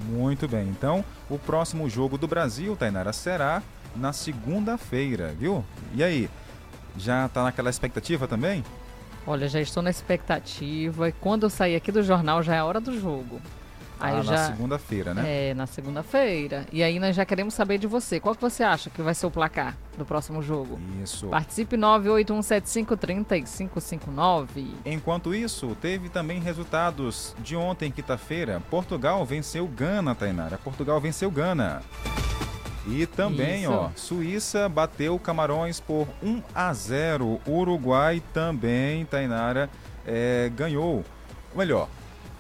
Muito 0.10 0.48
bem. 0.48 0.68
Então, 0.68 1.04
o 1.30 1.38
próximo 1.39 1.89
jogo 1.89 2.18
do 2.18 2.28
Brasil, 2.28 2.76
Tainara, 2.76 3.14
será 3.14 3.64
na 3.96 4.12
segunda-feira, 4.12 5.34
viu? 5.39 5.64
E 5.94 6.04
aí? 6.04 6.30
Já 6.98 7.28
tá 7.30 7.44
naquela 7.44 7.70
expectativa 7.70 8.28
também? 8.28 8.64
Olha, 9.26 9.48
já 9.48 9.62
estou 9.62 9.82
na 9.82 9.89
expectativa. 9.89 11.08
E 11.10 11.12
quando 11.14 11.44
eu 11.44 11.50
sair 11.50 11.76
aqui 11.76 11.91
do 11.91 12.04
jornal, 12.04 12.44
já 12.44 12.56
é 12.56 12.60
a 12.60 12.66
hora 12.66 12.80
do 12.82 13.00
jogo. 13.00 13.41
Aí 14.04 14.18
ah, 14.18 14.22
já... 14.22 14.34
na 14.34 14.47
segunda-feira, 14.47 15.14
né? 15.14 15.24
É, 15.26 15.54
na 15.54 15.66
segunda-feira. 15.66 16.66
E 16.74 16.84
aí 16.84 16.99
nós 16.99 17.16
já 17.16 17.24
queremos 17.24 17.54
saber 17.54 17.78
de 17.78 17.88
você. 17.88 18.20
Qual 18.20 18.36
que 18.36 18.41
você 18.41 18.62
acha 18.62 18.89
que 18.89 19.01
vai 19.01 19.16
ser 19.16 19.26
o 19.26 19.32
placar 19.32 19.78
do 19.97 20.04
próximo 20.04 20.41
jogo? 20.41 20.78
Isso. 21.01 21.30
Participe 21.30 21.78
981753559. 21.78 24.66
Enquanto 24.86 25.34
isso, 25.34 25.74
teve 25.80 26.10
também 26.10 26.41
resultados 26.41 27.34
de 27.39 27.56
ontem, 27.56 27.89
quinta-feira. 27.89 28.62
Portugal 28.70 29.26
venceu 29.26 29.66
Gana, 29.68 30.14
Tainara. 30.14 30.58
Portugal 30.58 30.99
venceu 30.99 31.32
Gana. 31.32 31.82
E 32.86 33.06
também, 33.06 33.62
Isso. 33.62 33.72
ó, 33.72 33.89
Suíça 33.95 34.68
bateu 34.68 35.18
Camarões 35.18 35.80
por 35.80 36.06
1 36.22 36.43
a 36.54 36.74
0. 36.74 37.39
Uruguai 37.47 38.22
também, 38.34 39.06
Tainara, 39.06 39.70
é, 40.06 40.51
ganhou. 40.54 41.06
Ou 41.54 41.58
melhor, 41.58 41.88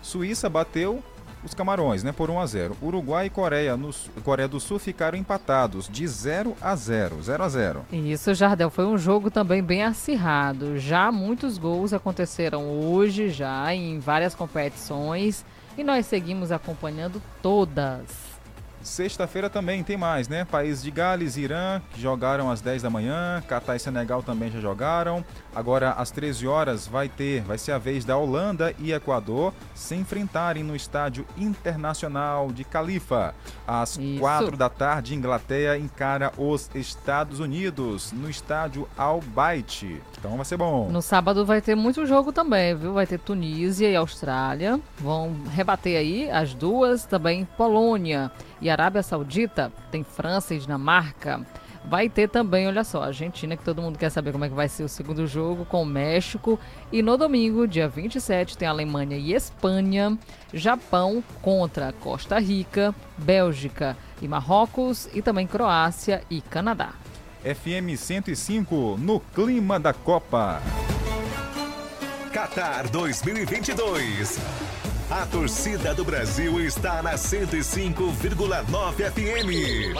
Suíça 0.01 0.49
bateu 0.49 1.01
os 1.43 1.53
Camarões, 1.53 2.03
né, 2.03 2.11
por 2.11 2.29
1 2.29 2.39
a 2.39 2.45
0. 2.45 2.77
Uruguai 2.81 3.27
e 3.27 3.29
Coreia, 3.29 3.75
no, 3.77 3.91
Coreia 4.23 4.47
do 4.47 4.59
Sul 4.59 4.79
ficaram 4.79 5.17
empatados 5.17 5.87
de 5.89 6.07
0 6.07 6.55
a 6.61 6.75
0, 6.75 7.21
0 7.21 7.43
a 7.43 7.49
0. 7.49 7.85
Isso, 7.91 8.33
Jardel, 8.33 8.69
foi 8.69 8.85
um 8.85 8.97
jogo 8.97 9.29
também 9.29 9.61
bem 9.61 9.83
acirrado. 9.83 10.77
Já 10.77 11.11
muitos 11.11 11.57
gols 11.57 11.93
aconteceram 11.93 12.69
hoje, 12.69 13.29
já 13.29 13.73
em 13.73 13.99
várias 13.99 14.33
competições. 14.33 15.45
E 15.77 15.83
nós 15.83 16.05
seguimos 16.05 16.51
acompanhando 16.51 17.21
todas. 17.41 18.32
Sexta-feira 18.83 19.49
também 19.49 19.81
tem 19.81 19.95
mais, 19.95 20.27
né? 20.27 20.43
País 20.43 20.83
de 20.83 20.91
Gales 20.91 21.37
e 21.37 21.41
Irã 21.41 21.81
que 21.93 22.01
jogaram 22.01 22.51
às 22.51 22.59
10 22.59 22.81
da 22.81 22.89
manhã, 22.89 23.41
Catar 23.47 23.77
e 23.77 23.79
Senegal 23.79 24.21
também 24.21 24.51
já 24.51 24.59
jogaram. 24.59 25.23
Agora 25.55 25.91
às 25.91 26.11
13 26.11 26.47
horas 26.47 26.85
vai 26.85 27.07
ter, 27.07 27.41
vai 27.43 27.57
ser 27.57 27.71
a 27.71 27.77
vez 27.77 28.03
da 28.03 28.17
Holanda 28.17 28.75
e 28.79 28.91
Equador 28.91 29.53
se 29.73 29.95
enfrentarem 29.95 30.63
no 30.63 30.75
estádio 30.75 31.25
internacional 31.37 32.51
de 32.51 32.65
Califa. 32.65 33.33
Às 33.65 33.97
Isso. 33.97 34.19
4 34.19 34.57
da 34.57 34.69
tarde, 34.69 35.15
Inglaterra 35.15 35.77
encara 35.77 36.33
os 36.37 36.69
Estados 36.75 37.39
Unidos 37.39 38.11
no 38.11 38.29
estádio 38.29 38.87
Al 38.97 39.21
Bayt. 39.21 40.01
Então 40.19 40.35
vai 40.35 40.45
ser 40.45 40.57
bom. 40.57 40.89
No 40.89 41.01
sábado 41.01 41.45
vai 41.45 41.61
ter 41.61 41.75
muito 41.75 42.05
jogo 42.05 42.31
também, 42.31 42.75
viu? 42.75 42.93
Vai 42.93 43.07
ter 43.07 43.19
Tunísia 43.19 43.89
e 43.89 43.95
Austrália. 43.95 44.79
Vão 44.97 45.35
rebater 45.53 45.97
aí 45.97 46.29
as 46.29 46.53
duas, 46.53 47.05
também 47.05 47.45
Polônia 47.57 48.31
e 48.63 48.69
Arábia 48.69 49.03
Saudita. 49.03 49.71
Tem 49.91 50.03
França 50.03 50.55
e 50.55 50.59
Dinamarca. 50.59 51.45
Vai 51.85 52.07
ter 52.07 52.29
também, 52.29 52.65
olha 52.65 52.83
só, 52.85 53.03
Argentina, 53.03 53.57
que 53.57 53.63
todo 53.63 53.81
mundo 53.81 53.99
quer 53.99 54.09
saber 54.09 54.31
como 54.31 54.45
é 54.45 54.49
que 54.49 54.55
vai 54.55 54.69
ser 54.69 54.83
o 54.83 54.89
segundo 54.89 55.27
jogo 55.27 55.65
com 55.65 55.83
o 55.83 55.85
México. 55.85 56.57
E 56.89 57.01
no 57.01 57.17
domingo, 57.17 57.67
dia 57.67 57.89
27, 57.89 58.57
tem 58.57 58.67
Alemanha 58.67 59.17
e 59.17 59.33
Espanha, 59.33 60.17
Japão 60.53 61.21
contra 61.41 61.91
Costa 61.91 62.39
Rica, 62.39 62.95
Bélgica 63.17 63.97
e 64.21 64.27
Marrocos, 64.29 65.09
e 65.13 65.21
também 65.21 65.45
Croácia 65.45 66.23
e 66.29 66.39
Canadá. 66.39 66.93
FM 67.43 67.97
105 67.97 68.97
no 68.97 69.19
clima 69.19 69.77
da 69.77 69.93
Copa. 69.93 70.61
Qatar 72.31 72.89
2022. 72.89 74.82
A 75.09 75.25
torcida 75.25 75.93
do 75.93 76.03
Brasil 76.05 76.59
está 76.61 77.01
na 77.03 77.15
105,9 77.15 79.11
FM. 79.11 79.93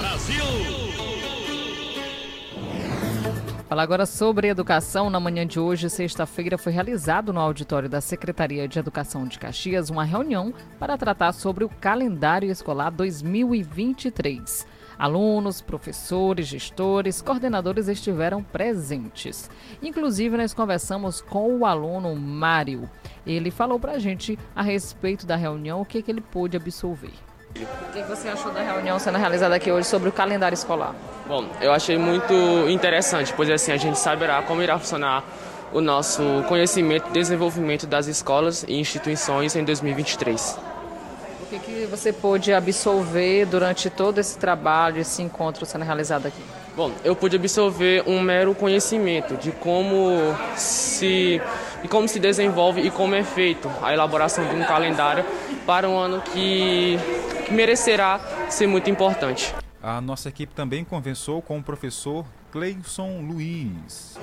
Falar 3.68 3.84
agora 3.84 4.06
sobre 4.06 4.48
educação. 4.48 5.10
Na 5.10 5.20
manhã 5.20 5.46
de 5.46 5.60
hoje, 5.60 5.90
sexta-feira, 5.90 6.58
foi 6.58 6.72
realizado 6.72 7.34
no 7.34 7.40
auditório 7.40 7.90
da 7.90 8.00
Secretaria 8.02 8.68
de 8.68 8.80
Educação 8.80 9.28
de 9.28 9.38
Caxias 9.38 9.90
uma 9.90 10.04
reunião 10.04 10.54
para 10.80 10.98
tratar 10.98 11.34
sobre 11.34 11.64
o 11.64 11.70
calendário 11.70 12.50
escolar 12.50 12.90
2023. 12.90 14.66
Alunos, 14.98 15.62
professores, 15.62 16.48
gestores, 16.48 17.22
coordenadores 17.22 17.88
estiveram 17.88 18.44
presentes. 18.44 19.50
Inclusive, 19.82 20.38
nós 20.38 20.54
conversamos 20.54 21.22
com 21.22 21.58
o 21.58 21.66
aluno 21.66 22.16
Mário. 22.16 22.90
Ele 23.26 23.52
falou 23.52 23.80
para 23.80 23.94
a 23.94 24.00
gente 24.00 24.38
a 24.56 24.62
respeito 24.62 25.26
da 25.26 25.36
reunião, 25.36 25.82
o 25.82 25.86
que, 25.86 26.02
que 26.02 26.12
ele 26.12 26.22
pôde 26.22 26.58
absolver. 26.58 27.14
O 27.56 27.92
que 27.94 28.02
você 28.04 28.30
achou 28.30 28.52
da 28.52 28.62
reunião 28.62 28.98
sendo 28.98 29.18
realizada 29.18 29.56
aqui 29.56 29.72
hoje 29.72 29.88
sobre 29.88 30.10
o 30.10 30.12
calendário 30.12 30.56
escolar? 30.56 30.96
Bom, 31.28 31.46
eu 31.62 31.72
achei 31.72 31.98
muito 31.98 32.34
interessante, 32.68 33.32
pois 33.36 33.50
assim 33.50 33.72
a 33.72 33.78
gente 33.78 33.98
saberá 34.00 34.42
como 34.42 34.62
irá 34.62 34.80
funcionar 34.80 35.24
o 35.72 35.80
nosso 35.80 36.24
conhecimento 36.48 37.10
e 37.10 37.14
desenvolvimento 37.14 37.86
das 37.86 38.08
escolas 38.08 38.64
e 38.68 38.74
instituições 38.74 39.56
em 39.56 39.64
2023. 39.64 40.73
O 41.54 41.60
que, 41.60 41.60
que 41.60 41.86
você 41.86 42.12
pôde 42.12 42.52
absorver 42.52 43.46
durante 43.46 43.88
todo 43.88 44.18
esse 44.18 44.40
trabalho, 44.40 45.00
esse 45.00 45.22
encontro 45.22 45.68
sendo 45.68 45.86
realizado 45.86 46.26
aqui? 46.26 46.42
Bom, 46.76 46.92
eu 47.04 47.16
pude 47.16 47.36
absorver 47.36 48.04
um 48.08 48.20
mero 48.20 48.56
conhecimento 48.56 49.38
de 49.38 49.52
como 49.52 50.36
se 50.56 51.40
de 51.84 51.88
como 51.88 52.08
se 52.08 52.20
desenvolve 52.20 52.82
e 52.82 52.90
como 52.90 53.14
é 53.14 53.24
feito 53.24 53.70
a 53.84 53.94
elaboração 53.94 54.44
de 54.48 54.56
um 54.56 54.64
calendário 54.64 55.24
para 55.64 55.88
um 55.88 55.96
ano 55.96 56.22
que, 56.22 56.98
que 57.46 57.54
merecerá 57.54 58.20
ser 58.50 58.66
muito 58.66 58.90
importante. 58.90 59.54
A 59.80 60.02
nossa 60.02 60.30
equipe 60.30 60.56
também 60.56 60.84
conversou 60.84 61.40
com 61.40 61.60
o 61.60 61.62
professor 61.62 62.26
Cleison 62.52 63.22
Luiz. 63.22 64.18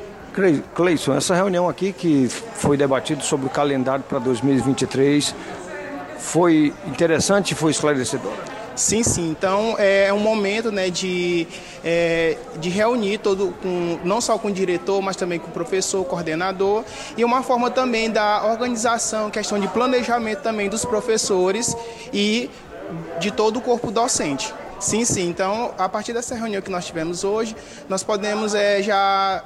Cleison, 0.74 1.14
essa 1.14 1.35
reunião 1.35 1.68
aqui 1.68 1.93
que 1.93 2.28
foi 2.28 2.76
debatido 2.76 3.22
sobre 3.22 3.47
o 3.47 3.51
calendário 3.51 4.05
para 4.05 4.18
2023 4.18 5.35
foi 6.20 6.72
interessante 6.86 7.54
foi 7.54 7.70
esclarecedor? 7.70 8.32
Sim, 8.76 9.02
sim. 9.02 9.30
Então 9.30 9.74
é 9.78 10.12
um 10.12 10.18
momento 10.18 10.70
né, 10.70 10.88
de, 10.88 11.46
é, 11.84 12.36
de 12.58 12.68
reunir 12.70 13.18
todo, 13.18 13.54
com, 13.62 13.98
não 14.04 14.20
só 14.20 14.38
com 14.38 14.48
o 14.48 14.52
diretor, 14.52 15.02
mas 15.02 15.16
também 15.16 15.38
com 15.38 15.48
o 15.48 15.50
professor, 15.50 16.04
coordenador, 16.04 16.84
e 17.16 17.24
uma 17.24 17.42
forma 17.42 17.70
também 17.70 18.10
da 18.10 18.44
organização, 18.46 19.30
questão 19.30 19.58
de 19.58 19.68
planejamento 19.68 20.40
também 20.40 20.68
dos 20.68 20.84
professores 20.84 21.76
e 22.12 22.48
de 23.18 23.30
todo 23.30 23.58
o 23.58 23.60
corpo 23.60 23.90
docente. 23.90 24.54
Sim, 24.78 25.04
sim. 25.04 25.28
Então, 25.28 25.74
a 25.76 25.88
partir 25.88 26.14
dessa 26.14 26.34
reunião 26.34 26.62
que 26.62 26.70
nós 26.70 26.86
tivemos 26.86 27.22
hoje, 27.22 27.54
nós 27.86 28.02
podemos 28.02 28.54
é, 28.54 28.82
já 28.82 29.44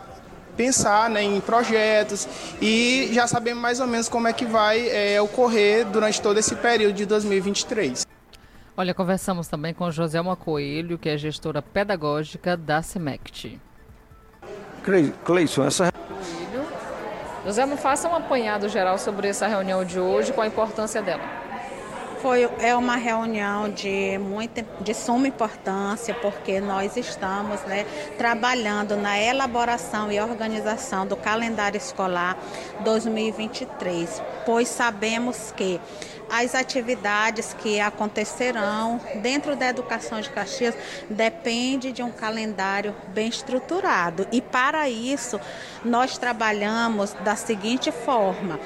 pensar 0.57 1.11
né, 1.11 1.23
em 1.23 1.41
projetos 1.41 2.29
e 2.61 3.11
já 3.13 3.27
sabemos 3.27 3.63
mais 3.63 3.81
ou 3.81 3.87
menos 3.87 4.09
como 4.09 4.29
é 4.29 4.33
que 4.33 4.45
vai 4.45 4.89
é, 4.89 5.21
ocorrer 5.21 5.85
durante 5.87 6.21
todo 6.21 6.39
esse 6.39 6.55
período 6.57 6.95
de 6.95 7.07
2023. 7.07 8.07
Olha, 8.77 8.93
conversamos 8.93 9.47
também 9.47 9.73
com 9.73 9.91
Joselma 9.91 10.35
Coelho, 10.35 10.99
que 10.99 11.09
é 11.09 11.17
gestora 11.17 11.63
pedagógica 11.63 12.57
da 12.57 12.83
CEMECT. 12.83 13.61
Cleison, 15.25 15.65
essa 15.65 15.93
Joselma, 17.45 17.77
faça 17.77 18.09
um 18.09 18.15
apanhado 18.15 18.69
geral 18.69 18.99
sobre 18.99 19.29
essa 19.29 19.47
reunião 19.47 19.85
de 19.85 20.01
hoje, 20.01 20.33
qual 20.33 20.45
a 20.45 20.49
importância 20.49 21.01
dela 21.01 21.45
foi, 22.25 22.49
é 22.59 22.75
uma 22.75 22.97
reunião 22.97 23.69
de, 23.69 24.17
muita, 24.17 24.65
de 24.81 24.95
suma 24.95 25.29
importância, 25.29 26.15
porque 26.15 26.59
nós 26.59 26.97
estamos 26.97 27.61
né, 27.65 27.85
trabalhando 28.17 28.97
na 28.97 29.21
elaboração 29.21 30.11
e 30.11 30.19
organização 30.19 31.07
do 31.07 31.17
calendário 31.19 31.77
escolar 31.77 32.39
2023, 32.83 34.23
pois 34.47 34.69
sabemos 34.69 35.53
que 35.55 35.79
as 36.31 36.55
atividades 36.55 37.55
que 37.55 37.79
acontecerão 37.79 38.99
dentro 39.17 39.55
da 39.55 39.69
educação 39.69 40.19
de 40.19 40.31
Caxias 40.31 40.75
depende 41.11 41.93
de 41.93 42.03
um 42.03 42.11
calendário 42.11 42.95
bem 43.09 43.29
estruturado. 43.29 44.27
E 44.33 44.41
para 44.41 44.89
isso, 44.89 45.39
nós 45.85 46.17
trabalhamos 46.17 47.13
da 47.23 47.37
seguinte 47.37 47.93
forma: 47.93 48.59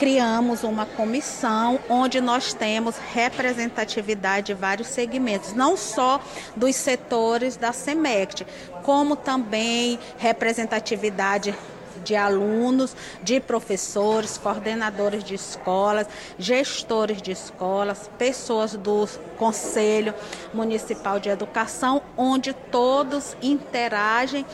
criamos 0.00 0.64
uma 0.64 0.86
comissão 0.86 1.78
onde 1.86 2.22
nós 2.22 2.54
temos 2.54 2.96
representatividade 3.12 4.46
de 4.46 4.54
vários 4.54 4.88
segmentos, 4.88 5.52
não 5.52 5.76
só 5.76 6.18
dos 6.56 6.74
setores 6.74 7.54
da 7.54 7.70
SEMECT, 7.70 8.46
como 8.82 9.14
também 9.14 9.98
representatividade 10.16 11.54
de 12.02 12.16
alunos, 12.16 12.96
de 13.22 13.40
professores, 13.40 14.38
coordenadores 14.38 15.22
de 15.22 15.34
escolas, 15.34 16.06
gestores 16.38 17.20
de 17.20 17.32
escolas, 17.32 18.10
pessoas 18.16 18.72
do 18.72 19.06
Conselho 19.36 20.14
Municipal 20.54 21.20
de 21.20 21.28
Educação, 21.28 22.00
onde 22.16 22.54
todos 22.54 23.36
interagem 23.42 24.46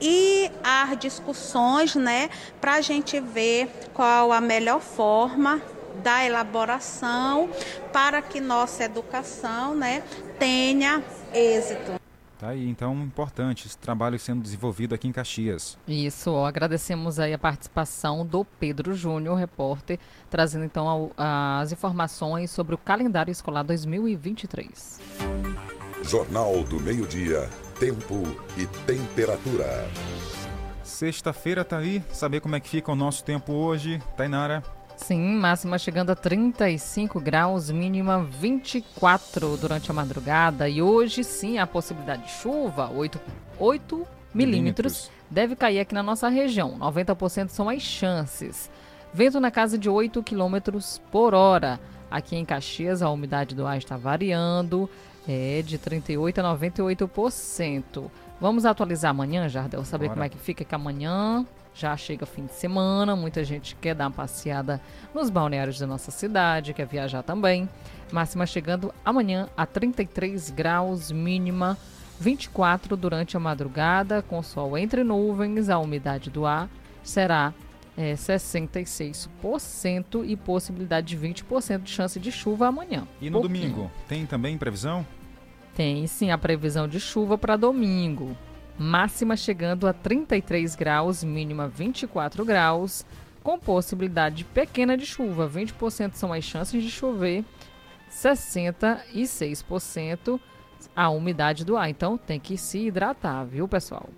e 0.00 0.50
há 0.62 0.94
discussões, 0.94 1.94
né, 1.94 2.30
para 2.60 2.74
a 2.74 2.80
gente 2.80 3.18
ver 3.20 3.68
qual 3.94 4.32
a 4.32 4.40
melhor 4.40 4.80
forma 4.80 5.60
da 6.02 6.24
elaboração 6.24 7.50
para 7.92 8.20
que 8.20 8.40
nossa 8.40 8.84
educação, 8.84 9.74
né, 9.74 10.02
tenha 10.38 11.02
êxito. 11.32 11.96
Tá 12.38 12.48
aí, 12.48 12.68
então, 12.68 12.94
importante 13.02 13.66
esse 13.66 13.78
trabalho 13.78 14.18
sendo 14.18 14.42
desenvolvido 14.42 14.94
aqui 14.94 15.08
em 15.08 15.12
Caxias. 15.12 15.78
Isso, 15.88 16.30
ó, 16.30 16.44
agradecemos 16.44 17.18
aí 17.18 17.32
a 17.32 17.38
participação 17.38 18.26
do 18.26 18.44
Pedro 18.44 18.92
Júnior, 18.92 19.38
repórter, 19.38 19.98
trazendo 20.28 20.66
então 20.66 20.86
ao, 20.86 21.12
as 21.16 21.72
informações 21.72 22.50
sobre 22.50 22.74
o 22.74 22.78
calendário 22.78 23.32
escolar 23.32 23.62
2023. 23.62 25.00
Jornal 26.02 26.62
do 26.64 26.78
Meio-Dia, 26.78 27.48
tempo 27.78 28.22
e 28.56 28.66
temperatura. 28.86 29.88
Sexta-feira 30.82 31.64
tá 31.64 31.78
aí, 31.78 32.02
saber 32.10 32.40
como 32.40 32.56
é 32.56 32.60
que 32.60 32.68
fica 32.68 32.90
o 32.90 32.96
nosso 32.96 33.22
tempo 33.22 33.52
hoje, 33.52 34.00
Tainara? 34.16 34.62
Sim, 34.96 35.36
máxima 35.36 35.78
chegando 35.78 36.10
a 36.10 36.16
35 36.16 37.20
graus, 37.20 37.70
mínima 37.70 38.24
24 38.24 39.56
durante 39.58 39.90
a 39.90 39.94
madrugada. 39.94 40.68
E 40.68 40.80
hoje 40.80 41.22
sim 41.22 41.58
a 41.58 41.66
possibilidade 41.66 42.24
de 42.24 42.30
chuva, 42.30 42.90
8, 42.90 43.20
8 43.58 44.06
milímetros, 44.32 45.10
deve 45.30 45.54
cair 45.54 45.80
aqui 45.80 45.92
na 45.92 46.02
nossa 46.02 46.28
região. 46.28 46.78
90% 46.78 47.50
são 47.50 47.68
as 47.68 47.82
chances. 47.82 48.70
Vento 49.12 49.38
na 49.38 49.50
casa 49.50 49.76
de 49.76 49.88
8 49.88 50.22
quilômetros 50.22 51.00
por 51.10 51.34
hora. 51.34 51.78
Aqui 52.10 52.36
em 52.36 52.44
Caxias, 52.44 53.02
a 53.02 53.10
umidade 53.10 53.54
do 53.54 53.66
ar 53.66 53.76
está 53.76 53.96
variando, 53.96 54.88
é 55.26 55.62
de 55.62 55.78
38% 55.78 56.38
a 56.38 56.56
98%. 56.56 58.10
Vamos 58.40 58.64
atualizar 58.64 59.10
amanhã, 59.10 59.48
Jardel, 59.48 59.84
saber 59.84 60.06
Bora. 60.06 60.14
como 60.14 60.24
é 60.24 60.28
que 60.28 60.38
fica 60.38 60.64
que 60.64 60.74
amanhã 60.74 61.44
já 61.74 61.94
chega 61.96 62.24
fim 62.24 62.46
de 62.46 62.54
semana, 62.54 63.14
muita 63.14 63.44
gente 63.44 63.76
quer 63.76 63.94
dar 63.94 64.06
uma 64.06 64.12
passeada 64.12 64.80
nos 65.14 65.28
balneários 65.28 65.78
da 65.78 65.86
nossa 65.86 66.10
cidade, 66.10 66.72
quer 66.72 66.86
viajar 66.86 67.22
também. 67.22 67.68
Máxima 68.10 68.46
chegando 68.46 68.94
amanhã 69.04 69.48
a 69.56 69.66
33 69.66 70.50
graus, 70.50 71.12
mínima 71.12 71.76
24 72.18 72.96
durante 72.96 73.36
a 73.36 73.40
madrugada, 73.40 74.22
com 74.22 74.42
sol 74.42 74.78
entre 74.78 75.04
nuvens, 75.04 75.68
a 75.68 75.78
umidade 75.78 76.30
do 76.30 76.46
ar 76.46 76.68
será 77.02 77.52
é, 77.96 78.14
66% 78.14 80.24
e 80.26 80.36
possibilidade 80.36 81.08
de 81.08 81.16
20% 81.16 81.82
de 81.82 81.90
chance 81.90 82.18
de 82.20 82.30
chuva 82.32 82.68
amanhã. 82.68 83.06
E 83.20 83.28
no 83.30 83.40
Pouquinho. 83.40 83.68
domingo, 83.68 83.90
tem 84.08 84.26
também 84.26 84.58
previsão? 84.58 85.06
Tem 85.76 86.08
sim 86.08 86.32
a 86.32 86.38
previsão 86.38 86.88
de 86.88 86.98
chuva 86.98 87.38
para 87.38 87.56
domingo 87.56 88.36
máxima 88.78 89.36
chegando 89.36 89.86
a 89.86 89.92
33 89.92 90.74
graus, 90.74 91.22
mínima 91.24 91.68
24 91.68 92.42
graus, 92.44 93.06
com 93.42 93.58
possibilidade 93.58 94.44
pequena 94.44 94.96
de 94.96 95.04
chuva. 95.06 95.48
20% 95.48 96.14
são 96.14 96.32
as 96.32 96.44
chances 96.44 96.80
de 96.82 96.90
chover, 96.90 97.44
66% 98.10 100.40
a 100.94 101.10
umidade 101.10 101.64
do 101.64 101.76
ar. 101.76 101.88
Então 101.88 102.18
tem 102.18 102.40
que 102.40 102.56
se 102.56 102.86
hidratar, 102.86 103.44
viu, 103.44 103.68
pessoal? 103.68 104.08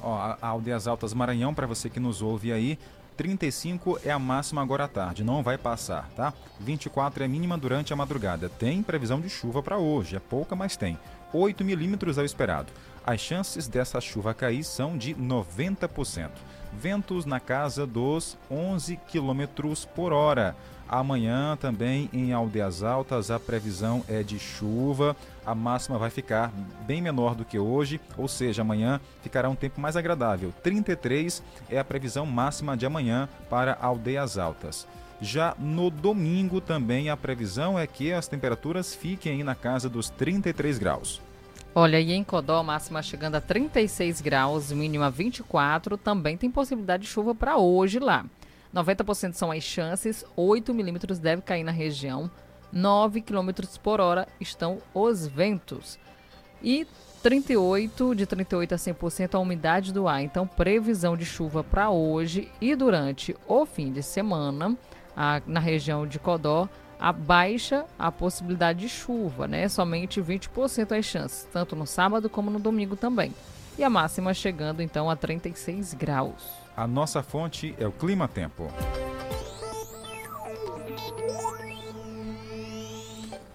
Ó, 0.00 0.36
Aldeias 0.40 0.86
Altas 0.86 1.12
Maranhão, 1.12 1.52
para 1.52 1.66
você 1.66 1.90
que 1.90 1.98
nos 1.98 2.22
ouve 2.22 2.52
aí, 2.52 2.78
35 3.18 3.98
é 4.04 4.12
a 4.12 4.18
máxima 4.18 4.62
agora 4.62 4.84
à 4.84 4.88
tarde, 4.88 5.24
não 5.24 5.42
vai 5.42 5.58
passar, 5.58 6.08
tá? 6.14 6.32
24 6.60 7.24
é 7.24 7.26
a 7.26 7.28
mínima 7.28 7.58
durante 7.58 7.92
a 7.92 7.96
madrugada. 7.96 8.48
Tem 8.48 8.80
previsão 8.80 9.20
de 9.20 9.28
chuva 9.28 9.60
para 9.60 9.76
hoje, 9.76 10.14
é 10.14 10.20
pouca, 10.20 10.54
mas 10.54 10.76
tem. 10.76 10.96
8 11.32 11.64
milímetros 11.64 12.16
é 12.16 12.22
o 12.22 12.24
esperado. 12.24 12.72
As 13.04 13.20
chances 13.20 13.66
dessa 13.66 14.00
chuva 14.00 14.32
cair 14.32 14.62
são 14.62 14.96
de 14.96 15.16
90%. 15.16 16.30
Ventos 16.72 17.24
na 17.24 17.40
casa 17.40 17.86
dos 17.86 18.36
11 18.50 18.98
km 19.10 19.74
por 19.94 20.12
hora. 20.12 20.56
Amanhã 20.88 21.54
também 21.60 22.08
em 22.14 22.32
Aldeias 22.32 22.82
Altas 22.82 23.30
a 23.30 23.38
previsão 23.38 24.02
é 24.08 24.22
de 24.22 24.38
chuva. 24.38 25.14
A 25.44 25.54
máxima 25.54 25.98
vai 25.98 26.08
ficar 26.08 26.50
bem 26.86 27.02
menor 27.02 27.34
do 27.34 27.44
que 27.44 27.58
hoje, 27.58 28.00
ou 28.16 28.26
seja, 28.26 28.62
amanhã 28.62 28.98
ficará 29.22 29.50
um 29.50 29.54
tempo 29.54 29.80
mais 29.80 29.96
agradável. 29.96 30.52
33 30.62 31.42
é 31.68 31.78
a 31.78 31.84
previsão 31.84 32.24
máxima 32.24 32.76
de 32.76 32.86
amanhã 32.86 33.28
para 33.50 33.76
Aldeias 33.80 34.38
Altas. 34.38 34.86
Já 35.20 35.54
no 35.58 35.90
domingo 35.90 36.60
também 36.60 37.10
a 37.10 37.16
previsão 37.16 37.78
é 37.78 37.86
que 37.86 38.12
as 38.12 38.28
temperaturas 38.28 38.94
fiquem 38.94 39.42
na 39.42 39.54
casa 39.54 39.88
dos 39.88 40.08
33 40.08 40.78
graus. 40.78 41.20
Olha, 41.74 42.00
e 42.00 42.12
em 42.12 42.24
Codó, 42.24 42.62
máxima 42.62 43.02
chegando 43.02 43.36
a 43.36 43.40
36 43.40 44.20
graus, 44.20 44.72
mínima 44.72 45.10
24, 45.10 45.96
também 45.96 46.36
tem 46.36 46.50
possibilidade 46.50 47.04
de 47.04 47.08
chuva 47.08 47.34
para 47.34 47.56
hoje 47.56 47.98
lá. 47.98 48.24
90% 48.74 49.34
são 49.34 49.50
as 49.50 49.62
chances, 49.62 50.24
8 50.36 50.74
milímetros 50.74 51.18
deve 51.18 51.42
cair 51.42 51.64
na 51.64 51.70
região, 51.70 52.30
9 52.72 53.22
km 53.22 53.50
por 53.82 54.00
hora 54.00 54.26
estão 54.40 54.78
os 54.92 55.26
ventos. 55.26 55.98
E 56.62 56.86
38, 57.22 58.14
de 58.14 58.26
38 58.26 58.74
a 58.74 58.78
100% 58.78 59.34
a 59.34 59.38
umidade 59.38 59.92
do 59.92 60.06
ar. 60.06 60.22
Então, 60.22 60.46
previsão 60.46 61.16
de 61.16 61.24
chuva 61.24 61.64
para 61.64 61.90
hoje 61.90 62.50
e 62.60 62.74
durante 62.74 63.36
o 63.46 63.64
fim 63.64 63.92
de 63.92 64.02
semana 64.02 64.76
a, 65.16 65.40
na 65.46 65.60
região 65.60 66.06
de 66.06 66.18
Codó. 66.18 66.68
Abaixa 66.98 67.84
a 67.98 68.10
possibilidade 68.10 68.80
de 68.80 68.88
chuva, 68.88 69.46
né? 69.46 69.68
Somente 69.68 70.20
20% 70.20 70.98
as 70.98 71.04
chances, 71.04 71.48
tanto 71.52 71.76
no 71.76 71.86
sábado 71.86 72.28
como 72.28 72.50
no 72.50 72.58
domingo 72.58 72.96
também. 72.96 73.32
E 73.78 73.84
a 73.84 73.90
máxima 73.90 74.34
chegando 74.34 74.82
então 74.82 75.08
a 75.08 75.14
36 75.14 75.94
graus. 75.94 76.42
A 76.76 76.86
nossa 76.86 77.22
fonte 77.22 77.74
é 77.78 77.86
o 77.86 77.92
Clima 77.92 78.26
Tempo. 78.26 78.70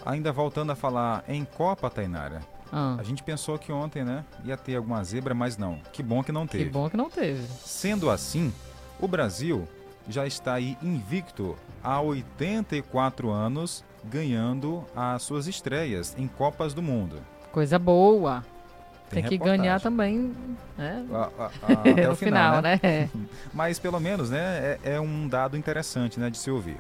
Ainda 0.06 0.32
voltando 0.32 0.72
a 0.72 0.76
falar 0.76 1.24
em 1.28 1.46
Copa, 1.46 1.90
Tainara. 1.90 2.42
Ah. 2.72 2.96
A 2.98 3.04
gente 3.04 3.22
pensou 3.24 3.58
que 3.60 3.72
ontem, 3.72 4.04
né, 4.04 4.26
ia 4.44 4.58
ter 4.58 4.76
alguma 4.76 5.04
zebra, 5.04 5.34
mas 5.34 5.58
não. 5.58 5.80
Que 5.92 6.02
bom 6.02 6.24
que 6.24 6.32
não 6.32 6.48
teve. 6.48 6.66
Que 6.66 6.70
bom 6.70 6.90
que 6.90 6.98
não 6.98 7.10
teve. 7.10 7.46
Sendo 7.64 8.10
assim, 8.10 8.52
o 9.00 9.08
Brasil 9.08 9.68
já 10.08 10.26
está 10.26 10.54
aí 10.56 10.78
invicto 10.82 11.56
há 11.84 12.02
84 12.02 13.30
anos, 13.30 13.84
ganhando 14.04 14.84
as 14.96 15.22
suas 15.24 15.48
estreias 15.48 16.16
em 16.18 16.28
Copas 16.28 16.74
do 16.74 16.82
Mundo. 16.82 17.18
Coisa 17.52 17.78
boa. 17.80 18.44
Tem 19.10 19.22
Tem, 19.22 19.30
que 19.30 19.36
reportagem. 19.36 19.62
ganhar 19.62 19.80
também, 19.82 20.34
né? 20.78 21.06
A- 21.14 21.30
a- 21.38 21.46
a- 21.46 21.72
até 21.74 22.08
no 22.08 22.14
o 22.14 22.16
final, 22.16 22.62
né? 22.62 22.80
É. 22.82 23.08
Mas 23.54 23.78
pelo 23.78 24.00
menos, 24.00 24.30
né, 24.32 24.78
é, 24.84 24.94
é 24.96 25.00
um 25.00 25.28
dado 25.28 25.56
interessante, 25.56 26.20
né, 26.20 26.30
de 26.30 26.38
se 26.38 26.50
ouvir. 26.50 26.78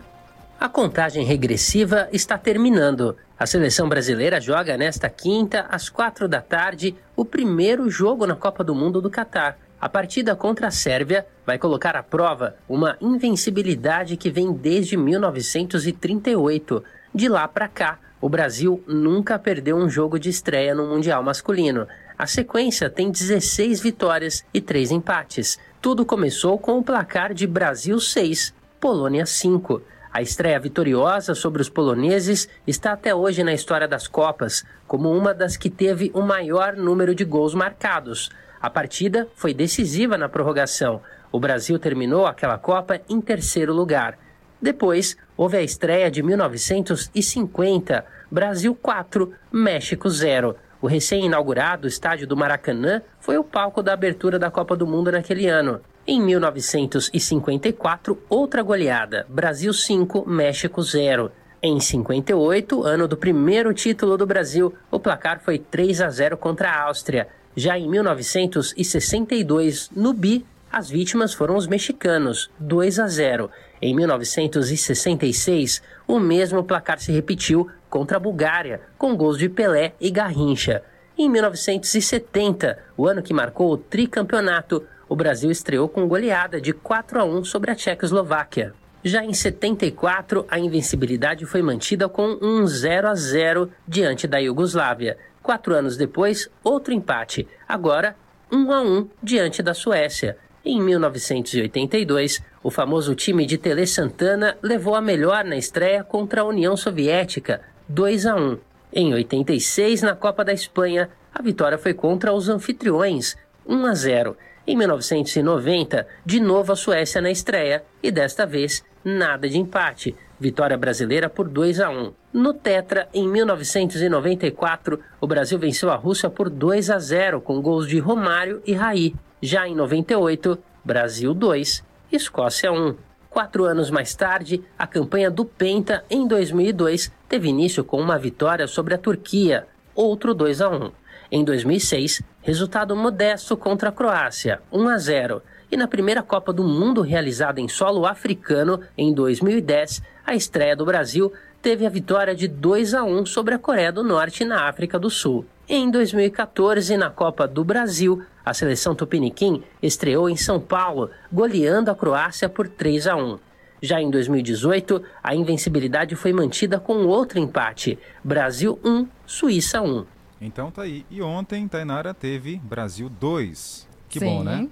A 0.60 0.68
contagem 0.70 1.26
regressiva 1.26 2.08
está 2.12 2.38
terminando. 2.38 3.16
A 3.38 3.46
seleção 3.46 3.88
brasileira 3.90 4.40
joga 4.40 4.78
nesta 4.78 5.10
quinta, 5.10 5.66
às 5.70 5.90
quatro 5.90 6.28
da 6.28 6.42
tarde, 6.42 6.96
o 7.16 7.26
primeiro 7.26 7.90
jogo 7.90 8.26
na 8.26 8.36
Copa 8.36 8.64
do 8.64 8.74
Mundo 8.74 9.02
do 9.02 9.10
Catar. 9.10 9.58
A 9.84 9.90
partida 9.90 10.34
contra 10.34 10.68
a 10.68 10.72
Sérvia 10.72 11.28
vai 11.46 11.58
colocar 11.58 11.94
à 11.98 12.02
prova 12.02 12.56
uma 12.70 12.96
invencibilidade 13.02 14.16
que 14.16 14.32
vem 14.32 14.54
desde 14.54 14.96
1938. 14.96 16.82
De 17.14 17.28
lá 17.28 17.46
para 17.50 17.68
cá, 17.68 18.00
o 18.22 18.30
Brasil 18.30 18.82
nunca 18.88 19.38
perdeu 19.38 19.76
um 19.76 19.90
jogo 19.90 20.18
de 20.18 20.30
estreia 20.30 20.74
no 20.74 20.88
Mundial 20.88 21.22
masculino. 21.22 21.86
A 22.18 22.26
sequência 22.26 22.90
tem 22.90 23.12
16 23.12 23.82
vitórias 23.82 24.46
e 24.54 24.62
3 24.62 24.92
empates. 24.92 25.60
Tudo 25.82 26.06
começou 26.06 26.58
com 26.58 26.80
o 26.80 26.84
placar 26.84 27.34
de 27.34 27.46
Brasil 27.46 28.00
6, 28.00 28.54
Polônia 28.80 29.26
5. 29.26 29.82
A 30.14 30.22
estreia 30.22 30.62
vitoriosa 30.62 31.36
sobre 31.36 31.62
os 31.62 31.68
poloneses 31.68 32.48
está 32.66 32.94
até 32.94 33.14
hoje 33.14 33.44
na 33.44 33.54
história 33.54 33.86
das 33.90 34.08
Copas, 34.08 34.64
como 34.88 35.12
uma 35.12 35.34
das 35.34 35.58
que 35.58 35.70
teve 35.70 36.10
o 36.14 36.22
maior 36.22 36.78
número 36.78 37.14
de 37.14 37.26
gols 37.26 37.54
marcados. 37.54 38.30
A 38.64 38.70
partida 38.70 39.28
foi 39.36 39.54
decisiva 39.54 40.18
na 40.18 40.30
prorrogação. 40.30 41.02
O 41.34 41.38
Brasil 41.38 41.78
terminou 41.78 42.26
aquela 42.26 42.58
Copa 42.58 43.02
em 43.10 43.20
terceiro 43.20 43.74
lugar. 43.74 44.18
Depois, 44.62 45.18
houve 45.36 45.58
a 45.58 45.62
estreia 45.62 46.10
de 46.10 46.24
1950, 46.24 48.06
Brasil 48.32 48.74
4, 48.74 49.34
México 49.52 50.10
0. 50.10 50.56
O 50.82 50.88
recém-inaugurado 50.88 51.90
estádio 51.90 52.26
do 52.26 52.38
Maracanã 52.38 53.02
foi 53.20 53.38
o 53.38 53.44
palco 53.44 53.84
da 53.84 53.92
abertura 53.92 54.40
da 54.40 54.50
Copa 54.50 54.78
do 54.78 54.88
Mundo 54.88 55.12
naquele 55.12 55.50
ano. 55.50 55.82
Em 56.08 56.22
1954, 56.22 58.18
outra 58.30 58.64
goleada, 58.64 59.26
Brasil 59.28 59.74
5, 59.74 60.26
México 60.26 60.82
0. 60.82 61.30
Em 61.62 61.82
58, 61.82 62.82
ano 62.82 63.10
do 63.10 63.18
primeiro 63.18 63.74
título 63.74 64.18
do 64.18 64.26
Brasil, 64.26 64.74
o 64.90 65.02
placar 65.02 65.42
foi 65.42 65.60
3 65.60 66.00
a 66.00 66.10
0 66.10 66.38
contra 66.38 66.70
a 66.70 66.84
Áustria. 66.84 67.28
Já 67.56 67.78
em 67.78 67.88
1962, 67.88 69.92
no 69.96 70.12
Bi, 70.12 70.44
as 70.72 70.90
vítimas 70.90 71.36
foram 71.36 71.56
os 71.56 71.68
mexicanos, 71.68 72.50
2 72.58 72.98
a 72.98 73.08
0. 73.08 73.52
Em 73.80 73.96
1966, 73.96 75.84
o 76.08 76.20
mesmo 76.20 76.64
placar 76.64 77.00
se 77.00 77.12
repetiu 77.12 77.70
contra 77.90 78.18
a 78.18 78.20
Bulgária, 78.20 78.82
com 78.98 79.16
gols 79.16 79.38
de 79.38 79.48
Pelé 79.48 79.94
e 80.02 80.10
Garrincha. 80.10 80.82
Em 81.16 81.30
1970, 81.30 82.80
o 82.98 83.08
ano 83.08 83.22
que 83.22 83.36
marcou 83.36 83.72
o 83.72 83.78
tricampeonato, 83.78 84.84
o 85.08 85.16
Brasil 85.16 85.52
estreou 85.52 85.88
com 85.88 86.08
goleada 86.08 86.60
de 86.60 86.74
4 86.74 87.20
a 87.20 87.24
1 87.24 87.44
sobre 87.44 87.70
a 87.70 87.76
Tchecoslováquia. 87.76 88.74
Já 89.04 89.24
em 89.24 89.34
74, 89.34 90.44
a 90.50 90.58
invencibilidade 90.58 91.46
foi 91.46 91.62
mantida 91.62 92.10
com 92.10 92.40
um 92.42 92.66
0 92.66 93.10
a 93.10 93.14
0 93.14 93.70
diante 93.88 94.26
da 94.26 94.40
Iugoslávia. 94.40 95.20
Quatro 95.44 95.76
anos 95.76 95.98
depois, 95.98 96.50
outro 96.64 96.94
empate, 96.94 97.46
agora 97.68 98.16
1 98.50 98.72
a 98.72 98.82
1 98.82 99.10
diante 99.22 99.62
da 99.62 99.74
Suécia. 99.74 100.38
Em 100.64 100.82
1982, 100.82 102.42
o 102.64 102.72
famoso 102.72 103.14
time 103.14 103.46
de 103.46 103.58
Tele 103.58 103.86
Santana 103.86 104.58
levou 104.64 104.96
a 104.96 105.02
melhor 105.02 105.44
na 105.44 105.58
estreia 105.58 106.02
contra 106.02 106.42
a 106.42 106.46
União 106.46 106.78
Soviética, 106.78 107.60
2 107.90 108.26
a 108.26 108.36
1. 108.38 108.58
Em 108.94 109.14
86, 109.14 110.02
na 110.02 110.16
Copa 110.16 110.46
da 110.46 110.54
Espanha, 110.54 111.10
a 111.36 111.42
vitória 111.42 111.78
foi 111.78 111.94
contra 111.94 112.32
os 112.32 112.48
anfitriões, 112.48 113.36
1 113.68 113.86
a 113.86 113.94
0. 113.94 114.38
Em 114.66 114.78
1990, 114.78 116.08
de 116.26 116.40
novo 116.40 116.72
a 116.72 116.76
Suécia 116.78 117.20
na 117.20 117.30
estreia 117.30 117.84
e 118.02 118.10
desta 118.10 118.46
vez 118.46 118.82
nada 119.04 119.50
de 119.50 119.58
empate. 119.58 120.16
Vitória 120.44 120.78
brasileira 120.78 121.30
por 121.30 121.48
2 121.48 121.80
a 121.80 121.90
1. 121.90 122.12
No 122.34 122.54
Tetra, 122.54 123.08
em 123.14 123.26
1994, 123.30 125.00
o 125.22 125.26
Brasil 125.26 125.58
venceu 125.58 125.90
a 125.90 125.96
Rússia 125.96 126.30
por 126.30 126.50
2 126.50 126.90
a 126.90 127.00
0 127.00 127.40
com 127.40 127.62
gols 127.62 127.88
de 127.88 127.98
Romário 127.98 128.62
e 128.66 128.74
Raí. 128.74 129.16
Já 129.42 129.66
em 129.66 129.74
98, 129.74 130.60
Brasil 130.84 131.34
2, 131.34 131.82
Escócia 132.12 132.74
1. 132.74 132.94
Quatro 133.30 133.64
anos 133.64 133.90
mais 133.90 134.14
tarde, 134.16 134.62
a 134.78 134.86
campanha 134.86 135.32
do 135.32 135.46
Penta, 135.46 136.04
em 136.10 136.28
2002, 136.28 137.10
teve 137.30 137.48
início 137.48 137.82
com 137.82 138.02
uma 138.02 138.20
vitória 138.20 138.68
sobre 138.68 138.94
a 138.96 138.98
Turquia, 138.98 139.66
outro 139.96 140.34
2 140.34 140.60
a 140.60 140.68
1. 140.68 140.92
Em 141.32 141.46
2006, 141.46 142.22
resultado 142.42 142.94
modesto 142.98 143.56
contra 143.56 143.88
a 143.88 143.94
Croácia, 143.94 144.60
1 144.74 144.90
a 144.90 144.98
0. 144.98 145.42
E 145.74 145.76
na 145.76 145.88
primeira 145.88 146.22
Copa 146.22 146.54
do 146.54 146.64
Mundo 146.64 147.02
realizada 147.02 147.60
em 147.60 147.68
solo 147.68 148.06
africano, 148.06 148.82
em 148.96 149.12
2010, 149.12 150.04
a 150.24 150.36
estreia 150.36 150.76
do 150.76 150.86
Brasil 150.86 151.34
teve 151.64 151.84
a 151.84 151.90
vitória 151.90 152.36
de 152.36 152.48
2 152.48 152.94
a 152.94 153.04
1 153.04 153.26
sobre 153.26 153.56
a 153.56 153.58
Coreia 153.58 153.92
do 153.92 154.04
Norte 154.04 154.46
na 154.46 154.70
África 154.70 155.00
do 155.00 155.10
Sul. 155.10 155.48
Em 155.68 155.90
2014, 155.90 156.96
na 156.96 157.10
Copa 157.10 157.48
do 157.48 157.64
Brasil, 157.64 158.22
a 158.46 158.54
seleção 158.54 158.94
tupiniquim 158.94 159.64
estreou 159.82 160.30
em 160.30 160.36
São 160.36 160.60
Paulo, 160.60 161.10
goleando 161.32 161.90
a 161.90 161.96
Croácia 161.96 162.48
por 162.48 162.68
3 162.68 163.08
a 163.08 163.16
1. 163.16 163.40
Já 163.82 164.00
em 164.00 164.12
2018, 164.12 165.02
a 165.24 165.34
invencibilidade 165.34 166.16
foi 166.16 166.32
mantida 166.34 166.80
com 166.80 167.08
outro 167.08 167.40
empate: 167.40 167.98
Brasil 168.24 168.80
1, 168.86 169.08
Suíça 169.26 169.82
1. 169.82 170.06
Então 170.40 170.70
tá 170.70 170.84
aí. 170.84 171.04
E 171.10 171.20
ontem, 171.20 171.68
Tainara 171.68 172.14
teve 172.14 172.58
Brasil 172.64 173.10
2. 173.10 173.88
Que 174.08 174.20
Sim. 174.20 174.26
bom, 174.28 174.44
né? 174.44 174.70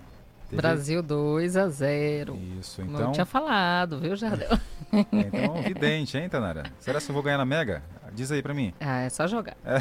Teve- 0.51 0.61
Brasil 0.61 1.01
2 1.01 1.57
a 1.57 1.67
0. 1.67 2.37
Isso, 2.59 2.81
então. 2.81 3.01
eu 3.07 3.11
tinha 3.11 3.25
falado, 3.25 3.99
viu, 3.99 4.15
Jardel? 4.15 4.57
Então, 4.93 5.61
vidente, 5.63 6.17
hein, 6.17 6.27
Tainara? 6.29 6.63
Será 6.79 6.99
que 7.01 7.09
eu 7.09 7.13
vou 7.13 7.23
ganhar 7.23 7.37
na 7.37 7.45
Mega? 7.45 7.81
Diz 8.13 8.29
aí 8.31 8.41
pra 8.41 8.53
mim. 8.53 8.73
Ah, 8.79 9.01
é 9.03 9.09
só 9.09 9.25
jogar. 9.25 9.55
É. 9.65 9.79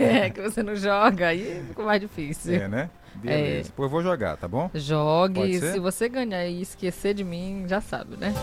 É 0.26 0.30
que 0.30 0.40
você 0.40 0.62
não 0.62 0.74
joga, 0.74 1.28
aí 1.28 1.62
fica 1.68 1.82
mais 1.82 2.00
difícil. 2.00 2.54
É, 2.54 2.66
né? 2.68 2.90
Beleza. 3.16 3.70
Pô, 3.76 3.84
eu 3.84 3.88
vou 3.88 4.02
jogar, 4.02 4.36
tá 4.38 4.48
bom? 4.48 4.70
Jogue, 4.74 5.60
se 5.60 5.78
você 5.78 6.08
ganhar 6.08 6.46
e 6.46 6.62
esquecer 6.62 7.12
de 7.14 7.22
mim, 7.22 7.64
já 7.68 7.80
sabe, 7.80 8.16
né? 8.16 8.34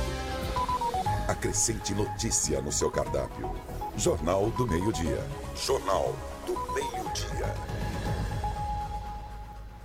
Acrescente 1.28 1.94
notícia 1.94 2.62
no 2.62 2.72
seu 2.72 2.90
cardápio. 2.92 3.52
Jornal 3.98 4.50
do 4.52 4.68
Meio-Dia. 4.68 5.20
Jornal 5.56 6.16
do 6.46 6.54
Meio-Dia. 6.74 7.54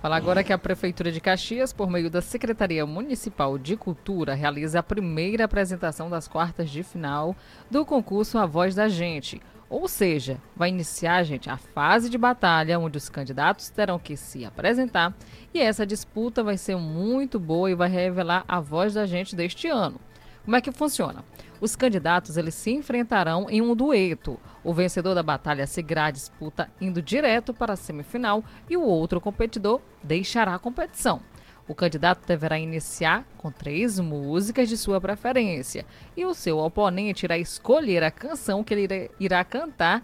Falar 0.07 0.15
agora 0.15 0.41
que 0.41 0.53
a 0.53 0.57
Prefeitura 0.57 1.11
de 1.11 1.19
Caxias, 1.19 1.73
por 1.73 1.89
meio 1.89 2.09
da 2.09 2.21
Secretaria 2.21 2.85
Municipal 2.85 3.57
de 3.57 3.75
Cultura, 3.75 4.35
realiza 4.35 4.79
a 4.79 4.83
primeira 4.83 5.43
apresentação 5.43 6.09
das 6.09 6.29
quartas 6.29 6.69
de 6.69 6.81
final 6.81 7.35
do 7.69 7.85
concurso 7.85 8.37
A 8.37 8.45
Voz 8.45 8.73
da 8.73 8.87
Gente. 8.87 9.41
Ou 9.69 9.85
seja, 9.85 10.37
vai 10.55 10.69
iniciar, 10.69 11.23
gente, 11.23 11.49
a 11.49 11.57
fase 11.57 12.09
de 12.09 12.17
batalha, 12.17 12.79
onde 12.79 12.97
os 12.97 13.09
candidatos 13.09 13.69
terão 13.69 13.99
que 13.99 14.15
se 14.15 14.45
apresentar. 14.45 15.13
E 15.53 15.59
essa 15.59 15.85
disputa 15.85 16.41
vai 16.41 16.55
ser 16.55 16.77
muito 16.77 17.37
boa 17.37 17.69
e 17.69 17.75
vai 17.75 17.89
revelar 17.89 18.45
a 18.47 18.61
voz 18.61 18.93
da 18.93 19.05
gente 19.05 19.35
deste 19.35 19.67
ano. 19.67 19.99
Como 20.45 20.55
é 20.55 20.61
que 20.61 20.71
funciona? 20.71 21.25
Os 21.59 21.75
candidatos 21.75 22.37
eles 22.37 22.53
se 22.53 22.71
enfrentarão 22.71 23.49
em 23.49 23.61
um 23.61 23.75
dueto. 23.75 24.39
O 24.63 24.73
vencedor 24.73 25.15
da 25.15 25.23
batalha 25.23 25.65
seguirá 25.65 26.05
a 26.05 26.11
disputa 26.11 26.69
indo 26.79 27.01
direto 27.01 27.53
para 27.53 27.73
a 27.73 27.77
semifinal 27.77 28.43
e 28.69 28.77
o 28.77 28.81
outro 28.83 29.19
competidor 29.19 29.81
deixará 30.03 30.55
a 30.55 30.59
competição. 30.59 31.21
O 31.67 31.75
candidato 31.75 32.25
deverá 32.25 32.57
iniciar 32.57 33.25
com 33.37 33.51
três 33.51 33.99
músicas 33.99 34.69
de 34.69 34.77
sua 34.77 35.01
preferência 35.01 35.85
e 36.15 36.25
o 36.25 36.33
seu 36.33 36.59
oponente 36.59 37.25
irá 37.25 37.37
escolher 37.37 38.03
a 38.03 38.11
canção 38.11 38.63
que 38.63 38.73
ele 38.73 39.11
irá- 39.19 39.43
cantar 39.43 40.01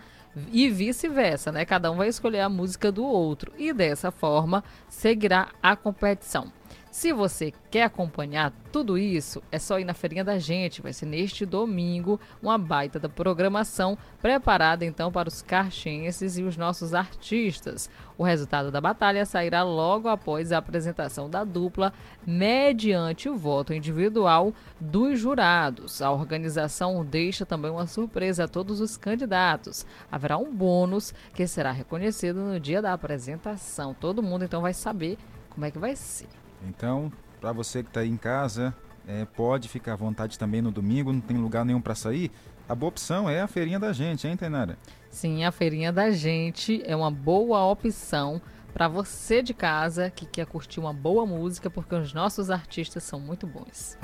e 0.51 0.67
vice-versa, 0.69 1.51
né? 1.51 1.63
Cada 1.63 1.91
um 1.91 1.95
vai 1.95 2.07
escolher 2.09 2.41
a 2.41 2.49
música 2.49 2.91
do 2.91 3.05
outro 3.05 3.53
e 3.57 3.71
dessa 3.71 4.11
forma 4.11 4.63
seguirá 4.89 5.49
a 5.61 5.75
competição. 5.75 6.51
Se 6.93 7.11
você 7.11 7.51
quer 7.71 7.85
acompanhar 7.85 8.53
tudo 8.71 8.99
isso, 8.99 9.41
é 9.51 9.57
só 9.57 9.79
ir 9.79 9.83
na 9.83 9.95
feirinha 9.95 10.23
da 10.23 10.37
gente. 10.37 10.79
Vai 10.79 10.93
ser 10.93 11.07
neste 11.07 11.43
domingo 11.43 12.19
uma 12.39 12.55
baita 12.55 12.99
da 12.99 13.09
programação 13.09 13.97
preparada 14.21 14.85
então 14.85 15.11
para 15.11 15.27
os 15.27 15.41
carchenses 15.41 16.37
e 16.37 16.43
os 16.43 16.55
nossos 16.55 16.93
artistas. 16.93 17.89
O 18.15 18.23
resultado 18.23 18.69
da 18.69 18.79
batalha 18.79 19.25
sairá 19.25 19.63
logo 19.63 20.07
após 20.07 20.51
a 20.51 20.59
apresentação 20.59 21.27
da 21.27 21.43
dupla, 21.43 21.91
mediante 22.27 23.27
o 23.27 23.35
voto 23.35 23.73
individual 23.73 24.53
dos 24.79 25.19
jurados. 25.19 25.99
A 25.99 26.11
organização 26.11 27.03
deixa 27.03 27.43
também 27.43 27.71
uma 27.71 27.87
surpresa 27.87 28.43
a 28.43 28.47
todos 28.47 28.79
os 28.79 28.97
candidatos. 28.97 29.83
Haverá 30.11 30.37
um 30.37 30.53
bônus 30.53 31.11
que 31.33 31.47
será 31.47 31.71
reconhecido 31.71 32.41
no 32.41 32.59
dia 32.59 32.83
da 32.83 32.93
apresentação. 32.93 33.95
Todo 33.95 34.21
mundo 34.21 34.45
então 34.45 34.61
vai 34.61 34.75
saber 34.75 35.17
como 35.49 35.65
é 35.65 35.71
que 35.71 35.79
vai 35.79 35.95
ser. 35.95 36.42
Então, 36.67 37.11
para 37.39 37.51
você 37.51 37.83
que 37.83 37.89
está 37.89 38.01
aí 38.01 38.09
em 38.09 38.17
casa, 38.17 38.75
é, 39.07 39.25
pode 39.25 39.67
ficar 39.67 39.93
à 39.93 39.95
vontade 39.95 40.39
também 40.39 40.61
no 40.61 40.71
domingo, 40.71 41.11
não 41.11 41.21
tem 41.21 41.37
lugar 41.37 41.65
nenhum 41.65 41.81
para 41.81 41.95
sair. 41.95 42.31
A 42.67 42.73
boa 42.73 42.89
opção 42.89 43.29
é 43.29 43.41
a 43.41 43.47
feirinha 43.47 43.79
da 43.79 43.91
gente, 43.91 44.27
hein, 44.27 44.37
Tainara? 44.37 44.77
Sim, 45.09 45.43
a 45.43 45.51
feirinha 45.51 45.91
da 45.91 46.09
gente 46.11 46.81
é 46.85 46.95
uma 46.95 47.11
boa 47.11 47.63
opção 47.65 48.41
para 48.73 48.87
você 48.87 49.43
de 49.43 49.53
casa 49.53 50.09
que 50.09 50.25
quer 50.25 50.45
curtir 50.47 50.79
uma 50.79 50.93
boa 50.93 51.25
música, 51.25 51.69
porque 51.69 51.93
os 51.93 52.13
nossos 52.13 52.49
artistas 52.49 53.03
são 53.03 53.19
muito 53.19 53.45
bons. 53.45 53.97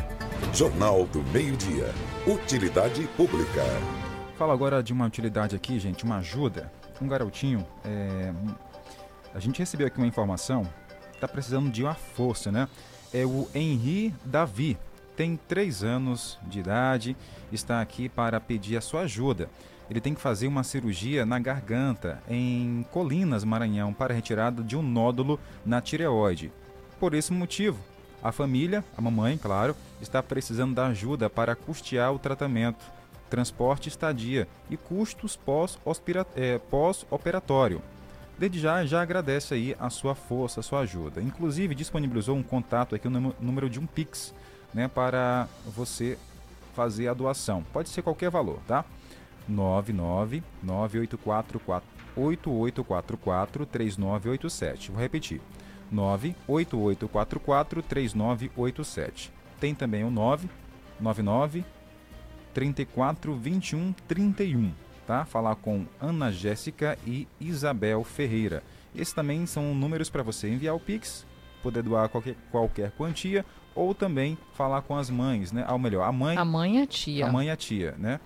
Jornal 0.53 1.05
do 1.07 1.23
Meio-Dia. 1.31 1.87
Utilidade 2.27 3.07
Pública. 3.17 3.63
Fala 4.37 4.53
agora 4.53 4.83
de 4.83 4.93
uma 4.93 5.07
utilidade 5.07 5.55
aqui, 5.55 5.79
gente, 5.79 6.03
uma 6.03 6.17
ajuda. 6.17 6.71
Um 7.01 7.07
garotinho, 7.07 7.65
é... 7.83 8.33
a 9.33 9.39
gente 9.39 9.59
recebeu 9.59 9.87
aqui 9.87 9.97
uma 9.97 10.07
informação 10.07 10.67
está 11.19 11.27
precisando 11.27 11.69
de 11.69 11.83
uma 11.83 11.93
força, 11.93 12.51
né? 12.51 12.67
É 13.13 13.25
o 13.25 13.47
Henri 13.53 14.15
Davi, 14.23 14.77
tem 15.15 15.37
3 15.47 15.83
anos 15.83 16.39
de 16.43 16.59
idade, 16.59 17.17
está 17.51 17.81
aqui 17.81 18.07
para 18.07 18.39
pedir 18.39 18.77
a 18.77 18.81
sua 18.81 19.01
ajuda. 19.01 19.49
Ele 19.89 19.99
tem 19.99 20.13
que 20.13 20.21
fazer 20.21 20.47
uma 20.47 20.63
cirurgia 20.63 21.25
na 21.25 21.39
garganta, 21.39 22.21
em 22.29 22.85
Colinas, 22.91 23.43
Maranhão, 23.43 23.91
para 23.91 24.13
retirada 24.13 24.63
de 24.63 24.77
um 24.77 24.83
nódulo 24.83 25.39
na 25.65 25.81
tireoide. 25.81 26.51
Por 26.99 27.13
esse 27.13 27.33
motivo, 27.33 27.79
a 28.23 28.31
família, 28.31 28.85
a 28.95 29.01
mamãe, 29.01 29.37
claro, 29.37 29.75
está 29.99 30.21
precisando 30.21 30.75
da 30.75 30.87
ajuda 30.87 31.29
para 31.29 31.55
custear 31.55 32.13
o 32.13 32.19
tratamento, 32.19 32.85
transporte, 33.29 33.89
estadia 33.89 34.47
e 34.69 34.77
custos 34.77 35.35
pós-operatório. 35.35 36.61
Pós 36.69 37.05
Desde 38.39 38.57
já, 38.57 38.85
já 38.85 39.01
agradece 39.01 39.53
aí 39.53 39.75
a 39.77 39.89
sua 39.89 40.15
força, 40.15 40.61
a 40.61 40.63
sua 40.63 40.79
ajuda. 40.79 41.21
Inclusive, 41.21 41.75
disponibilizou 41.75 42.37
um 42.37 42.41
contato 42.41 42.95
aqui, 42.95 43.05
o 43.05 43.11
número 43.11 43.69
de 43.69 43.81
um 43.81 43.85
Pix, 43.85 44.33
né, 44.73 44.87
para 44.87 45.49
você 45.65 46.17
fazer 46.73 47.09
a 47.09 47.13
doação. 47.13 47.65
Pode 47.73 47.89
ser 47.89 48.01
qualquer 48.01 48.29
valor, 48.29 48.59
tá? 48.65 48.85
99 49.45 50.41
9844 50.63 51.83
8844 52.15 53.65
3987. 53.65 54.91
Vou 54.91 55.01
repetir. 55.01 55.41
98844 55.91 57.83
3987. 57.83 59.33
Tem 59.59 59.75
também 59.75 60.05
o 60.05 60.09
999 60.09 61.65
34 62.53 63.35
21 63.35 63.93
31 64.07 64.71
tá? 65.09 65.25
Falar 65.25 65.55
com 65.55 65.87
Ana 65.99 66.31
Jéssica 66.31 66.95
e 67.03 67.27
Isabel 67.41 68.03
Ferreira. 68.03 68.61
Esses 68.95 69.11
também 69.11 69.43
são 69.47 69.73
números 69.73 70.07
para 70.07 70.21
você 70.21 70.47
enviar 70.47 70.75
o 70.75 70.79
Pix, 70.79 71.25
poder 71.63 71.81
doar 71.81 72.09
qualquer, 72.09 72.35
qualquer 72.51 72.91
quantia 72.91 73.43
ou 73.73 73.95
também 73.95 74.37
falar 74.53 74.83
com 74.83 74.95
as 74.95 75.09
mães, 75.09 75.51
né? 75.51 75.65
Ou 75.67 75.79
melhor, 75.79 76.03
a 76.03 76.11
mãe. 76.11 76.37
A 76.37 76.45
mãe 76.45 76.77
e 76.77 76.81
a 76.83 76.85
tia. 76.85 77.25
A 77.25 77.31
mãe 77.31 77.47
e 77.47 77.49
a 77.49 77.55
tia, 77.55 77.95
né? 77.97 78.19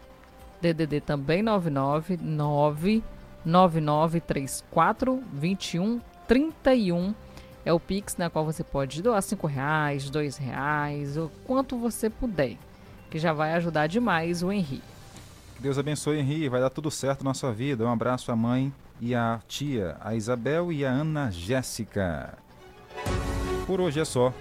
DDD 0.62 1.02
também 1.02 1.42
99 1.42 2.16
99934 3.44 5.22
2131 5.30 7.14
é 7.66 7.72
o 7.74 7.78
Pix 7.78 8.16
na 8.16 8.30
qual 8.30 8.46
você 8.46 8.64
pode 8.64 9.02
doar 9.02 9.20
cinco 9.20 9.46
reais, 9.46 10.08
dois 10.08 10.38
reais, 10.38 11.18
o 11.18 11.30
quanto 11.44 11.76
você 11.76 12.08
puder 12.08 12.56
que 13.10 13.18
já 13.18 13.32
vai 13.32 13.52
ajudar 13.54 13.88
demais 13.88 14.42
o 14.42 14.52
Henri. 14.52 14.80
Deus 15.58 15.76
abençoe, 15.76 16.18
Henri. 16.18 16.48
Vai 16.48 16.60
dar 16.60 16.70
tudo 16.70 16.90
certo 16.90 17.22
na 17.22 17.34
sua 17.34 17.52
vida. 17.52 17.84
Um 17.84 17.92
abraço 17.92 18.32
à 18.32 18.36
mãe 18.36 18.72
e 19.00 19.14
à 19.14 19.40
tia, 19.46 19.96
a 20.00 20.14
Isabel 20.14 20.72
e 20.72 20.84
a 20.84 20.90
Ana 20.90 21.30
Jéssica. 21.30 22.38
Por 23.66 23.80
hoje 23.80 24.00
é 24.00 24.04
só. 24.04 24.32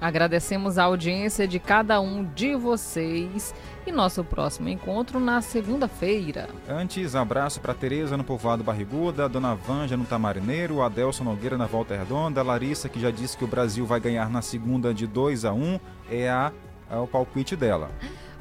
Agradecemos 0.00 0.78
a 0.78 0.84
audiência 0.84 1.46
de 1.46 1.58
cada 1.58 2.00
um 2.00 2.24
de 2.24 2.54
vocês 2.54 3.52
e 3.84 3.90
nosso 3.90 4.22
próximo 4.22 4.68
encontro 4.68 5.18
na 5.18 5.40
segunda-feira. 5.40 6.48
Antes, 6.68 7.16
abraço 7.16 7.60
para 7.60 7.74
Tereza 7.74 8.16
no 8.16 8.22
Povoado 8.22 8.62
Barriguda, 8.62 9.28
Dona 9.28 9.56
Vanja 9.56 9.96
no 9.96 10.04
Tamarineiro, 10.04 10.82
Adelson 10.82 11.24
Nogueira 11.24 11.58
na 11.58 11.66
Volta 11.66 11.96
Redonda, 11.96 12.44
Larissa 12.44 12.88
que 12.88 13.00
já 13.00 13.10
disse 13.10 13.36
que 13.36 13.44
o 13.44 13.48
Brasil 13.48 13.84
vai 13.84 13.98
ganhar 13.98 14.30
na 14.30 14.40
segunda 14.40 14.94
de 14.94 15.04
2 15.04 15.44
a 15.44 15.52
1, 15.52 15.80
é 16.10 16.30
a 16.30 16.52
é 16.90 16.96
o 16.96 17.06
palpite 17.06 17.54
dela. 17.56 17.90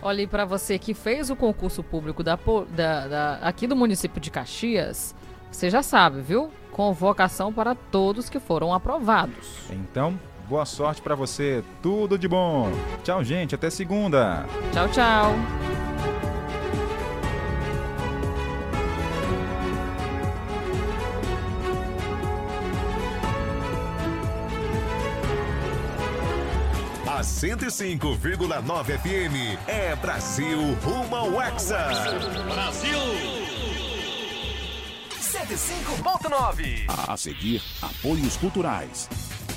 Olhe 0.01 0.27
para 0.27 0.45
você 0.45 0.77
que 0.77 0.93
fez 0.93 1.29
o 1.29 1.35
concurso 1.35 1.83
público 1.83 2.23
da, 2.23 2.37
da, 2.75 3.07
da, 3.07 3.33
aqui 3.41 3.65
do 3.65 3.75
município 3.75 4.21
de 4.21 4.29
Caxias, 4.29 5.15
você 5.51 5.69
já 5.69 5.81
sabe, 5.81 6.21
viu? 6.21 6.51
Convocação 6.71 7.51
para 7.51 7.73
todos 7.73 8.29
que 8.29 8.39
foram 8.39 8.73
aprovados. 8.73 9.65
Então, 9.71 10.19
boa 10.47 10.65
sorte 10.65 11.01
para 11.01 11.15
você, 11.15 11.63
tudo 11.81 12.17
de 12.17 12.27
bom. 12.27 12.71
Tchau, 13.03 13.23
gente, 13.23 13.55
até 13.55 13.69
segunda. 13.69 14.45
Tchau, 14.71 14.87
tchau. 14.89 16.16
105,9 27.37 28.97
FM 28.97 29.59
é 29.67 29.95
Brasil 29.95 30.57
rumo 30.83 31.15
ao 31.15 31.39
Hexa. 31.39 31.77
Brasil! 32.51 32.97
105.9 35.21 36.85
A 37.07 37.15
seguir, 37.15 37.61
apoios 37.79 38.37
culturais. 38.37 39.07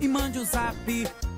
E 0.00 0.08
mande 0.08 0.38
um 0.38 0.44
zap, 0.46 0.74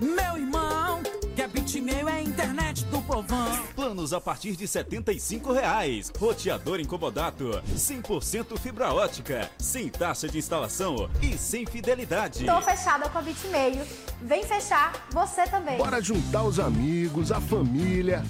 meu 0.01 0.39
irmão. 0.39 1.03
Que 1.35 1.43
a 1.43 1.49
Bitmail 1.49 2.09
e 2.09 2.13
é 2.13 2.15
a 2.15 2.23
internet 2.23 2.85
do 2.85 3.03
povão. 3.03 3.67
Planos 3.75 4.13
a 4.13 4.21
partir 4.21 4.55
de 4.55 4.69
75 4.69 5.53
reais. 5.53 6.13
Roteador 6.17 6.79
incomodato, 6.79 7.61
100% 7.75 8.57
fibra 8.61 8.93
ótica, 8.93 9.51
sem 9.59 9.89
taxa 9.89 10.29
de 10.29 10.39
instalação 10.39 11.11
e 11.21 11.37
sem 11.37 11.67
fidelidade. 11.67 12.45
Tô 12.45 12.63
fechada 12.63 13.09
com 13.09 13.19
a 13.19 13.23
Bitmeio. 13.23 13.85
Vem 14.21 14.45
fechar 14.45 15.09
você 15.11 15.43
também. 15.45 15.79
Bora 15.79 16.01
juntar 16.01 16.45
os 16.45 16.61
amigos, 16.61 17.33
a 17.33 17.41
família. 17.41 18.23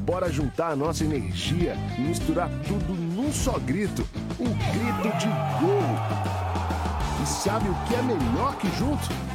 Bora 0.00 0.30
juntar 0.30 0.72
a 0.72 0.76
nossa 0.76 1.02
energia 1.04 1.74
e 1.96 2.02
misturar 2.02 2.50
tudo 2.66 2.92
num 2.92 3.32
só 3.32 3.58
grito. 3.58 4.06
Um 4.38 4.52
grito 4.52 5.16
de 5.16 5.28
gol. 5.60 7.22
E 7.22 7.26
sabe 7.26 7.68
o 7.70 7.74
que 7.86 7.94
é 7.94 8.02
melhor 8.02 8.56
que 8.58 8.68
junto? 8.76 9.27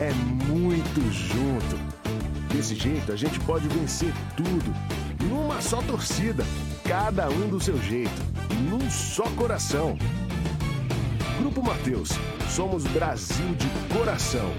É 0.00 0.12
muito 0.12 1.00
junto. 1.12 1.76
Desse 2.54 2.76
jeito 2.76 3.10
a 3.10 3.16
gente 3.16 3.40
pode 3.40 3.66
vencer 3.68 4.12
tudo. 4.36 4.72
Numa 5.28 5.60
só 5.60 5.82
torcida. 5.82 6.44
Cada 6.84 7.28
um 7.28 7.48
do 7.48 7.60
seu 7.60 7.76
jeito. 7.82 8.10
Num 8.70 8.88
só 8.90 9.24
coração. 9.30 9.98
Grupo 11.40 11.62
Mateus. 11.62 12.10
Somos 12.48 12.84
Brasil 12.84 13.54
de 13.56 13.68
coração. 13.92 14.52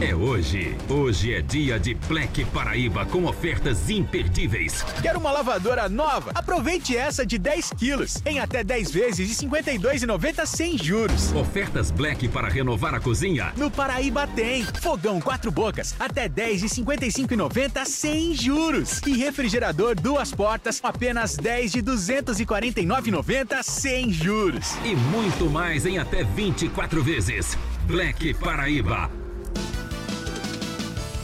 É 0.00 0.14
hoje. 0.14 0.74
Hoje 0.88 1.34
é 1.34 1.42
dia 1.42 1.78
de 1.78 1.92
Black 1.92 2.42
Paraíba 2.46 3.04
com 3.04 3.26
ofertas 3.26 3.90
imperdíveis. 3.90 4.82
Quer 5.02 5.14
uma 5.14 5.30
lavadora 5.30 5.90
nova? 5.90 6.30
Aproveite 6.34 6.96
essa 6.96 7.26
de 7.26 7.36
10 7.36 7.74
quilos 7.76 8.16
em 8.24 8.40
até 8.40 8.64
10 8.64 8.90
vezes 8.90 9.28
de 9.28 9.46
R$ 9.46 9.50
52,90 9.50 10.46
sem 10.46 10.78
juros. 10.78 11.34
Ofertas 11.34 11.90
Black 11.90 12.26
para 12.28 12.48
renovar 12.48 12.94
a 12.94 13.00
cozinha. 13.00 13.52
No 13.58 13.70
Paraíba 13.70 14.26
tem 14.26 14.64
fogão 14.80 15.20
quatro 15.20 15.50
bocas 15.50 15.94
até 16.00 16.30
10 16.30 16.60
de 16.62 16.68
55,90 16.68 17.84
sem 17.84 18.34
juros 18.34 19.02
e 19.06 19.12
refrigerador 19.18 19.94
duas 19.94 20.32
portas 20.32 20.80
apenas 20.82 21.36
10 21.36 21.72
de 21.72 21.82
249,90 21.82 23.62
sem 23.62 24.10
juros. 24.10 24.76
E 24.82 24.96
muito 24.96 25.50
mais 25.50 25.84
em 25.84 25.98
até 25.98 26.24
24 26.24 27.04
vezes. 27.04 27.58
Black 27.86 28.32
Paraíba. 28.32 29.19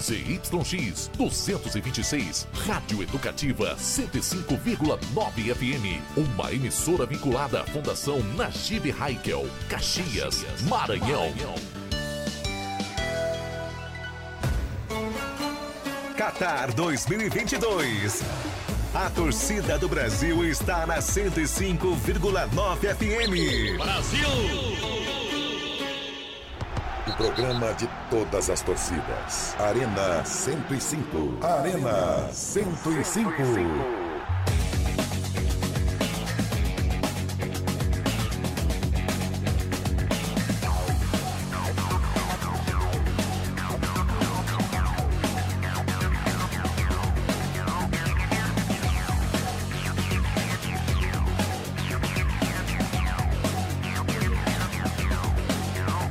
ZYX 0.07 1.11
226, 1.19 2.47
Rádio 2.65 3.03
Educativa 3.03 3.75
105,9 3.75 5.53
FM. 5.53 6.01
Uma 6.17 6.53
emissora 6.53 7.05
vinculada 7.05 7.63
à 7.63 7.65
Fundação 7.65 8.21
Najib 8.37 8.95
Haikel, 9.01 9.49
Caxias, 9.69 10.47
Maranhão. 10.69 11.35
Qatar 16.17 16.73
2022. 16.73 18.23
A 18.95 19.11
torcida 19.11 19.77
do 19.77 19.89
Brasil 19.89 20.45
está 20.45 20.87
na 20.87 20.99
105,9 20.99 22.95
FM. 22.95 23.77
Brasil! 23.77 25.26
Programa 27.17 27.73
de 27.73 27.89
todas 28.11 28.51
as 28.51 28.61
torcidas. 28.61 29.57
Arena 29.59 30.23
105. 30.23 31.39
Arena 31.43 32.31
105. 32.31 34.06